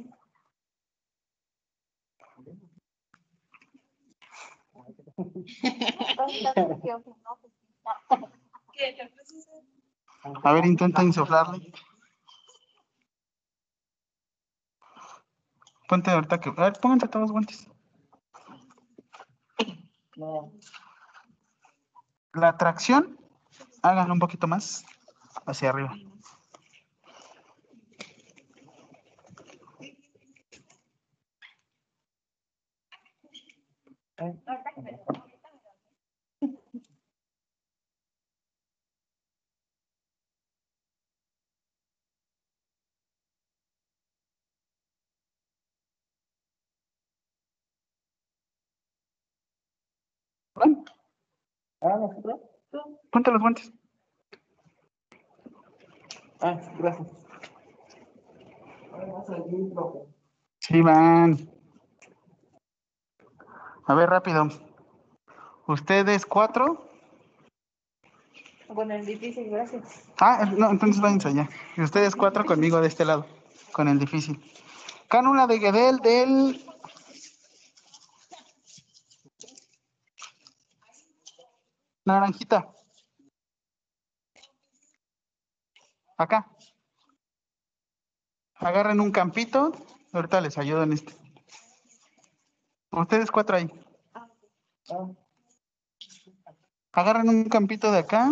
A 10.43 10.53
ver, 10.53 10.65
intenta 10.65 11.03
insuflarle. 11.03 11.71
Ponte 15.87 16.09
ahorita 16.09 16.39
que. 16.39 16.49
A 16.49 16.63
ver, 16.63 16.73
pónganse 16.81 17.07
todos 17.07 17.31
guantes. 17.31 17.69
No. 20.17 20.51
La 22.33 22.57
tracción, 22.57 23.20
háganlo 23.81 24.13
un 24.13 24.19
poquito 24.19 24.47
más 24.47 24.85
hacia 25.45 25.69
arriba. 25.69 25.93
¿nosotros? 51.81 52.50
Ponte 53.11 53.31
los 53.31 53.41
guantes. 53.41 53.71
Ah, 56.41 56.59
gracias. 56.77 57.07
Vamos 58.91 59.29
a 59.29 59.35
seguir, 59.35 59.73
profe. 59.73 59.99
Sí, 60.59 60.81
van. 60.81 61.37
A 63.85 63.93
ver, 63.93 64.09
rápido. 64.09 64.47
Ustedes 65.67 66.25
cuatro. 66.25 66.87
Con 68.73 68.91
el 68.91 69.05
difícil, 69.05 69.49
gracias. 69.49 70.09
Ah, 70.19 70.49
no, 70.57 70.71
entonces 70.71 71.01
váyanse 71.01 71.27
allá. 71.27 71.49
Y 71.75 71.81
ustedes 71.81 72.15
cuatro 72.15 72.45
conmigo 72.45 72.79
de 72.79 72.87
este 72.87 73.03
lado, 73.03 73.25
con 73.73 73.87
el 73.87 73.99
difícil. 73.99 74.41
Cánula 75.09 75.45
de 75.45 75.59
Guedel 75.59 75.97
del... 75.99 76.70
Naranjita. 82.05 82.73
Acá. 86.17 86.47
Agarren 88.55 88.99
un 88.99 89.11
campito. 89.11 89.71
Ahorita 90.13 90.41
les 90.41 90.57
ayudo 90.57 90.83
en 90.83 90.93
este. 90.93 91.13
Ustedes 92.91 93.31
cuatro 93.31 93.55
ahí. 93.55 93.67
Ah, 94.13 94.27
Agarren 96.93 97.29
un 97.29 97.45
campito 97.45 97.91
de 97.91 97.99
acá. 97.99 98.29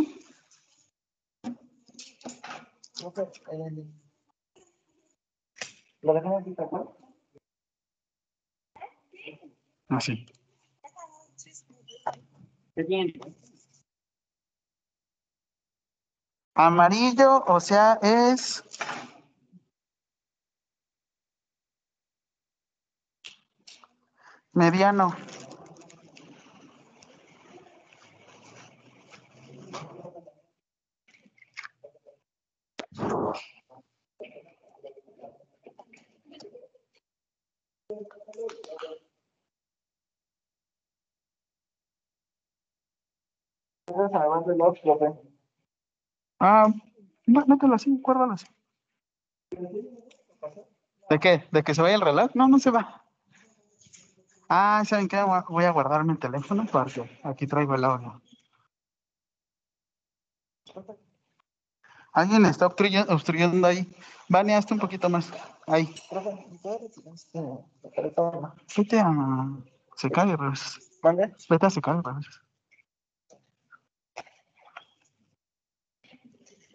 ¿Lo 6.01 6.13
dejamos 6.13 6.41
aquí, 6.41 6.53
tal 6.55 6.69
cual? 6.69 6.89
Así. 9.89 10.25
¿Qué 12.75 12.83
tiene? 12.83 13.13
Amarillo, 16.61 17.41
o 17.47 17.61
sea, 17.61 17.97
es... 18.01 18.61
Mediano. 24.51 25.15
Entonces, 43.87 44.17
además 44.19 44.45
de 44.45 44.57
los, 44.57 44.79
profe. 44.79 45.29
Ah, 46.39 46.67
mételo 47.25 47.75
así, 47.75 47.97
guárdalo 48.01 48.33
así. 48.33 48.47
¿De 51.09 51.19
qué? 51.19 51.43
¿De 51.51 51.63
que 51.63 51.73
se 51.75 51.81
vaya 51.81 51.95
el 51.95 52.01
reloj? 52.01 52.31
No, 52.33 52.47
no 52.47 52.59
se 52.59 52.71
va. 52.71 53.03
Ah, 54.47 54.83
¿saben 54.85 55.07
qué? 55.07 55.21
Voy 55.49 55.65
a- 55.65 55.71
guardarme 55.71 56.13
el 56.13 56.19
teléfono 56.19 56.65
porque 56.71 57.19
aquí 57.23 57.45
traigo 57.45 57.75
el 57.75 57.83
audio. 57.83 58.21
Alguien 62.13 62.45
está 62.45 62.65
obstruye- 62.67 63.05
obstruyendo 63.09 63.67
ahí. 63.67 63.87
Vania, 64.27 64.57
hazte 64.57 64.73
un 64.73 64.79
poquito 64.79 65.09
más. 65.09 65.31
Ahí. 65.67 65.93
Vete 68.77 68.99
a 68.99 70.25
regresas. 70.25 70.79
¿Mande? 71.03 71.35
Vete 71.49 71.65
a 71.65 71.69
secar 71.69 71.95
y 71.97 72.01
regresas. 72.01 72.41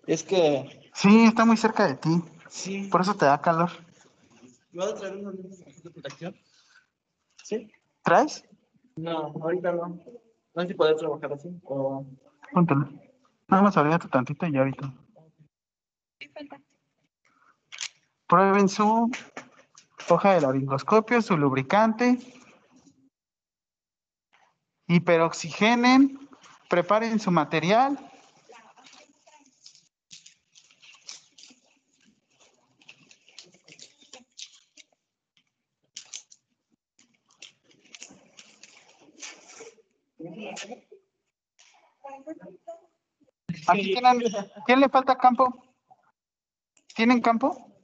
Es 0.07 0.23
que, 0.23 0.81
Sí, 0.95 1.25
está 1.25 1.45
muy 1.45 1.57
cerca 1.57 1.87
de 1.89 1.97
ti. 1.97 2.23
sí. 2.49 2.89
Por 2.91 3.01
eso 3.01 3.15
te 3.15 3.25
da 3.27 3.41
calor. 3.41 3.71
¿Me 4.73 4.85
vas 4.85 4.93
a 4.93 4.97
traer 4.97 5.17
unos 5.17 5.35
lentes 5.35 5.83
de 5.83 5.91
protección? 5.91 6.37
¿Sí? 7.43 7.71
¿Traes? 8.03 8.45
No, 8.97 9.33
ahorita 9.43 9.73
no. 9.73 9.99
No 10.55 10.63
sé 10.63 10.69
si 10.69 10.75
poder 10.75 10.97
trabajar 10.97 11.33
así 11.33 11.49
o... 11.65 12.07
Póntelo. 12.53 12.89
Nada 13.49 13.63
más 13.63 13.77
abrígate 13.77 14.09
tantito 14.09 14.47
y 14.47 14.57
ahorita. 14.57 14.93
Prueben 18.29 18.69
su 18.69 19.11
hoja 20.09 20.35
de 20.35 20.41
laringoscopio, 20.41 21.21
su 21.23 21.37
lubricante. 21.37 22.19
Hiperoxigenen. 24.87 26.29
Preparen 26.69 27.19
su 27.19 27.31
material. 27.31 27.99
Aquí 43.67 43.93
tienen, 43.93 44.23
¿quién 44.67 44.81
le 44.81 44.89
falta 44.89 45.17
campo? 45.17 45.65
¿Tienen 46.95 47.21
campo? 47.21 47.75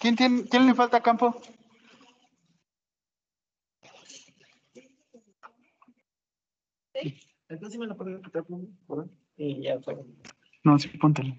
¿Quién, 0.00 0.16
tiene, 0.16 0.44
¿Quién 0.44 0.66
le 0.66 0.74
falta 0.74 1.00
campo? 1.02 1.40
Entonces 7.48 7.78
me 7.78 7.86
lo 7.86 7.96
puedo 7.96 8.20
quitar? 8.20 8.44
Y 9.36 9.62
ya. 9.62 9.78
No, 10.64 10.78
sí, 10.78 10.88
póntelo. 10.98 11.34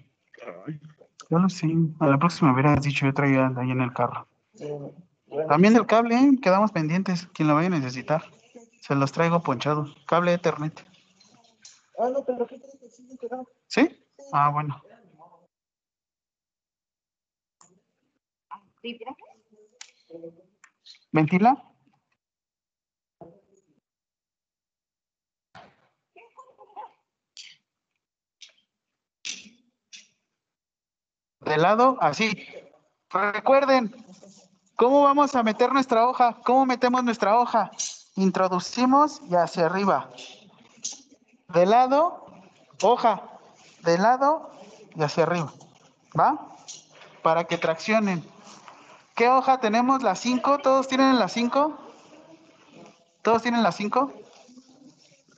Yo 1.30 1.38
lo 1.38 1.48
sé. 1.48 1.68
A 2.00 2.06
la 2.06 2.18
próxima 2.18 2.52
hubieras 2.52 2.82
dicho, 2.82 3.06
yo 3.06 3.14
traía 3.14 3.52
ahí 3.56 3.70
en 3.70 3.80
el 3.80 3.92
carro. 3.92 4.26
También 5.48 5.74
del 5.74 5.86
cable, 5.86 6.16
¿eh? 6.16 6.38
quedamos 6.42 6.72
pendientes. 6.72 7.28
Quien 7.28 7.48
lo 7.48 7.54
vaya 7.54 7.68
a 7.68 7.70
necesitar. 7.70 8.24
Se 8.80 8.94
los 8.94 9.12
traigo 9.12 9.42
ponchados. 9.42 9.94
Cable 10.06 10.34
Ethernet. 10.34 10.89
Ah, 12.02 12.08
no, 12.08 12.24
pero 12.24 12.46
¿qué 12.46 12.58
crees 12.58 12.78
que 12.80 12.88
sí? 12.88 13.06
¿Sí? 13.66 14.06
Ah, 14.32 14.48
bueno. 14.48 14.82
¿Ventila? 21.12 21.62
De 31.40 31.56
lado, 31.58 31.98
así. 32.00 32.32
Recuerden, 33.10 33.94
¿cómo 34.74 35.02
vamos 35.02 35.34
a 35.34 35.42
meter 35.42 35.70
nuestra 35.70 36.08
hoja? 36.08 36.40
¿Cómo 36.44 36.64
metemos 36.64 37.04
nuestra 37.04 37.38
hoja? 37.38 37.70
Introducimos 38.16 39.20
y 39.28 39.34
hacia 39.34 39.66
arriba. 39.66 40.10
De 41.52 41.66
lado, 41.66 42.26
hoja. 42.82 43.22
De 43.82 43.98
lado 43.98 44.50
y 44.94 45.02
hacia 45.02 45.24
arriba. 45.24 45.52
¿Va? 46.18 46.54
Para 47.22 47.44
que 47.44 47.58
traccionen. 47.58 48.24
¿Qué 49.14 49.28
hoja 49.28 49.60
tenemos? 49.60 50.02
¿La 50.02 50.14
5? 50.14 50.58
¿Todos 50.58 50.88
tienen 50.88 51.18
la 51.18 51.28
5? 51.28 51.78
¿Todos 53.22 53.42
tienen 53.42 53.62
la 53.62 53.72
5? 53.72 54.12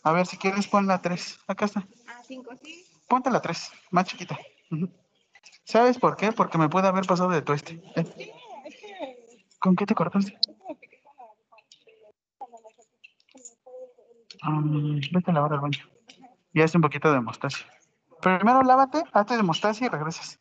A 0.05 0.13
ver, 0.13 0.27
si 0.27 0.37
quieres 0.37 0.67
pon 0.69 0.87
la 0.87 1.01
3. 1.01 1.41
Acá 1.47 1.65
está. 1.65 1.87
Ah, 2.07 2.21
cinco, 2.25 2.53
sí. 2.63 2.85
Ponte 3.09 3.31
la 3.31 3.41
3, 3.41 3.71
más 3.91 4.07
chiquita. 4.07 4.39
¿Sabes 5.65 5.99
por 5.99 6.17
qué? 6.17 6.33
Porque 6.33 6.59
me 6.59 6.69
puede 6.69 6.89
haber 6.89 7.07
pasado 7.07 7.31
de 7.31 7.43
tu 7.43 7.53
este. 7.53 7.83
Eh, 7.97 8.33
¿Con 9.59 9.77
qué 9.77 9.87
te 9.87 9.95
cortaste? 9.95 10.39
Mm, 14.43 15.01
vete 15.13 15.31
a 15.31 15.35
lavar 15.35 15.53
al 15.53 15.61
baño. 15.61 15.92
Y 16.53 16.63
hazte 16.63 16.79
un 16.79 16.83
poquito 16.83 17.13
de 17.13 17.21
mostaza. 17.21 17.65
Primero 18.21 18.63
lávate, 18.63 19.03
hazte 19.13 19.37
de 19.37 19.43
mostaza 19.43 19.85
y 19.85 19.89
regresas. 19.89 20.39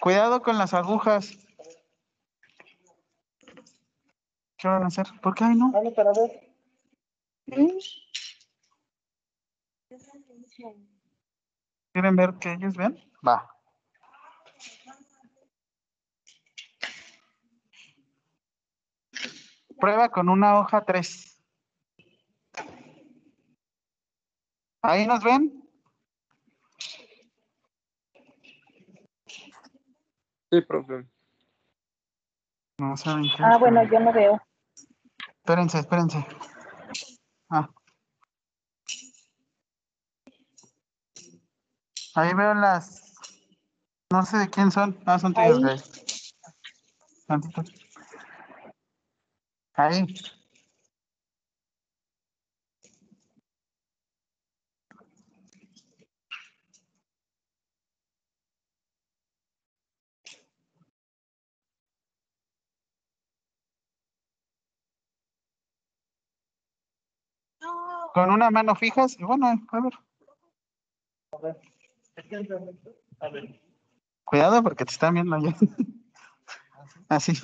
Cuidado 0.00 0.42
con 0.42 0.58
las 0.58 0.74
agujas. 0.74 1.36
¿Qué 4.56 4.68
van 4.68 4.84
a 4.84 4.86
hacer? 4.86 5.06
¿Por 5.20 5.34
qué 5.34 5.44
ay 5.44 5.56
no? 5.56 5.70
No, 5.70 5.92
para 5.92 6.10
ver. 6.12 6.46
¿Quieren 11.92 12.16
ver 12.16 12.34
que 12.40 12.52
ellos 12.52 12.76
ven? 12.76 12.98
Va. 13.26 13.50
Prueba 19.78 20.08
con 20.08 20.28
una 20.28 20.58
hoja 20.58 20.84
3. 20.84 21.35
¿Ahí 24.88 25.04
nos 25.04 25.20
ven? 25.20 25.68
Sí, 30.48 30.60
profe. 30.62 31.08
No 32.78 32.96
saben 32.96 33.24
qué. 33.24 33.42
Ah, 33.42 33.56
bueno, 33.58 33.82
yo 33.90 33.98
no 33.98 34.12
veo. 34.12 34.40
Espérense, 35.38 35.80
espérense. 35.80 36.24
Ah. 37.50 37.68
Ahí 42.14 42.32
veo 42.34 42.54
las. 42.54 43.12
No 44.12 44.24
sé 44.24 44.38
de 44.38 44.48
quién 44.48 44.70
son. 44.70 44.96
Ah, 45.04 45.18
son 45.18 45.34
tuyas, 45.34 45.90
Ahí. 47.26 47.40
Ahí. 49.74 50.06
Con 68.16 68.30
una 68.30 68.50
mano 68.50 68.74
fijas 68.74 69.14
y 69.20 69.24
bueno, 69.24 69.46
a 69.46 69.80
ver, 69.80 69.92
A 71.32 71.36
ver. 71.36 71.60
A 73.20 73.28
ver. 73.28 73.60
cuidado 74.24 74.62
porque 74.62 74.86
te 74.86 74.92
están 74.92 75.12
viendo 75.12 75.36
ya. 75.36 75.54
Así. 77.10 77.34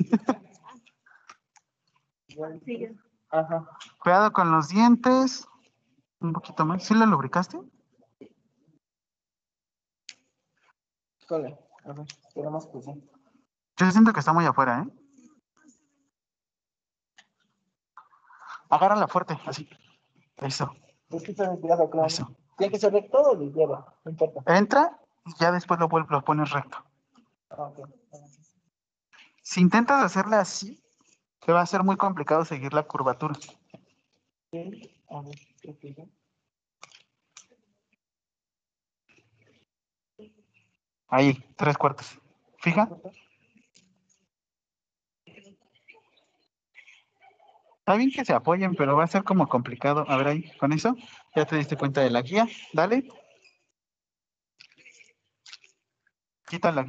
Ajá. 3.28 3.68
Cuidado 3.98 4.32
con 4.32 4.50
los 4.50 4.70
dientes. 4.70 5.46
Un 6.20 6.32
poquito 6.32 6.64
más. 6.64 6.82
¿Sí 6.82 6.94
lo 6.94 7.04
lubricaste? 7.04 7.58
Híjole. 11.20 11.58
A 11.84 11.92
ver. 11.92 12.06
Esperamos 12.28 12.66
que 12.68 12.80
sí. 12.80 13.10
Yo 13.76 13.90
siento 13.90 14.14
que 14.14 14.20
está 14.20 14.32
muy 14.32 14.46
afuera, 14.46 14.86
¿eh? 14.86 14.92
Agárrala 18.70 19.06
fuerte, 19.06 19.38
así. 19.44 19.68
Eso, 20.42 20.74
Es 21.10 21.22
que 21.22 21.30
está 21.32 21.54
cuidado, 21.56 21.88
claro. 21.90 22.06
eso. 22.06 22.34
Tiene 22.56 22.72
que 22.72 22.78
ser 22.78 22.92
recto 22.92 23.18
o 23.18 23.42
izquierda. 23.42 23.84
No 24.04 24.10
importa. 24.10 24.40
Entra 24.54 24.98
y 25.24 25.32
ya 25.38 25.52
después 25.52 25.78
lo 25.80 25.88
lo 25.88 26.24
pones 26.24 26.50
recto. 26.50 26.78
Ah, 27.50 27.64
ok. 27.64 27.88
Si 29.42 29.60
intentas 29.60 30.04
hacerle 30.04 30.36
así, 30.36 30.82
te 31.44 31.52
va 31.52 31.60
a 31.62 31.66
ser 31.66 31.82
muy 31.82 31.96
complicado 31.96 32.44
seguir 32.44 32.72
la 32.72 32.84
curvatura. 32.84 33.34
Sí. 34.52 34.90
A 35.10 35.22
ver. 35.22 35.34
ya. 35.96 36.04
Ahí, 41.08 41.34
tres 41.56 41.76
cuartos. 41.76 42.18
Fija. 42.58 42.88
Está 47.92 47.98
bien 47.98 48.10
que 48.10 48.24
se 48.24 48.32
apoyen, 48.32 48.74
pero 48.74 48.96
va 48.96 49.04
a 49.04 49.06
ser 49.06 49.22
como 49.22 49.46
complicado. 49.46 50.06
A 50.08 50.16
ver 50.16 50.26
ahí, 50.26 50.50
con 50.56 50.72
eso, 50.72 50.96
ya 51.36 51.44
te 51.44 51.56
diste 51.56 51.76
cuenta 51.76 52.00
de 52.00 52.08
la 52.08 52.22
guía. 52.22 52.48
Dale. 52.72 53.06
Quítala. 56.48 56.86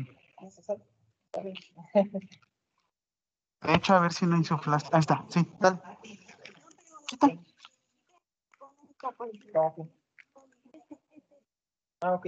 De 3.62 3.74
hecho, 3.74 3.95
a 3.95 3.99
ver 3.99 4.14
si 4.14 4.26
no 4.26 4.38
insuflaste. 4.38 4.91
Ahí 4.93 5.01
está, 5.01 5.26
sí, 5.28 5.45
dale. 5.60 5.82
Quita. 7.06 7.28
Ah, 9.04 9.68
ok. 9.68 9.89
Ah, 11.99 12.14
ok. 12.14 12.28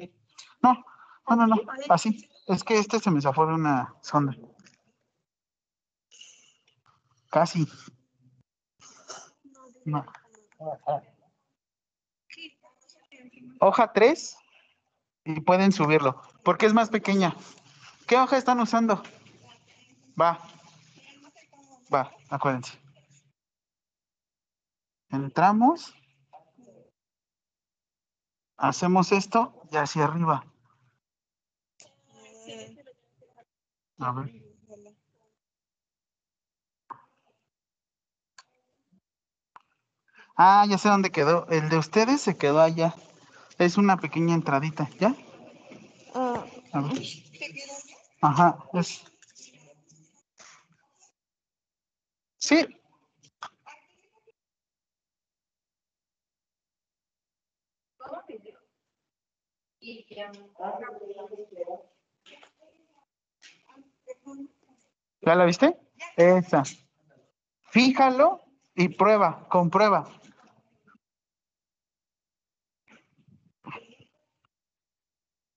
No, 0.61 0.83
no, 1.29 1.35
no, 1.37 1.47
no. 1.47 1.55
Así. 1.87 2.29
Es 2.45 2.61
que 2.65 2.77
este 2.77 2.99
se 2.99 3.09
me 3.09 3.21
zafó 3.21 3.47
de 3.47 3.53
una 3.53 3.95
sonda. 4.01 4.35
Casi. 7.31 7.65
No. 9.85 10.05
Hoja 13.59 13.93
3 13.93 14.37
y 15.23 15.39
pueden 15.41 15.71
subirlo. 15.71 16.21
Porque 16.43 16.65
es 16.65 16.73
más 16.73 16.89
pequeña. 16.89 17.35
¿Qué 18.07 18.17
hoja 18.17 18.37
están 18.37 18.59
usando? 18.59 19.01
Va. 20.19 20.39
Va, 21.93 22.11
acuérdense. 22.29 22.77
Entramos. 25.09 25.95
Hacemos 28.57 29.11
esto 29.11 29.61
y 29.71 29.77
hacia 29.77 30.05
arriba. 30.05 30.45
A 33.99 34.11
ver. 34.11 34.44
Ah, 40.37 40.65
ya 40.69 40.77
sé 40.77 40.89
dónde 40.89 41.11
quedó. 41.11 41.47
El 41.49 41.69
de 41.69 41.77
ustedes 41.77 42.21
se 42.21 42.37
quedó 42.37 42.61
allá. 42.61 42.93
Es 43.57 43.77
una 43.77 43.97
pequeña 43.97 44.33
entradita, 44.35 44.89
¿ya? 44.99 45.15
A 46.13 46.81
ver. 46.81 47.01
Ajá, 48.21 48.57
es. 48.73 49.03
Sí. 52.37 52.67
¿Ya 65.21 65.35
la 65.35 65.45
viste? 65.45 65.77
Esa. 66.17 66.63
Fíjalo 67.69 68.41
y 68.75 68.89
prueba, 68.89 69.47
comprueba. 69.49 70.07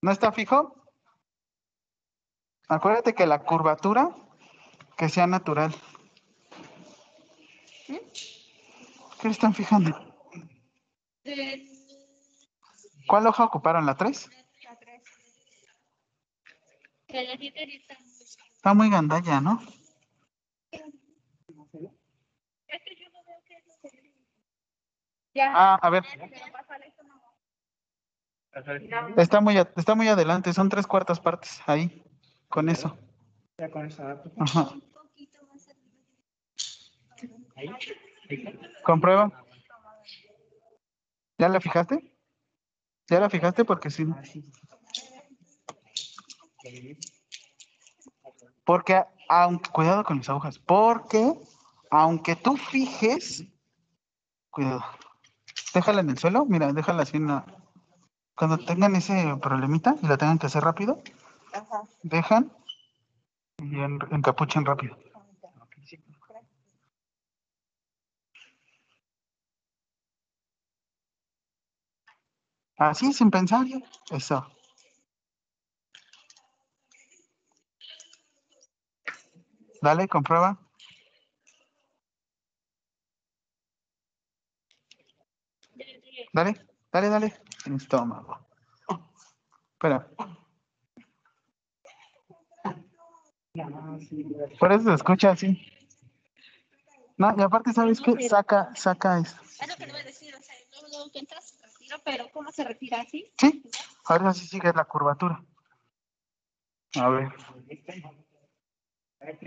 ¿No 0.01 0.13
está 0.13 0.31
fijo? 0.33 0.75
Acuérdate 2.69 3.15
que 3.15 3.27
la 3.27 3.43
curvatura 3.43 4.15
que 4.97 5.09
sea 5.09 5.27
natural. 5.27 5.75
¿Qué 7.87 9.25
le 9.25 9.31
están 9.31 9.55
fijando? 9.55 9.91
¿Cuál 13.09 13.27
hoja 13.27 13.45
ocuparon? 13.45 13.87
¿La 13.87 13.97
3? 13.97 14.31
Está 17.09 18.75
muy 18.75 18.91
gandalla, 18.91 19.41
¿no? 19.41 19.61
Ya. 25.35 25.53
Ah, 25.55 25.79
a 25.81 25.91
ver, 25.91 26.05
Se 26.05 26.17
lo 26.17 26.53
paso 26.53 26.73
al 26.73 26.83
estómago. 26.83 27.37
Está 29.17 29.41
muy, 29.41 29.57
está 29.57 29.95
muy 29.95 30.09
adelante, 30.09 30.53
son 30.53 30.69
tres 30.69 30.87
cuartas 30.87 31.21
partes 31.21 31.61
ahí, 31.67 32.03
con 32.49 32.69
eso. 32.69 32.97
Ya 33.59 33.71
con 33.71 33.87
eso. 33.87 34.03
Ajá. 34.39 34.71
Comprueba. 38.85 39.45
¿Ya 41.39 41.49
la 41.49 41.61
fijaste? 41.61 42.15
¿Ya 43.09 43.21
la 43.21 43.31
fijaste? 43.31 43.65
Porque 43.65 43.91
sí. 43.91 44.05
Ah. 44.11 44.23
Porque, 48.65 49.03
aunque, 49.29 49.71
cuidado 49.71 50.05
con 50.05 50.19
las 50.19 50.29
agujas, 50.29 50.59
porque 50.59 51.33
aunque 51.91 52.37
tú 52.37 52.57
fijes, 52.57 53.45
cuidado, 54.51 54.85
déjala 55.73 56.01
en 56.01 56.11
el 56.11 56.19
suelo, 56.19 56.45
mira, 56.45 56.73
déjala 56.73 57.03
así 57.05 57.17
en 57.17 57.29
la- 57.29 57.47
Cuando 58.39 58.59
tengan 58.59 58.97
ese 58.97 59.36
problemita 59.43 59.97
y 60.03 60.07
lo 60.07 60.16
tengan 60.18 60.39
que 60.39 60.47
hacer 60.47 60.64
rápido, 60.64 61.03
Ajá. 61.53 61.82
dejan 62.03 62.53
y 63.59 63.80
en- 63.80 63.99
encapuchen 64.12 64.64
rápido. 64.66 64.97
Así, 72.78 73.12
sin 73.12 73.30
pensar. 73.30 73.66
Eso. 74.11 74.47
Dale, 79.82 80.09
comprueba. 80.09 80.59
Dale, 86.32 86.55
dale, 86.93 87.09
dale. 87.09 87.34
En 87.69 87.75
estómago. 87.75 88.39
Espera, 89.75 90.09
por 94.59 94.73
eso 94.73 94.85
se 94.85 94.95
escucha 94.95 95.33
así. 95.33 95.61
No, 97.19 97.35
y 97.37 97.43
aparte, 97.43 97.75
¿sabes 97.75 98.01
qué? 98.01 98.27
Saca, 98.27 98.75
saca 98.75 99.19
eso. 99.19 99.37
Es 99.61 99.69
lo 99.69 99.77
que 99.77 99.87
le 99.87 99.93
voy 99.93 100.01
a 100.01 100.05
decir, 100.05 100.35
o 100.35 100.41
sea, 100.41 100.55
luego 100.89 101.12
que 101.12 101.19
entras, 101.19 101.59
retiro, 101.62 101.99
pero 102.07 102.31
¿cómo 102.33 102.51
se 102.53 102.64
retira 102.64 103.03
así? 103.03 103.31
Sí, 103.39 103.62
ahora 104.07 104.33
sí 104.33 104.47
sigue 104.47 104.73
la 104.73 104.87
curvatura. 104.87 105.45
A 106.95 107.09
ver. 107.11 107.29
A 109.21 109.27
ver, 109.27 109.39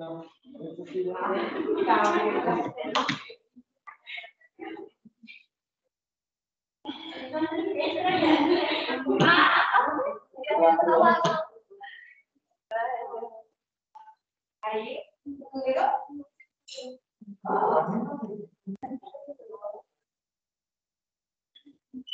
Então, 0.00 0.24
eu 0.58 0.74
prefiro. 0.76 1.14
Aí, 14.62 15.02
entendeu? 15.26 15.84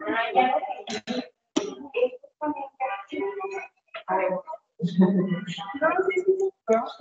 Ah, 0.00 0.32
ya. 0.34 0.54
A 4.06 4.16
ver. 4.16 4.30
No 4.30 5.90
sé 6.06 6.14
si 6.24 6.32
vamos 6.66 6.94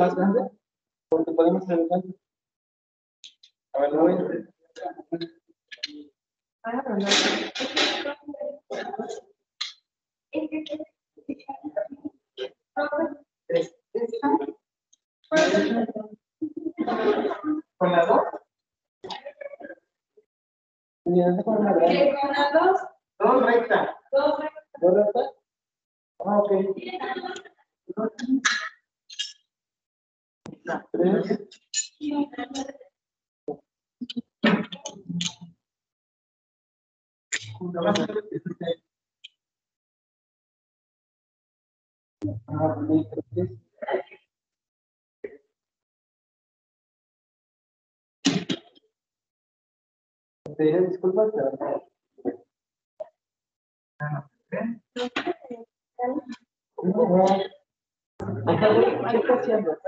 más 0.00 0.16
grande? 0.16 0.50
Porque 1.10 1.32
podemos 1.32 1.62
hacer 1.62 1.86
grande. 1.86 2.18
A 3.74 3.80
ver, 3.80 3.92
lo 3.92 4.00
voy. 4.00 4.16
Tres. 13.46 13.76
¿Con 17.76 17.92
las 17.92 18.08
dos? 18.08 18.22
Con 21.44 21.56
una 21.58 21.72
grande. 21.74 21.88
¿Qué, 21.88 22.14
con 22.20 22.30
las 22.32 22.52
dos? 22.52 22.80
Dos 23.18 23.46
recta. 23.46 23.96
Dos. 24.12 24.38
¿Dos 24.80 24.94
recta? 24.94 25.20
Ah, 26.20 26.38
ok. 26.38 26.50
Tres. 31.00 31.38
Te 50.44 50.54
pediré 50.56 50.80
disculpas, 50.88 51.30
¿qué 59.10 59.16
está 59.16 59.34
haciendo? 59.34 59.78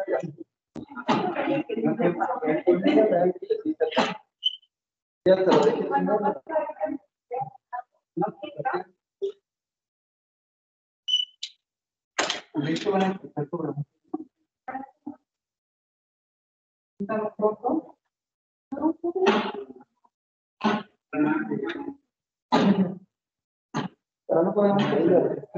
Pero 24.26 24.42
no 24.44 24.54
podemos 24.54 24.82
seguir. 24.82 25.48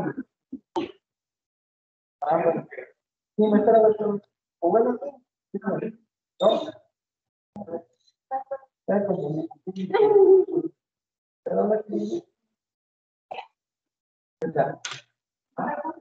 Ah, 2.20 2.43
bueno. 2.43 2.66
Sí, 3.37 3.43
me 3.43 3.59
sí. 5.03 5.24
¿No? 5.55 6.61
Ah. 15.57 15.95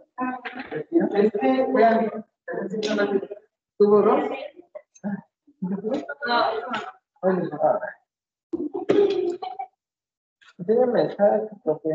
Enséñame 10.57 11.01
esa, 11.05 11.25
profe. 11.63 11.89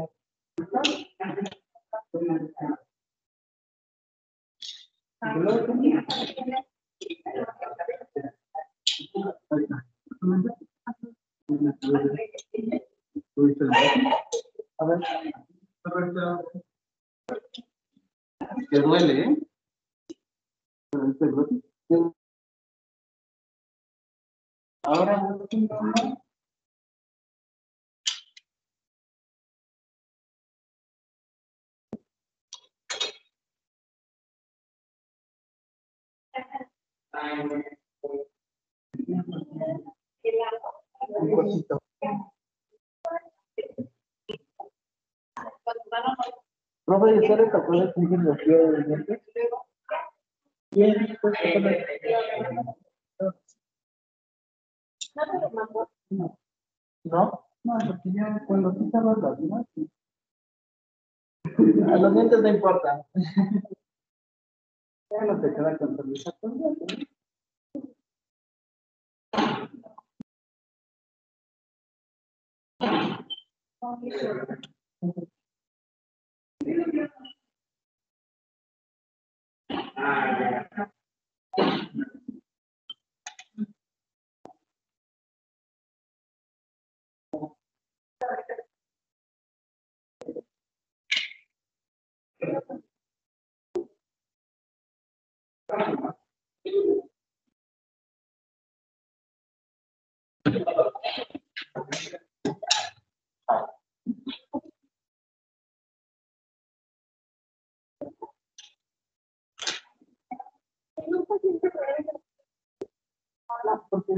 Que 18.70 18.78
duele, 18.80 19.22
¿eh? 19.22 19.36
Ahora. 24.84 25.38
Un 41.08 41.34
cosito. 41.34 41.78
Profe, 46.84 47.14
¿y 47.14 47.18
usted 47.18 47.36
le 47.36 47.50
tocó 47.50 47.72
los 47.72 47.92
pies 47.94 48.10
de 48.48 48.84
dientes? 48.84 49.20
Bien, 50.70 51.18
pues, 51.20 51.34
no. 56.10 56.38
¿No? 57.04 57.44
No, 57.64 57.78
porque 57.86 58.10
ya 58.12 58.44
cuando 58.46 58.72
tú 58.74 58.86
estabas 58.86 59.18
las 59.18 59.40
demás. 59.40 59.66
A 61.92 61.96
los 61.96 62.14
dientes 62.14 62.40
no 62.40 62.48
importa. 62.48 63.06
Ya 65.10 65.24
no 65.24 65.40
te 65.40 65.54
queda 65.54 65.78
con 65.78 65.96
pues, 65.96 66.24
ya, 92.40 92.77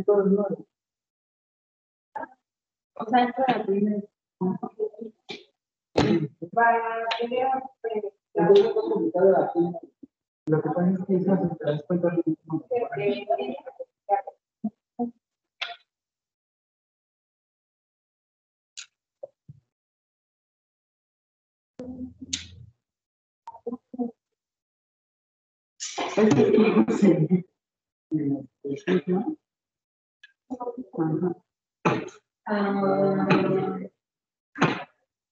Todo 0.07 0.23
es. 0.25 0.67
O 2.95 3.05
sea, 3.07 3.25
es 3.25 3.35
ti. 3.65 3.81
Para 6.53 7.07
que 7.19 7.27
es. 9.55 9.75
Lo 10.47 10.63
que 10.63 10.69
pasa 10.71 10.91
es 10.91 11.05
que 11.07 11.15
mismo. 12.13 12.65
Sí. 26.99 27.45
Sí, 28.77 29.03
¿no? 29.07 29.19
Ajá. 29.19 29.50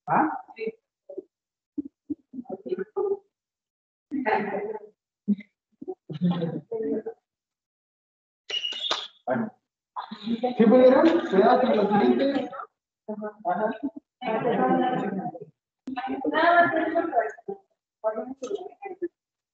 ¿Ah? 0.06 0.44
Bueno. 9.26 9.52
¿Sí 10.56 10.64
pudieron? 10.64 11.06
Cuidado 11.30 11.60
con 11.60 11.76
los. 11.76 11.88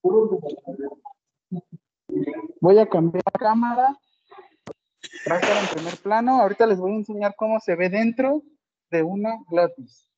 Puro 0.02 0.40
Voy 2.60 2.78
a 2.78 2.88
cambiar 2.88 3.22
la 3.32 3.38
cámara. 3.38 3.98
Estar 5.14 5.42
en 5.42 5.74
primer 5.74 5.96
plano. 5.98 6.40
Ahorita 6.40 6.66
les 6.66 6.78
voy 6.78 6.92
a 6.92 6.96
enseñar 6.96 7.34
cómo 7.36 7.60
se 7.60 7.76
ve 7.76 7.88
dentro 7.88 8.42
de 8.90 9.02
una 9.02 9.38
glotis. 9.48 10.08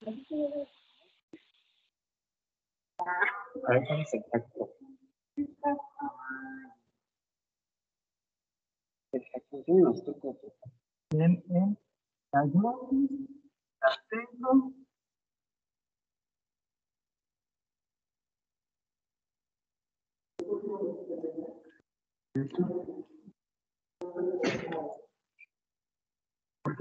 A 0.00 0.10
ver, 3.70 3.82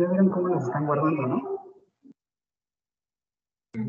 miren 0.09 0.29
cómo 0.29 0.49
las 0.49 0.63
están 0.65 0.85
guardando, 0.85 1.21
¿no? 1.23 1.66
Si 3.77 3.85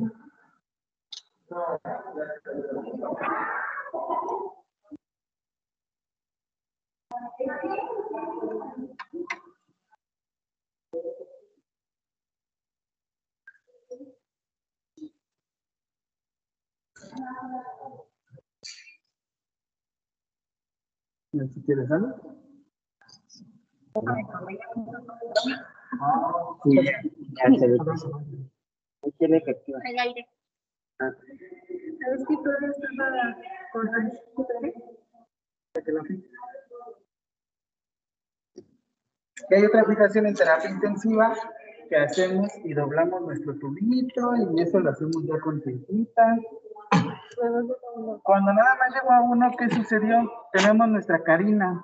quieres 21.64 21.90
algo. 21.90 22.14
Sí, 26.64 26.70
ya 26.84 27.00
se 27.58 27.68
ve. 27.68 27.78
Ahí 29.02 29.12
tiene 29.18 29.38
efectiva. 29.38 29.78
El 29.84 29.98
aire. 29.98 30.28
Ah. 31.00 31.10
¿Sabes 32.00 32.24
qué 32.28 32.36
todavía 32.36 32.68
estaba 32.70 33.36
con 33.72 33.88
Y 39.50 39.54
hay 39.54 39.64
otra 39.64 39.80
aplicación 39.82 40.26
en 40.26 40.34
terapia 40.34 40.70
intensiva 40.70 41.34
que 41.88 41.96
hacemos 41.96 42.48
y 42.64 42.74
doblamos 42.74 43.22
nuestro 43.22 43.58
tubito 43.58 44.32
y 44.36 44.60
eso 44.60 44.80
lo 44.80 44.90
hacemos 44.90 45.24
ya 45.24 45.40
con 45.40 45.60
cintitas. 45.62 46.38
Cuando 48.22 48.52
nada 48.52 48.76
más 48.76 48.94
llegó 48.94 49.12
a 49.12 49.22
uno, 49.22 49.50
¿qué 49.58 49.68
sucedió? 49.70 50.30
Tenemos 50.52 50.88
nuestra 50.88 51.22
Karina. 51.22 51.82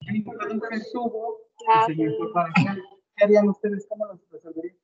Y 0.00 0.22
produjo 0.22 0.66
el 0.70 0.82
tubo 0.92 1.36
y 1.58 1.94
se 1.94 2.02
me 2.02 2.16
fue 2.16 2.32
para 2.32 2.48
acá. 2.48 2.76
¿Qué 3.16 3.24
harían 3.24 3.48
ustedes? 3.48 3.86
¿Cómo 3.88 4.06
los 4.06 4.20
resolverían? 4.30 4.77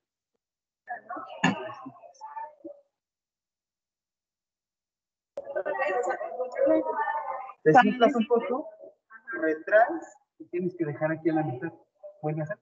Te 7.62 7.72
sientas 7.74 8.14
un 8.14 8.26
poco, 8.26 8.68
retraes 9.40 10.16
y 10.38 10.44
tienes 10.46 10.74
que 10.76 10.84
dejar 10.84 11.12
aquí 11.12 11.30
a 11.30 11.34
la 11.34 11.42
mitad. 11.42 11.72
¿Pueden 12.20 12.42
hacer? 12.42 12.58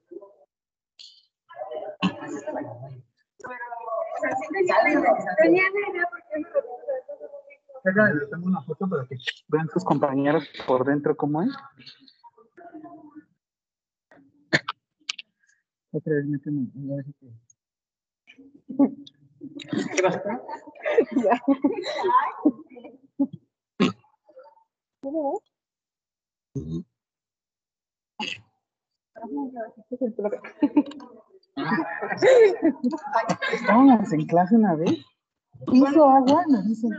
Déjame, 7.85 8.27
tomo 8.31 8.47
una 8.47 8.63
foto 8.63 8.89
para 8.89 9.07
que 9.07 9.17
vean 9.49 9.69
sus 9.69 9.85
compañeros 9.85 10.49
por 10.67 10.85
dentro 10.85 11.17
cómo 11.17 11.43
es. 11.43 11.51
Otra 15.91 16.15
vez 16.15 16.27
méteme. 16.27 16.69
A 19.43 19.45
ver 29.21 29.33
si 29.89 29.97
te- 29.97 30.13
Estábamos 33.55 34.13
en 34.13 34.27
clase 34.27 34.57
una 34.57 34.75
vez. 34.75 34.99
Hizo 35.73 36.05
agua, 36.09 36.45
nos 36.49 36.67
dicen. 36.67 36.91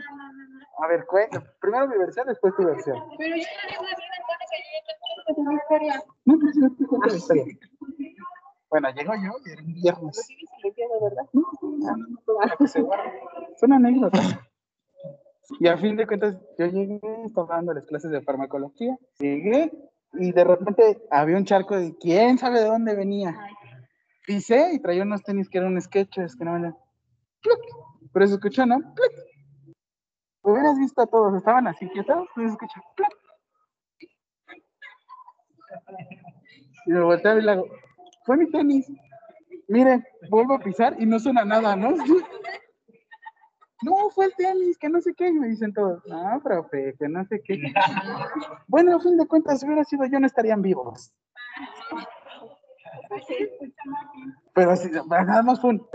A 0.80 0.88
ver, 0.88 1.06
cuenta. 1.06 1.44
Primero 1.60 1.88
mi 1.88 1.98
versión, 1.98 2.26
después 2.28 2.56
tu 2.56 2.64
versión. 2.65 2.98
Pero 3.18 3.36
yo 3.36 3.44
no 3.44 3.70
digo 3.70 3.84
así, 3.91 4.03
entonces 4.26 5.60
que 5.70 5.78
yo. 5.88 5.94
No, 6.26 6.34
no 6.38 6.49
historia. 7.15 7.45
Bueno, 8.73 8.89
llego 8.89 9.13
yo 9.13 9.33
y 9.45 9.51
era 9.51 9.61
un 9.61 9.73
viernes. 9.75 10.27
¿verdad? 10.99 11.29
No, 11.31 11.43
no, 11.61 11.95
no, 11.95 12.17
para 12.39 12.55
que 12.55 12.67
se 12.67 12.81
guarde. 12.81 13.21
Son 13.59 13.71
anécdotas. 13.71 14.35
Y 15.59 15.67
a 15.67 15.77
fin 15.77 15.95
de 15.95 16.07
cuentas, 16.07 16.41
yo 16.57 16.65
llegué, 16.65 16.99
estaba 17.23 17.57
dando 17.57 17.71
las 17.75 17.85
clases 17.85 18.09
de 18.09 18.23
farmacología, 18.23 18.97
llegué 19.19 19.71
y 20.13 20.31
de 20.31 20.43
repente 20.43 21.03
había 21.11 21.37
un 21.37 21.45
charco 21.45 21.77
de 21.77 21.95
quién 21.99 22.39
sabe 22.39 22.61
de 22.61 22.65
dónde 22.65 22.95
venía. 22.95 23.37
Pisé 24.25 24.73
y 24.73 24.79
traía 24.79 25.03
unos 25.03 25.21
tenis 25.21 25.51
que 25.51 25.59
eran 25.59 25.79
sketches, 25.79 26.35
que 26.35 26.43
no. 26.43 26.75
¡Pluc! 27.43 27.59
Pero 28.11 28.25
se 28.25 28.33
escuchó, 28.33 28.65
¿no? 28.65 28.79
¡Pluc! 28.79 29.11
Hubieras 30.41 30.79
visto 30.79 30.99
a 30.99 31.05
todos, 31.05 31.35
estaban 31.35 31.67
así 31.67 31.87
quietos, 31.89 32.27
pero 32.33 32.47
se 32.47 32.53
escuchó. 32.53 32.81
¡Pluc! 32.95 33.13
Y 36.87 36.91
me 36.91 37.01
volteaba 37.01 37.39
y 37.39 37.43
le 37.43 37.51
hago, 37.51 37.65
fue 38.25 38.37
mi 38.37 38.49
tenis. 38.49 38.91
Miren, 39.67 40.05
vuelvo 40.29 40.55
a 40.55 40.59
pisar 40.59 40.95
y 40.99 41.05
no 41.05 41.19
suena 41.19 41.45
nada, 41.45 41.75
¿no? 41.75 41.91
No, 43.83 44.09
fue 44.11 44.25
el 44.27 44.35
tenis, 44.35 44.77
que 44.77 44.89
no 44.89 45.01
sé 45.01 45.13
qué. 45.13 45.27
Y 45.27 45.33
me 45.33 45.49
dicen 45.49 45.73
todos, 45.73 46.01
no, 46.05 46.41
profe, 46.41 46.95
que 46.97 47.09
no 47.09 47.25
sé 47.25 47.41
qué. 47.43 47.61
Bueno, 48.67 48.95
a 48.95 48.99
fin 48.99 49.17
de 49.17 49.27
cuentas, 49.27 49.59
si 49.59 49.65
hubiera 49.65 49.83
sido 49.83 50.05
yo, 50.05 50.19
no 50.19 50.27
estarían 50.27 50.61
vivos. 50.61 51.13
Pero 54.53 54.75
si, 54.75 54.89
nada 54.89 55.43
más 55.43 55.63
un. 55.63 55.85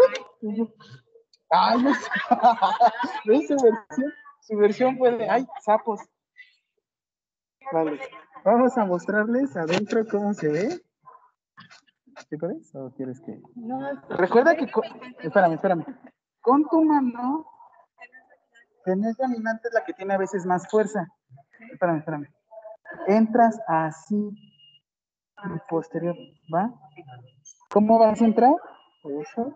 Ay, 1.50 1.82
no 1.82 1.94
sé. 1.94 2.10
¿Ves 3.24 3.48
su 3.48 3.56
versión? 3.56 4.12
Su 4.40 4.56
versión 4.56 4.98
fue 4.98 5.16
de, 5.16 5.28
ay, 5.28 5.46
sapos. 5.64 6.00
Vale, 7.72 8.00
vamos 8.44 8.76
a 8.78 8.84
mostrarles 8.84 9.56
adentro 9.56 10.06
cómo 10.10 10.34
se 10.34 10.48
ve. 10.48 10.87
¿Sí 12.28 12.36
puedes? 12.36 12.74
¿O 12.74 12.90
quieres 12.96 13.20
que.? 13.20 13.40
Recuerda 14.10 14.56
que. 14.56 14.70
co- 14.70 14.82
Espérame, 15.22 15.54
espérame. 15.54 15.84
Con 16.40 16.66
tu 16.68 16.82
mano. 16.84 17.46
Tenés 18.84 19.16
dominante 19.16 19.68
es 19.68 19.74
la 19.74 19.84
que 19.84 19.92
tiene 19.92 20.14
a 20.14 20.18
veces 20.18 20.46
más 20.46 20.68
fuerza. 20.70 21.06
Espérame, 21.72 21.98
espérame. 21.98 22.26
Entras 23.06 23.58
así. 23.66 24.16
Y 25.44 25.58
posterior. 25.68 26.16
¿Va? 26.54 26.72
¿Cómo 27.70 27.98
vas 27.98 28.20
a 28.20 28.24
entrar? 28.24 28.54
Eso. 29.04 29.54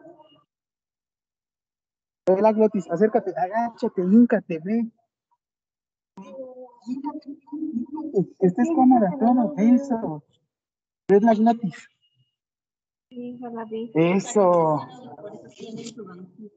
Ve 2.26 2.40
la 2.40 2.52
glotis. 2.52 2.90
Acércate. 2.90 3.32
Agáchate. 3.36 4.02
Híncate. 4.02 4.60
Ve. 4.64 4.93
Estés 8.40 8.68
cómoda. 8.74 9.10
Todo. 9.18 9.55
Eso. 9.56 10.22
Ves 11.09 11.22
la 11.22 11.34
glotis. 11.34 11.89
Sí, 13.12 13.36
ya 13.39 13.51
la 13.51 13.64
vi. 13.66 13.93
Eso. 13.94 14.80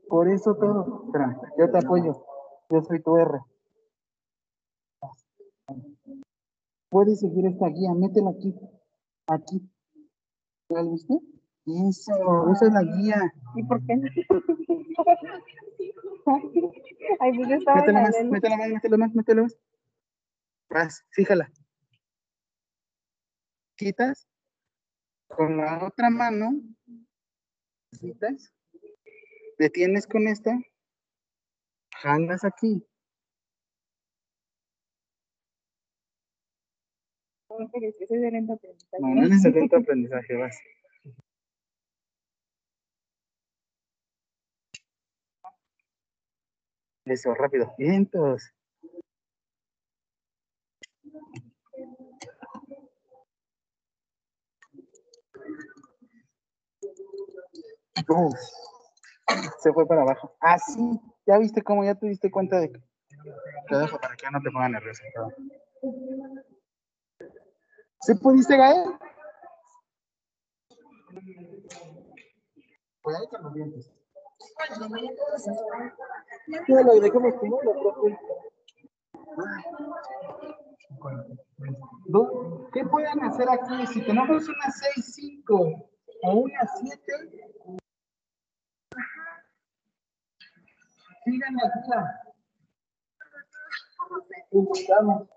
Por 0.08 0.30
eso 0.30 0.56
todo. 0.56 1.04
Espérame, 1.06 1.36
yo 1.58 1.70
te 1.70 1.78
apoyo. 1.78 2.26
Yo 2.70 2.82
soy 2.82 3.02
tu 3.02 3.18
R. 3.18 3.42
Puedes 6.90 7.20
seguir 7.20 7.46
esta 7.48 7.68
guía. 7.68 7.94
Métela 7.94 8.30
aquí. 8.30 8.56
Aquí. 9.28 9.70
¿Ya 10.70 10.82
la 10.82 10.90
viste? 10.90 11.20
Eso. 11.66 12.14
Esa 12.54 12.68
es 12.68 12.74
la 12.74 12.84
guía. 12.84 13.34
¿Y 13.56 13.64
por 13.64 13.86
qué 13.86 13.98
no? 13.98 14.08
Ay, 17.20 17.36
pues 17.36 17.50
yo 17.50 17.56
estaba 17.56 17.82
en 17.82 17.86
Métela 17.86 18.00
la 18.00 18.08
más, 18.08 18.16
métela 18.32 18.58
más, 18.58 18.70
métela 18.70 18.98
más, 18.98 19.14
métela 19.14 19.42
más. 19.42 19.58
Vas, 20.70 21.06
fíjala. 21.12 21.52
Quitas. 23.76 24.26
Con 25.28 25.58
la 25.58 25.84
otra 25.86 26.10
mano. 26.10 26.62
Quitas. 28.00 28.54
Detienes 29.58 30.08
con 30.08 30.28
esta. 30.28 30.60
Jalas 32.02 32.44
aquí. 32.44 32.86
No, 37.50 37.58
el 37.74 38.34
lento 38.34 38.54
aprendizaje. 38.54 38.98
No, 39.00 39.16
no 39.16 39.36
es 39.36 39.74
aprendizaje, 39.74 40.36
vas. 40.36 40.60
Eso, 47.06 47.34
rápido. 47.36 47.74
Vientos. 47.78 48.52
Se 59.60 59.74
fue 59.74 59.88
para 59.88 60.02
abajo. 60.04 60.36
Ah, 60.40 60.58
sí. 60.60 61.00
Ya 61.26 61.38
viste 61.38 61.64
cómo 61.64 61.84
ya 61.84 61.96
te 61.96 62.08
diste 62.08 62.30
cuenta 62.30 62.60
de 62.60 62.72
que. 62.72 62.80
Te 63.70 63.78
dejo 63.78 64.00
para 64.00 64.16
que 64.16 64.24
ya 64.24 64.32
no 64.32 64.42
te 64.42 64.52
pongan 64.52 64.74
nervioso. 64.74 65.02
¿Sí 68.02 68.14
pudiste, 68.16 68.56
Gael? 68.56 68.98
Pues 73.02 73.18
ahí 73.18 73.28
con 73.30 73.44
los 73.44 73.54
dientes. 73.54 73.92
¿Qué 82.74 82.86
pueden 82.86 83.24
hacer 83.24 83.48
aquí? 83.50 83.88
Si 83.88 84.02
tenemos 84.06 84.48
una 84.48 84.66
6-5 84.96 85.90
o 86.24 86.32
una 86.32 86.68
7, 86.80 87.14
sigan 91.26 91.56
la 91.56 91.72
guía. 91.74 92.22
Intentamos. 94.52 95.28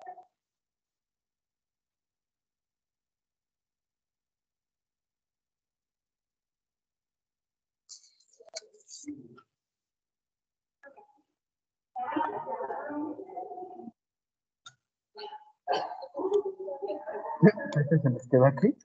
Este 17.80 17.98
se 18.00 18.10
les 18.10 18.28
quedó 18.28 18.46
aquí. 18.46 18.76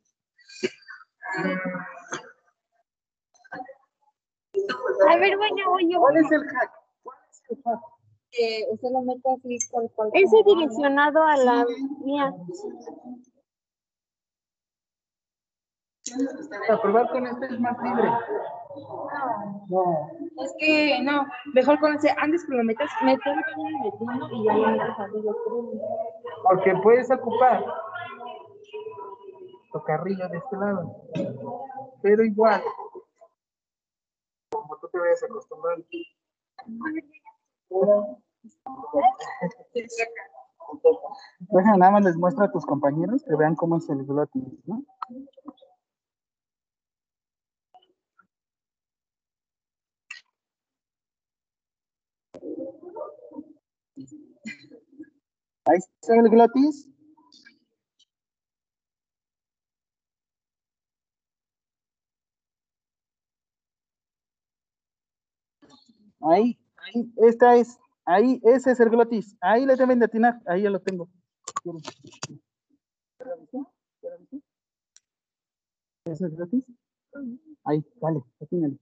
A 5.09 5.17
ver, 5.17 5.37
bueno, 5.37 5.71
oye, 5.71 5.95
¿Cuál 5.97 6.17
es 6.17 6.31
el 6.31 6.41
hack? 6.41 6.41
¿Cuál 6.41 6.41
es 6.41 6.41
el 6.41 6.43
hack? 6.49 6.82
Que 8.33 8.65
usted 8.71 8.89
lo 8.91 9.01
mete 9.01 9.29
así 9.31 9.57
con 9.71 9.87
cual. 9.89 10.09
Ese 10.13 10.43
direccionado 10.45 11.23
a 11.23 11.37
la 11.37 11.65
mía. 12.03 12.33
Para 16.67 16.81
probar 16.81 17.09
con 17.09 17.27
este 17.27 17.45
es 17.45 17.59
más 17.59 17.77
libre. 17.81 18.11
No. 19.69 20.11
Es 20.43 20.53
que 20.59 20.99
no, 21.03 21.25
mejor 21.53 21.79
con 21.79 21.95
ese, 21.95 22.13
antes 22.17 22.45
que 22.45 22.55
lo 22.55 22.63
metas, 22.63 22.89
mételo 23.03 23.35
metiendo 23.35 24.29
y 24.31 24.45
ya 24.45 24.53
lo 24.53 24.67
metes 24.67 24.99
arriba. 24.99 25.33
Porque 26.43 26.75
puedes 26.81 27.11
ocupar 27.11 27.63
tu 29.71 29.83
carrillo 29.83 30.27
de 30.29 30.37
este 30.37 30.57
lado. 30.57 30.95
Pero 32.01 32.23
igual, 32.23 32.61
como 34.51 34.77
tú 34.77 34.89
te 34.89 34.99
vayas 34.99 35.23
acostumbrando. 35.23 35.85
Deja, 41.39 41.77
nada 41.77 41.91
más 41.91 42.03
les 42.03 42.15
muestro 42.15 42.45
a 42.45 42.51
tus 42.51 42.65
compañeros 42.65 43.23
que 43.23 43.35
vean 43.35 43.55
cómo 43.55 43.77
es 43.77 43.89
el 43.89 44.05
glotis, 44.05 44.43
¿no? 44.65 44.83
Ahí 55.65 55.79
glotis. 56.29 56.89
Ahí, 66.93 67.13
esta 67.17 67.55
es. 67.55 67.79
Ahí, 68.05 68.41
ese 68.43 68.71
es 68.71 68.79
el 68.79 68.89
glotis. 68.89 69.35
Ahí 69.41 69.65
le 69.65 69.75
deben 69.75 69.99
de 69.99 70.05
atinar. 70.05 70.41
Ahí 70.45 70.63
ya 70.63 70.69
lo 70.69 70.81
tengo. 70.81 71.09
¿Quieren? 71.63 71.81
¿Ya 73.19 73.25
lo 73.25 73.37
viste? 73.37 73.57
¿Ya 74.01 74.09
lo 74.09 74.17
viste? 74.19 74.41
¿Ese 76.05 76.13
es 76.13 76.21
el 76.21 76.31
glotis? 76.31 76.63
Ahí, 77.65 77.83
vale, 78.01 78.21
atínale. 78.41 78.77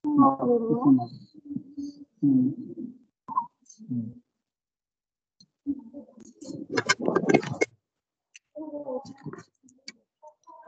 no, 0.03 1.07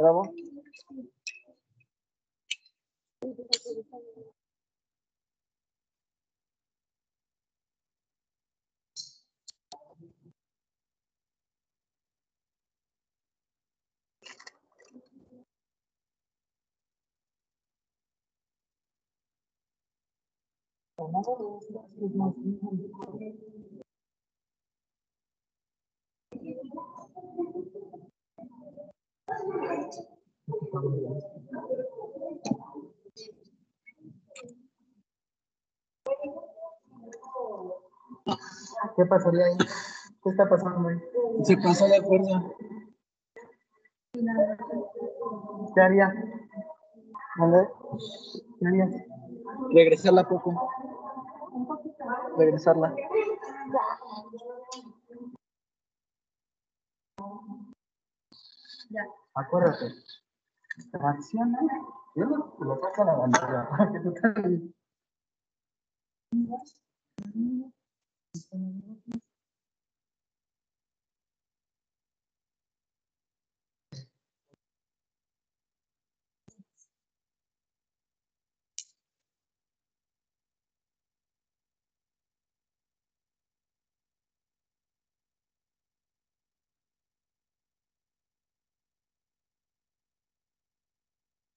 Era? 0.01 0.23
Thank 3.21 3.37
you. 27.75 27.90
¿Qué 38.95 39.05
pasaría 39.05 39.45
ahí? 39.45 39.57
¿Qué 40.23 40.29
está 40.29 40.47
pasando 40.49 40.89
ahí? 40.89 40.97
Se 41.43 41.57
pasó 41.57 41.87
de 41.87 41.97
acuerdo. 41.97 42.55
¿Qué 45.73 45.81
haría? 45.81 46.13
¿Vale? 47.37 47.69
¿Qué 48.59 48.67
haría? 48.67 48.89
Regresarla 49.73 50.27
poco. 50.27 50.69
Regresarla. 52.37 52.93
Acuérdate. 59.35 59.93
Tracciona. 60.91 61.59
Yo 62.15 62.25
lo, 62.25 62.57
a 62.83 63.05
la 63.05 63.13
bandera. 63.13 63.69
para 63.77 63.91
que 63.91 63.99
tú 63.99 64.13
también. 64.13 64.73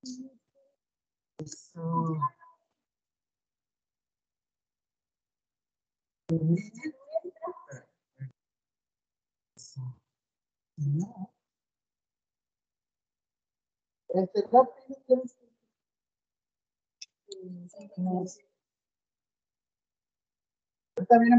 Eso. 0.05 0.31
Eso. 1.39 2.19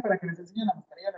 Para 0.04 0.20
que 0.20 0.28
les 0.28 0.40
enseñe 0.40 0.66
la 0.66 0.74
mascarilla 0.76 1.12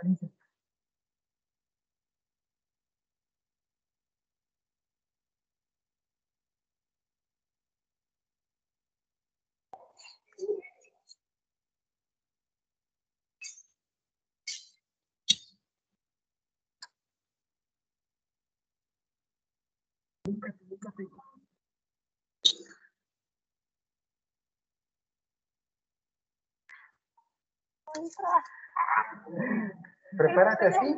Prepárate 30.16 30.66
así. 30.66 30.96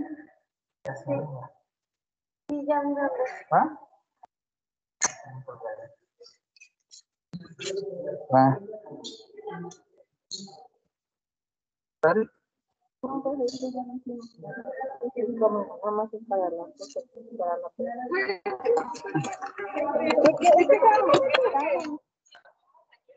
Sí, 2.49 2.67
ya 2.67 2.83
mira, 2.83 3.11
¿Va? 3.53 3.79
Va. 8.33 8.61
¿Vale? 12.03 12.29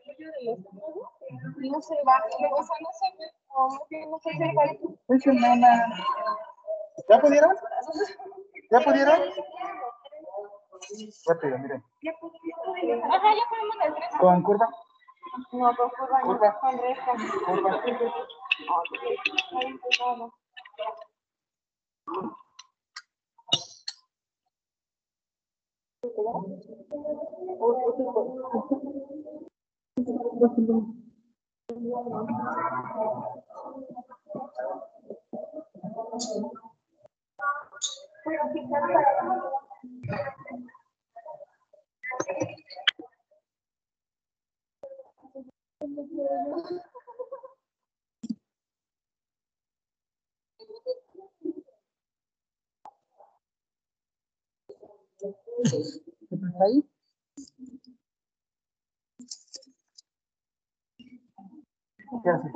No, 0.04 0.16
no 0.18 0.44
la 0.44 0.52
la 1.30 1.70
no 1.70 1.80
se 1.82 1.94
va, 2.04 2.22
o 2.24 2.62
sea, 2.62 3.08
no 3.56 3.68
más 3.68 3.88
bien 3.88 4.10
no 4.10 4.18
sé 4.18 4.30
si 5.20 5.30
nana. 5.32 5.72
¿Ya 7.08 7.18
pudieron? 7.20 7.50
¿Ya 8.70 8.80
pudieron? 8.80 9.20
Rápido, 11.26 11.58
miren. 11.58 11.82
Ajá, 13.04 13.34
ya 13.34 13.44
ponemos 13.48 13.76
el 13.84 13.94
tres. 13.94 14.10
Con 14.20 14.42
curva. 14.42 14.68
No, 15.52 15.76
con 15.76 15.90
curva, 15.90 16.20
no, 16.20 16.26
Curva. 16.26 16.60
con 16.60 16.78
recta. 16.78 17.12
Curva. 17.46 17.82
Ahí 19.56 19.66
empezamos. 19.66 20.32
¿Qué 30.04 30.12
pasa 56.36 56.64
ahí? 56.64 56.93
¿Qué 62.22 62.30
hace? 62.30 62.48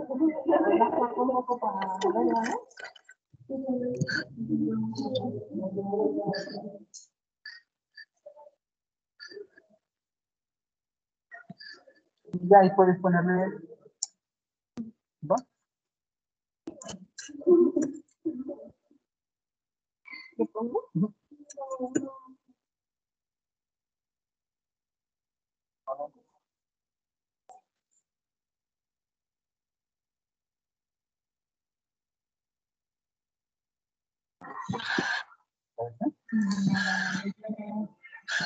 Y 12.32 12.54
ahí 12.54 12.70
puedes 12.76 13.00
ponerle... 13.00 13.58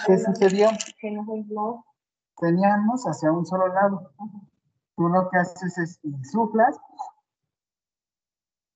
¿Qué 0.06 0.18
sucedió? 0.18 0.70
Teníamos 2.38 3.04
hacia 3.04 3.32
un 3.32 3.44
solo 3.46 3.68
lado. 3.68 4.12
Tú 4.96 5.08
lo 5.08 5.28
que 5.30 5.38
haces 5.38 5.78
es 5.78 6.00
insuflas. 6.02 6.76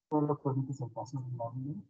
Solo 0.09 0.39
permites 0.39 0.81
el 0.81 0.91
paso 0.91 1.19
de 1.19 1.37
la 1.37 1.51
vida. 1.55 1.83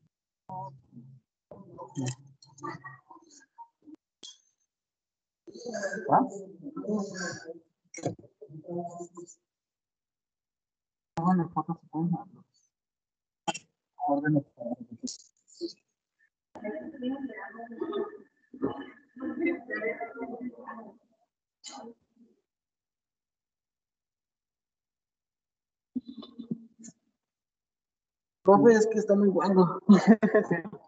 ¿Va? 6.10 6.20
Bueno, 11.16 11.48
fotos 11.50 11.78
se 11.80 11.86
pueden 11.88 12.10
dar. 12.10 12.26
Ordeno 14.08 14.42
para 14.54 14.70
Profe, 28.42 28.72
es 28.72 28.86
que 28.86 28.98
está 28.98 29.14
muy 29.16 29.28
guango. 29.28 29.80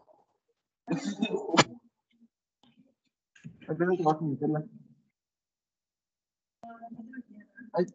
Ay. 7.73 7.87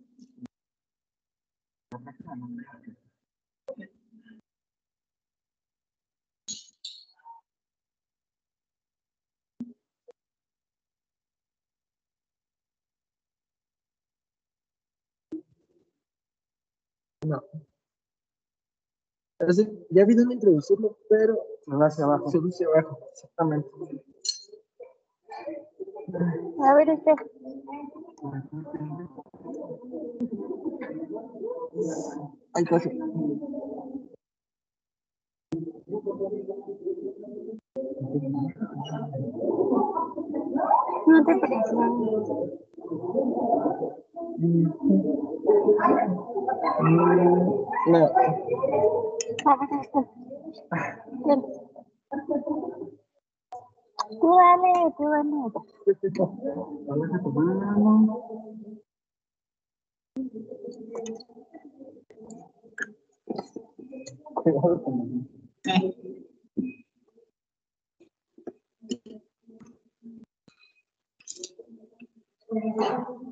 No. 17.26 17.42
Parece- 19.38 19.88
ya 19.90 20.06
vi 20.06 20.14
dónde 20.16 20.36
introducirlo, 20.36 20.98
pero 21.10 21.38
se 21.66 21.76
va 21.76 21.88
hacia 21.88 22.06
abajo. 22.06 22.30
Se 22.30 22.38
va 22.40 22.46
hacia 22.48 22.68
abajo, 22.68 23.00
exactamente. 23.12 23.70
A 26.64 26.74
ver, 26.76 26.90
este. 26.90 27.16
Ay, 32.54 32.64
casi. 32.66 32.90
No 41.08 41.26
te 41.26 41.36
presiones. 41.40 42.30
No. 47.88 48.06
A 49.46 49.58
ver, 49.58 49.70
este. 49.82 50.00
Ven. 51.26 51.42
Tú 54.22 54.30
dale, 54.36 54.94
tú 54.98 55.04
dale. 55.10 55.38
Abajo 56.90 57.20
tu 57.24 57.32
mano. 57.32 58.22
Cuidado 64.36 64.84
con 64.84 64.98
la 64.98 65.06
mano. 65.06 65.28
Ah, 65.68 65.80
ya. 65.82 65.92
Eso. 72.54 73.24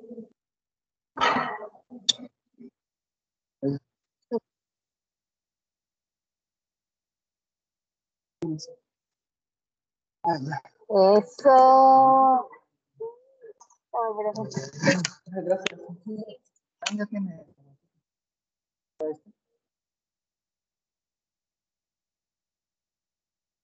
Gracias. 15.26 15.80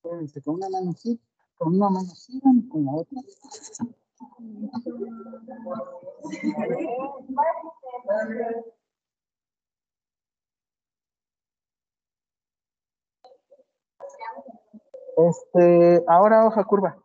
Espérense, 0.03 0.41
Con 0.41 0.55
una 0.55 0.69
mano 0.69 0.93
sí, 0.93 1.19
con 1.57 1.75
una 1.75 1.89
mano 1.89 2.09
sí, 2.15 2.39
con 2.41 2.85
la 2.85 2.91
otra. 2.91 3.21
Este, 15.17 16.03
ahora 16.07 16.45
hoja 16.45 16.63
curva. 16.63 16.97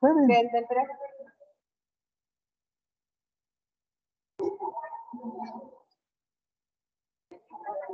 Pueden. 0.00 0.26
Del, 0.26 0.48
del 0.50 0.66
tres. 0.68 0.88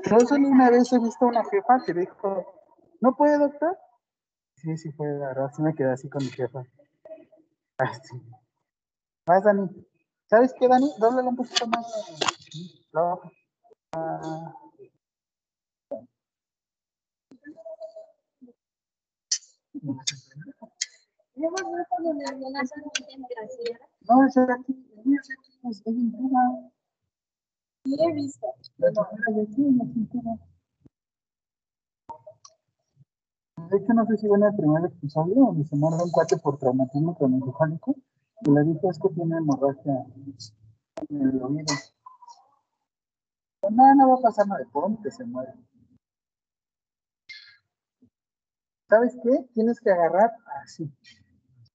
Yo 0.05 0.21
solo 0.21 0.49
una 0.49 0.71
vez 0.71 0.93
he 0.93 0.99
visto 0.99 1.27
una 1.27 1.45
jefa 1.45 1.83
que 1.85 1.93
dijo, 1.93 2.47
¿no 3.01 3.15
puede, 3.17 3.39
doctor? 3.39 3.77
Sí, 4.61 4.77
sí 4.77 4.91
puede, 4.91 5.19
la 5.21 5.29
verdad, 5.29 5.53
sí 5.55 5.63
me 5.63 5.73
quedé 5.73 5.93
así 5.93 6.09
con 6.09 6.25
mi 6.25 6.31
jefa. 6.31 6.65
Ah, 7.79 7.95
sí. 7.95 8.21
Vas, 9.25 9.45
Dani. 9.45 9.69
¿Sabes 10.27 10.53
qué, 10.59 10.67
Dani? 10.67 10.91
Dóblale 10.99 11.29
un 11.29 11.37
poquito 11.37 11.67
más. 11.69 11.87
Ah, 12.93 14.53
no, 24.09 24.21
de 24.35 24.53
aquí, 24.53 24.73
de 25.05 25.19
aquí, 25.19 25.69
es 25.71 25.85
de 25.85 25.93
cintura. 25.93 26.41
he 27.85 28.13
visto. 28.13 28.47
Primera 28.77 29.07
de 29.29 29.43
aquí, 29.43 29.63
la 29.77 29.85
cintura. 29.85 30.58
De 33.67 33.77
hecho, 33.77 33.93
no 33.93 34.07
sé 34.07 34.17
si 34.17 34.29
ven 34.29 34.43
el 34.43 34.57
primer 34.57 34.85
episodio 34.85 35.35
donde 35.35 35.65
se 35.65 35.77
muere 35.77 36.03
un 36.03 36.11
cuate 36.11 36.37
por 36.39 36.59
traumatismo 36.59 37.17
cronocefálico 37.17 37.97
y 38.43 38.51
le 38.51 38.63
dijo 38.65 38.91
es 38.91 38.99
que 38.99 39.09
tiene 39.11 39.37
hemorragia 39.37 40.07
en 41.09 41.21
el 41.21 41.43
oído. 41.43 41.75
No, 43.71 43.95
no 43.95 44.09
va 44.11 44.15
a 44.15 44.23
pasar 44.23 44.47
nada 44.47 44.61
de 44.61 44.67
pon 44.67 45.03
que 45.03 45.11
se 45.11 45.25
muere. 45.25 45.53
¿Sabes 48.89 49.15
qué? 49.23 49.45
Tienes 49.53 49.81
que 49.81 49.91
agarrar 49.91 50.31
así. 50.63 50.91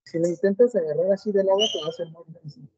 Si 0.03 0.17
le 0.17 0.29
intentas 0.29 0.75
agarrar 0.75 1.11
así 1.11 1.31
de 1.31 1.43
lado, 1.43 1.59
te 1.59 1.79
va 1.81 1.85
a 1.85 1.89
hacer 1.89 2.07
muy 2.09 2.23
difícil. 2.27 2.69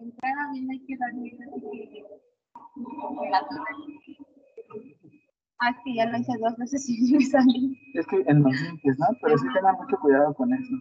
Hay 0.00 0.86
que 0.86 0.96
darle 0.96 1.38
Ah, 5.66 5.74
que 5.82 5.94
ya 5.94 6.04
lo 6.04 6.18
hice 6.18 6.32
dos 6.38 6.54
veces 6.58 6.86
y 6.90 7.12
me 7.16 7.24
salí. 7.24 7.80
Es 7.94 8.06
que 8.06 8.22
en 8.26 8.42
los 8.42 8.52
dientes, 8.52 8.98
¿no? 8.98 9.06
Pero 9.22 9.38
sí 9.38 9.46
tengan 9.54 9.76
mucho 9.76 9.96
cuidado 9.98 10.34
con 10.34 10.52
eso. 10.52 10.74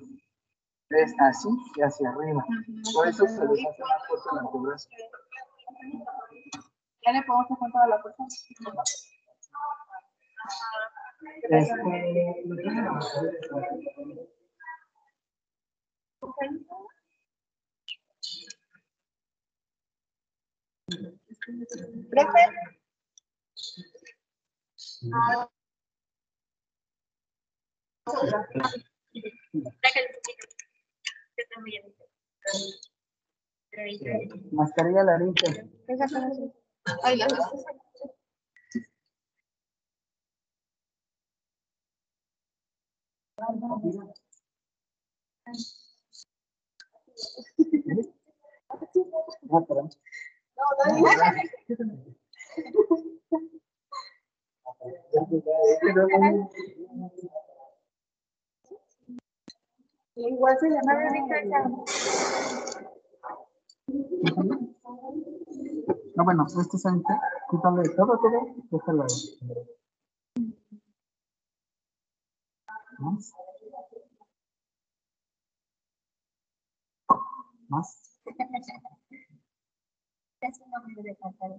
Es 0.89 1.14
así 1.19 1.47
y 1.77 1.81
hacia 1.81 2.10
arriba. 2.10 2.45
Por 2.93 3.07
eso 3.07 3.26
se 3.26 3.47
les 3.47 3.65
hace 3.65 3.81
más 3.81 4.07
fuerte 4.07 4.30
el 4.34 4.39
antebrazo. 4.39 4.89
Ya 7.05 7.11
le 7.14 7.23
podemos 7.23 7.45
hacer 7.49 7.72
toda 7.72 7.88
la 7.88 8.01
fuerza. 8.01 8.23
Este, 11.49 11.73
Profe. 22.11 22.82
Mascarilla 34.52 35.04
laringe. 35.04 35.50
Ay. 37.04 37.20
Igual 60.15 60.57
se 60.60 60.69
llama 60.69 60.95
Verónica. 60.95 61.41
No, 66.15 66.23
bueno, 66.23 66.45
este 66.45 66.77
es 66.77 66.85
antes. 66.85 67.15
Quítale 67.49 67.89
todo, 67.95 68.18
todo. 68.19 68.55
Déjalo 68.69 69.03
ahí. 69.03 69.39
Más. 72.99 73.34
Más. 77.69 78.19
Es 80.41 80.60
un 80.60 80.69
nombre 80.72 81.03
de 81.03 81.15
cantar. 81.15 81.51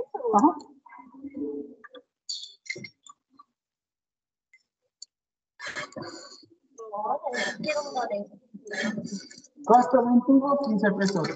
Eso. 0.00 0.18
Ajá. 0.34 0.56
No, 6.90 7.20
quiero 7.62 7.80
uno 7.90 8.02
de 8.10 8.16
esos. 8.20 9.40
Costo 9.64 10.04
21, 10.04 10.58
15 10.66 10.90
pesos. 10.92 11.28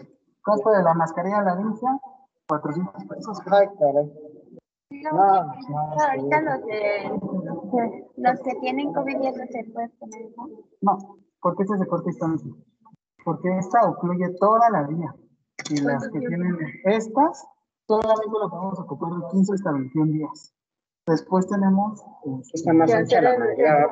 Costo 0.42 0.70
de 0.70 0.82
la 0.82 0.94
mascarilla 0.94 1.42
laringe, 1.42 1.86
400 2.48 3.04
pesos. 3.04 3.38
Ay, 3.50 3.66
caray. 3.78 4.12
No, 4.90 5.12
No, 5.12 5.44
no, 5.44 6.02
ahorita 6.02 6.40
los 6.40 6.64
de 6.66 7.10
los 8.16 8.40
que 8.40 8.54
tienen 8.60 8.92
COVID 8.92 9.20
ya 9.20 9.30
no 9.32 9.44
se 9.50 9.64
pueden 9.72 9.90
poner, 9.98 10.26
¿no? 10.36 10.48
No, 10.82 10.98
porque 11.40 11.62
este 11.62 11.74
es 11.74 11.80
de 11.80 11.86
corta 11.86 12.06
distancia. 12.08 12.52
Porque 13.24 13.56
esta 13.58 13.88
ocluye 13.88 14.28
toda 14.40 14.68
la 14.70 14.82
vía. 14.84 15.14
Y 15.70 15.80
las 15.82 16.08
que 16.08 16.18
tienen 16.18 16.56
estas, 16.84 17.46
solamente 17.86 18.38
lo 18.40 18.50
podemos 18.50 18.80
ocupar 18.80 19.12
de 19.12 19.26
15 19.30 19.54
hasta 19.54 19.72
21 19.72 20.12
días. 20.12 20.54
Después 21.06 21.46
tenemos 21.46 22.00
eh, 22.24 22.40
esta 22.54 22.72
más 22.72 22.90
Ya, 22.90 22.98
ancha, 22.98 23.20
la 23.20 23.32
la- 23.32 23.38
mayoría 23.38 23.88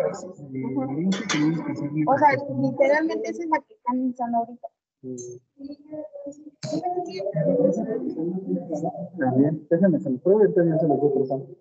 seguir 1.74 2.04
O 2.08 2.18
sea, 2.18 2.28
literalmente 2.60 3.30
esa 3.30 3.42
es 3.42 3.48
la 3.50 3.58
que 3.60 3.74
están 3.74 4.08
usando 4.08 4.38
ahorita. 4.38 4.68
También, 9.18 9.66
déjenme 9.70 10.00
se 10.00 10.10
los 10.10 10.20
pruebe, 10.20 10.46
entonces 10.46 10.80
se 10.80 10.88
los 10.88 10.98
voy 10.98 11.10
presentando. 11.10 11.56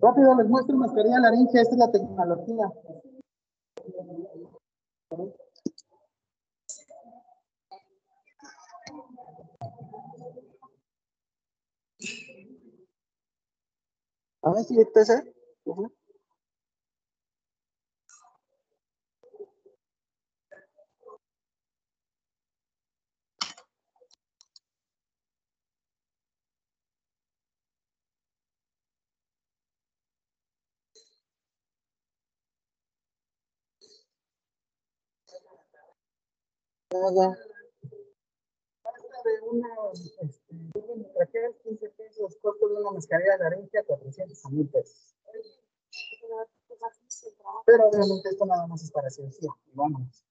Rápido, 0.00 0.34
les 0.36 0.48
muestro 0.48 0.76
mascarilla 0.76 1.18
laringe, 1.20 1.60
esta 1.60 1.74
es 1.74 1.78
la 1.78 1.90
tecnología. 1.90 2.70
A 14.42 14.52
ver 14.52 14.64
si 14.64 14.78
¿eh? 14.78 15.34
Ujú. 15.64 15.90
Nada. 36.92 37.36
Costo 38.82 39.18
de 39.24 39.40
una, 39.50 39.68
este, 40.22 40.54
una 40.74 41.12
traqueas, 41.14 41.54
15 41.64 41.88
pesos, 41.90 42.36
costo 42.40 42.68
de 42.68 42.74
una 42.76 42.92
mascarilla 42.92 43.36
laringe, 43.38 43.84
400 43.84 44.44
a 44.44 44.48
1000 44.50 44.68
pesos. 44.68 45.16
Pero 47.64 47.88
obviamente 47.88 48.28
esto 48.28 48.46
nada 48.46 48.66
más 48.68 48.82
es 48.82 48.92
para 48.92 49.10
cirugía. 49.10 49.50
y 49.66 49.74
Vámonos. 49.74 50.24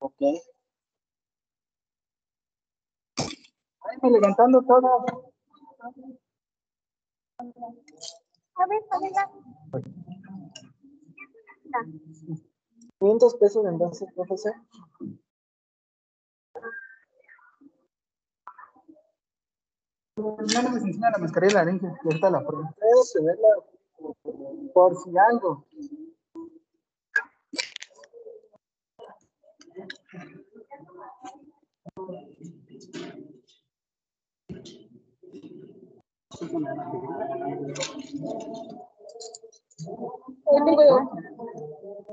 Ok. 0.00 0.20
Ay, 3.80 3.98
me 4.02 4.10
levantando 4.10 4.62
todo. 4.62 5.06
A 7.38 8.66
ver, 8.66 8.82
Pamela. 8.88 9.30
500 13.02 13.34
pesos 13.34 13.66
entonces, 13.66 14.08
profesor. 14.14 14.54
Ya 20.46 20.62
no 20.62 20.70
me 20.70 20.76
enseña 20.78 21.10
la 21.10 21.18
mascarilla 21.18 21.64
laringe, 21.64 21.86
y 21.86 22.06
ahorita 22.06 22.30
la 22.30 22.44
cederla 23.12 23.48
por 24.72 24.96
si 24.96 25.10
algo. 25.18 25.66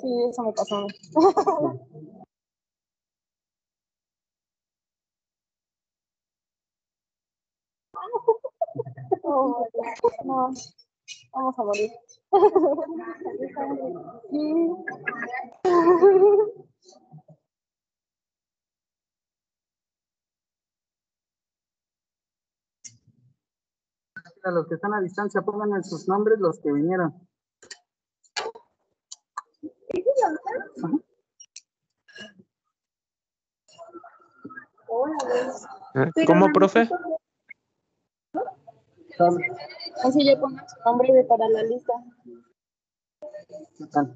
Sí, 0.01 0.23
eso 0.29 0.43
me 0.43 0.53
pasó. 0.53 0.87
Oh, 9.23 9.67
no, 10.25 10.51
vamos 11.33 11.59
a 11.59 11.63
morir. 11.63 11.91
Sí. 14.31 14.69
A 24.43 24.51
los 24.51 24.67
que 24.67 24.75
están 24.75 24.93
a 24.93 25.01
distancia, 25.01 25.41
pónganme 25.41 25.83
sus 25.83 26.07
nombres 26.07 26.39
los 26.39 26.59
que 26.59 26.71
vinieron. 26.71 27.28
¿Eh? 35.95 36.25
¿Cómo, 36.25 36.47
profe? 36.53 36.89
Así 40.03 40.25
yo 40.25 40.39
pongo 40.39 40.57
su 40.67 40.83
nombre 40.85 41.13
de 41.13 41.23
para 41.25 41.47
la 41.49 41.63
lista. 41.63 41.93
están. 43.79 44.15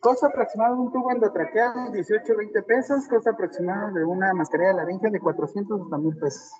Costo 0.00 0.26
aproximado 0.26 0.74
de 0.74 0.80
un 0.80 0.92
tubo 0.92 1.10
endotraqueado, 1.12 1.92
18, 1.92 2.36
20 2.36 2.62
pesos. 2.62 3.06
Costo 3.08 3.30
aproximado 3.30 3.92
de 3.92 4.04
una 4.04 4.32
mascarilla 4.34 4.70
de 4.70 4.76
laringe 4.76 5.10
de 5.10 5.20
400 5.20 5.82
hasta 5.82 5.98
1000 5.98 6.18
pesos. 6.18 6.50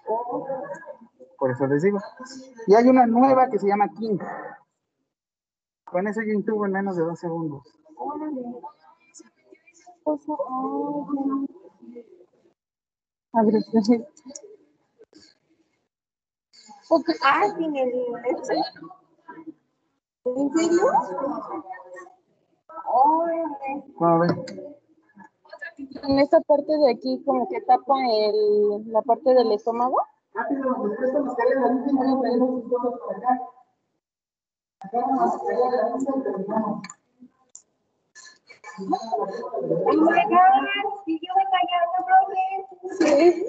Por 1.43 1.51
eso 1.51 1.67
les 1.67 1.83
digo. 1.83 1.99
Y 2.69 2.75
hay 2.77 2.87
una 2.87 3.05
nueva 3.05 3.49
que 3.51 3.59
se 3.59 3.67
llama 3.67 3.89
King. 3.99 4.17
Con 5.85 6.07
eso 6.07 6.21
yo 6.23 6.35
intubo 6.35 6.67
en 6.67 6.71
menos 6.71 6.97
de 6.97 7.03
dos 7.03 7.19
segundos. 7.19 7.67
A 13.33 13.43
ver, 13.43 13.55
Ok, 16.89 17.11
Ah, 17.25 17.49
sin 17.59 17.75
el. 17.77 17.93
¿En 18.25 18.45
serio? 18.45 18.63
¿Cómo 23.97 24.19
ven? 24.21 24.47
En 26.05 26.19
esta 26.21 26.41
parte 26.43 26.73
de 26.73 26.93
aquí, 26.93 27.21
como 27.25 27.49
que 27.49 27.61
tapa 27.63 27.95
el, 28.09 28.93
la 28.93 29.03
parte 29.03 29.35
del 29.35 29.51
estómago. 29.51 29.97
Rápido, 30.35 30.89
después 30.89 31.11
con 31.13 31.27
mascarilla 31.27 31.61
la 31.61 31.73
lista 31.75 31.91
van 31.95 32.09
a 32.09 32.21
traer 32.21 32.39
sus 32.39 32.71
cosas 32.71 33.01
para 33.07 33.19
acá. 33.19 33.33
Acá 34.81 34.99
la 34.99 35.07
mascarilla 35.07 35.71
la 35.71 35.97
lista 35.97 36.13
y 36.17 36.23
terminamos. 36.23 36.83
Sí. 42.99 43.42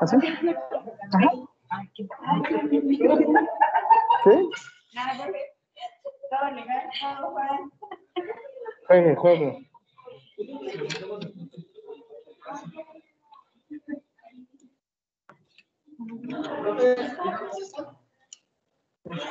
¿Así? 0.00 0.16
Ajá. 1.12 1.30
¿Sí? 4.24 4.50
Juegue, 8.86 9.16
juegue. 9.16 9.70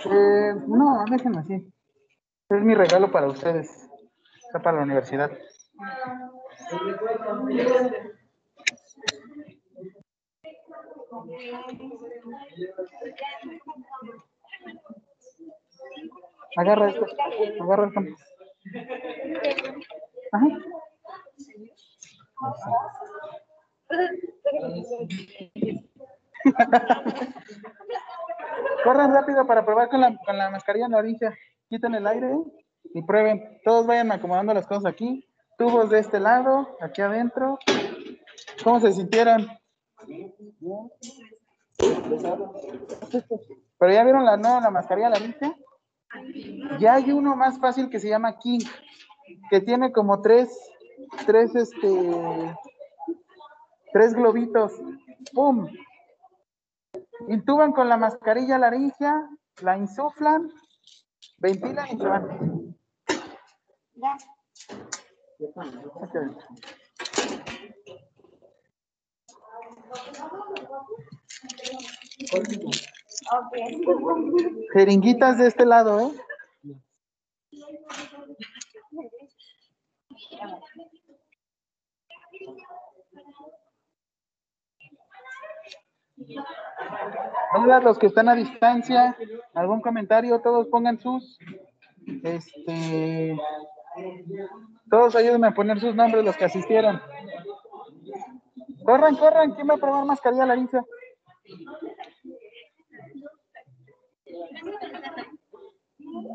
Eh, 0.05 0.53
no, 0.67 1.05
déjenme 1.09 1.39
así. 1.39 1.73
Es 2.49 2.61
mi 2.61 2.75
regalo 2.75 3.11
para 3.11 3.27
ustedes. 3.27 3.89
Está 4.45 4.61
para 4.61 4.77
la 4.77 4.83
universidad. 4.83 5.31
Agarra 16.57 16.89
esto. 16.89 17.05
Agarra 17.61 17.87
esto. 17.87 18.01
Ajá. 20.31 20.47
Corran 28.83 29.13
rápido 29.13 29.45
para 29.45 29.63
probar 29.65 29.89
con 29.89 30.01
la, 30.01 30.17
con 30.25 30.37
la 30.37 30.49
mascarilla 30.49 30.85
en 30.85 30.91
la 30.91 30.97
orilla. 30.99 31.33
Quiten 31.69 31.95
el 31.95 32.07
aire 32.07 32.31
y 32.93 33.01
prueben. 33.03 33.59
Todos 33.63 33.87
vayan 33.87 34.11
acomodando 34.11 34.53
las 34.53 34.67
cosas 34.67 34.85
aquí. 34.85 35.25
Tubos 35.57 35.89
de 35.89 35.99
este 35.99 36.19
lado, 36.19 36.77
aquí 36.79 37.01
adentro. 37.01 37.57
¿Cómo 38.63 38.79
se 38.79 38.93
sintieron? 38.93 39.47
Pero 43.77 43.93
ya 43.93 44.03
vieron 44.03 44.25
la, 44.25 44.37
no, 44.37 44.59
la 44.59 44.69
mascarilla, 44.69 45.09
¿la 45.09 45.19
viste? 45.19 45.55
Ya 46.79 46.95
hay 46.95 47.11
uno 47.11 47.35
más 47.35 47.59
fácil 47.59 47.89
que 47.89 47.99
se 47.99 48.09
llama 48.09 48.37
King, 48.39 48.65
que 49.49 49.61
tiene 49.61 49.91
como 49.91 50.21
tres, 50.21 50.49
tres, 51.25 51.55
este, 51.55 52.55
tres 53.93 54.13
globitos. 54.13 54.73
¡Pum! 55.33 55.67
Intuban 57.27 57.71
con 57.71 57.89
la 57.89 57.97
mascarilla 57.97 58.57
laringia, 58.57 59.29
la 59.61 59.77
insuflan, 59.77 60.49
ventilan 61.37 61.87
y 61.87 61.97
se 61.97 62.07
van. 62.07 62.75
Ok. 73.31 73.55
Jeringuitas 74.73 75.37
de 75.37 75.47
este 75.47 75.65
lado, 75.65 75.99
¿eh? 75.99 76.11
Hola, 87.55 87.79
los 87.79 87.97
que 87.97 88.07
están 88.07 88.29
a 88.29 88.35
distancia, 88.35 89.17
algún 89.53 89.81
comentario, 89.81 90.39
todos 90.41 90.67
pongan 90.67 90.99
sus, 90.99 91.39
este, 92.23 93.35
todos 94.89 95.15
ayúdenme 95.15 95.47
a 95.47 95.53
poner 95.53 95.79
sus 95.79 95.95
nombres, 95.95 96.23
los 96.23 96.37
que 96.37 96.45
asistieron. 96.45 97.01
Corran, 98.83 99.15
corran, 99.15 99.51
¿quién 99.53 99.67
va 99.69 99.75
a 99.75 99.77
probar 99.77 100.05
mascarilla 100.05 100.45
Larisa? 100.45 100.83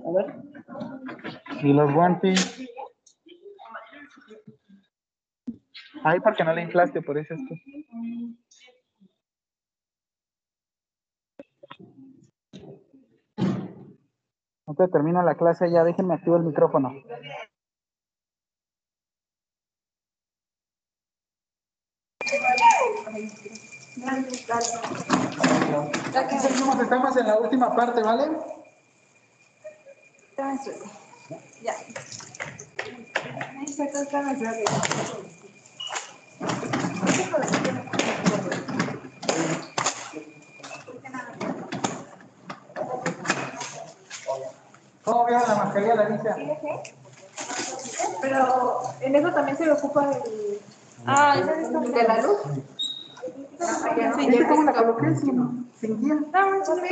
A 0.06 0.12
ver. 0.12 0.26
Y 1.62 1.72
los 1.72 1.92
guantes. 1.92 2.60
Ay, 6.02 6.20
porque 6.20 6.44
no 6.44 6.54
le 6.54 6.62
inflaste, 6.62 7.00
por 7.00 7.18
eso 7.18 7.34
es 7.34 7.40
que. 7.48 7.54
No 14.66 14.74
te 14.74 14.88
termino 14.88 15.22
la 15.22 15.34
clase 15.34 15.70
ya, 15.70 15.84
déjenme 15.84 16.14
activar 16.14 16.40
el 16.40 16.46
micrófono. 16.46 16.92
Seguimos, 26.40 26.81
estamos 26.81 27.16
en 27.16 27.27
la 27.27 27.39
última 27.39 27.74
parte, 27.74 28.02
¿vale? 28.02 28.31
Ya. 31.62 31.74
Está, 33.66 33.85
está, 33.85 34.02
está. 34.02 34.52
¿Cómo 45.05 45.28
la 45.28 45.55
mascarilla, 45.55 45.94
Larisa? 45.94 46.36
Pero 48.20 48.82
en 49.01 49.16
eso 49.16 49.32
también 49.32 49.56
se 49.56 49.70
ocupa 49.70 50.11
el. 50.11 50.61
Ah, 51.06 51.36
esa 51.39 51.60
es 51.60 51.68
como 51.68 51.81
de 51.89 52.02
la 52.02 52.22
luz. 52.22 52.39
Ah, 53.60 53.97
no. 54.10 54.16
¿Viste 54.16 54.48
cómo 54.48 54.62
la 54.64 54.72
coloqué 54.72 55.16
sin, 55.16 55.70
sin 55.81 56.01
guía? 56.01 56.14
No, 56.32 56.64
yo 56.66 56.76
mi. 56.82 56.89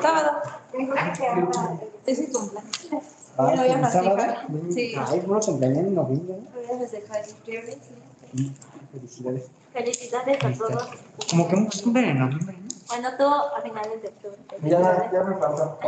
Sábado. 0.00 0.30
Es 2.06 2.18
cumpleaños. 2.32 3.04
Ah, 3.38 3.54
Lo 3.54 3.62
voy 3.62 3.68
a 3.70 3.72
¿el 3.74 3.90
sábado? 3.90 4.16
festejar. 4.16 4.46
Sí. 4.70 4.94
Ay, 5.08 5.20
bueno, 5.20 5.40
cumpleaños 5.40 5.78
en 5.78 5.94
noviembre. 5.94 6.36
¿no? 6.36 6.60
Lo 6.60 6.66
voy 6.66 6.76
a 6.76 6.78
festejar 6.80 7.22
el 7.24 7.34
viernes. 7.46 7.78
Felicidades. 8.92 9.44
Felicidades 9.72 10.44
a 10.44 10.52
todos. 10.58 10.88
Como 11.30 11.48
que 11.48 11.56
muchos 11.56 11.82
cumplen 11.82 12.04
en 12.10 12.18
noviembre, 12.18 12.56
¿no? 12.60 12.68
Bueno, 12.88 13.08
tú 13.16 13.24
a 13.24 13.60
finales 13.62 14.02
de 14.02 14.08
octubre. 14.08 14.38
Ya, 14.62 15.10
ya 15.12 15.22
me 15.22 15.36
pasó. 15.36 15.78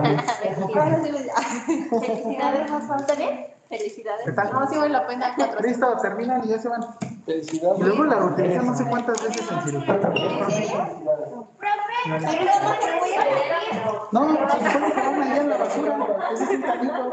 Felicidades, 2.00 2.70
Rafa. 2.70 2.96
¿Está 2.96 3.14
bien? 3.16 3.46
Felicidades. 3.72 4.26
No, 4.52 4.68
sí 4.68 4.76
vale 4.76 4.90
la 4.90 5.06
pena 5.06 5.32
cuatro. 5.34 5.60
Listo, 5.60 5.96
terminan 6.02 6.44
y 6.44 6.48
ya 6.48 6.58
se 6.58 6.68
van. 6.68 6.82
Felicidades. 7.24 7.80
Y 7.80 7.82
luego 7.82 8.04
la 8.04 8.16
utilizan 8.26 8.66
no 8.66 8.76
sé 8.76 8.84
cuántas 8.84 9.22
veces 9.22 9.50
en 9.50 9.62
cirugía. 9.62 9.94
No, 14.12 14.28
se 14.28 14.70
supone 14.72 14.92
que 14.92 15.00
van 15.00 15.22
allá 15.22 15.36
en 15.36 15.48
la 15.48 15.56
basura. 15.56 15.96
Ese 16.34 16.44
es 16.44 16.50
un 16.50 16.60
canito. 16.60 17.12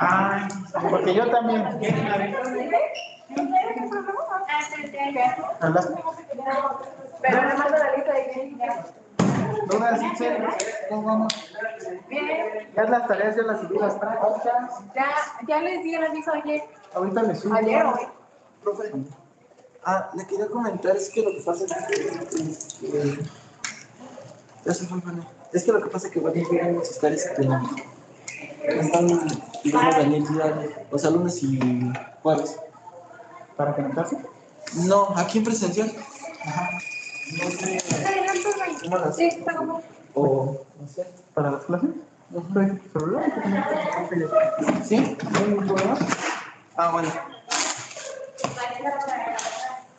Ay, 0.00 0.42
porque 0.90 1.14
yo 1.14 1.30
también. 1.30 1.78
Pero 7.22 7.42
le 7.42 7.54
mando 7.54 7.78
la 7.78 7.96
lista 7.96 8.12
de 8.12 8.94
quién. 9.54 9.68
Dudas, 9.68 10.00
sí, 10.18 10.24
¿cómo 10.88 11.02
vamos? 11.02 11.52
Ya 12.76 12.84
las 12.84 13.08
tareas, 13.08 13.36
ya 13.36 13.42
las 13.42 13.60
subí 13.60 13.78
las 13.78 13.94
prácticas. 13.94 14.70
Ya, 14.94 15.06
ya 15.46 15.60
les 15.60 15.82
di 15.82 15.94
el 15.94 16.04
aviso 16.04 16.32
ayer. 16.32 16.62
Ahorita 16.94 17.22
les 17.22 17.40
subo. 17.40 17.54
Ayer 17.54 17.84
hoy. 17.84 18.06
Profe, 18.62 18.92
ah, 19.84 20.10
le 20.14 20.26
quería 20.26 20.46
comentar, 20.48 20.96
es 20.96 21.10
que 21.10 21.22
lo 21.22 21.30
que 21.30 21.42
pasa 21.44 21.64
es 21.64 21.72
que... 21.72 22.98
eh, 22.98 23.18
ya 24.64 24.74
se 24.74 24.86
fue. 24.86 24.98
Es 25.52 25.64
que 25.64 25.72
lo 25.72 25.82
que 25.82 25.90
pasa 25.90 26.06
es 26.06 26.12
que 26.12 26.20
bueno, 26.20 26.42
vamos 26.50 26.88
a 26.88 26.92
estar 26.92 27.12
este, 27.12 27.48
están, 28.66 29.06
digamos, 29.62 29.96
Daniel 29.96 30.26
Ciudad, 30.26 30.54
los 30.90 31.04
lunes 31.04 31.42
y 31.42 31.92
jueves. 32.22 32.58
¿Para 33.56 33.74
conectarse? 33.74 34.18
No, 34.86 35.12
aquí 35.16 35.38
en 35.38 35.44
presencial. 35.44 35.92
Ajá. 36.44 36.70
No 37.30 37.50
sé. 37.50 37.82
¿Cómo 38.82 38.96
las- 38.98 39.16
O, 40.14 40.60
no 40.80 40.88
sé. 40.88 41.06
¿Para 41.34 41.50
las 41.52 41.64
clases? 41.64 41.90
¿No 42.30 42.40
tu 42.40 42.52
celular? 42.98 43.24
¿Sí? 44.84 45.16
¿No 45.30 45.38
hay 45.38 45.44
ningún 45.46 45.66
problema? 45.66 45.96
Ah, 46.76 46.90
bueno. 46.92 47.08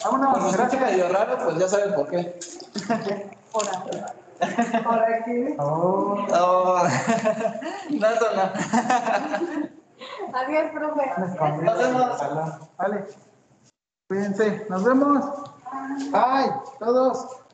Vámonos, 0.04 0.34
Como 0.38 0.52
se 0.52 0.58
gracias. 0.58 0.82
medio 0.82 1.10
raro, 1.10 1.38
pues 1.44 1.58
ya 1.58 1.68
saben 1.68 1.96
por 1.96 2.08
qué. 2.10 2.40
Oh, 3.52 3.62
Oh. 5.58 6.84
No, 7.90 8.08
eso 8.10 8.28
no. 8.36 8.44
Adiós, 10.38 10.72
profe. 10.74 11.12
Nos 11.64 11.78
vemos. 11.78 12.20
Vale. 12.78 13.06
Cuídense. 14.08 14.66
Nos 14.70 14.84
vemos. 14.84 15.26
¡Ay! 16.14 16.50
¡Todos! 16.80 17.46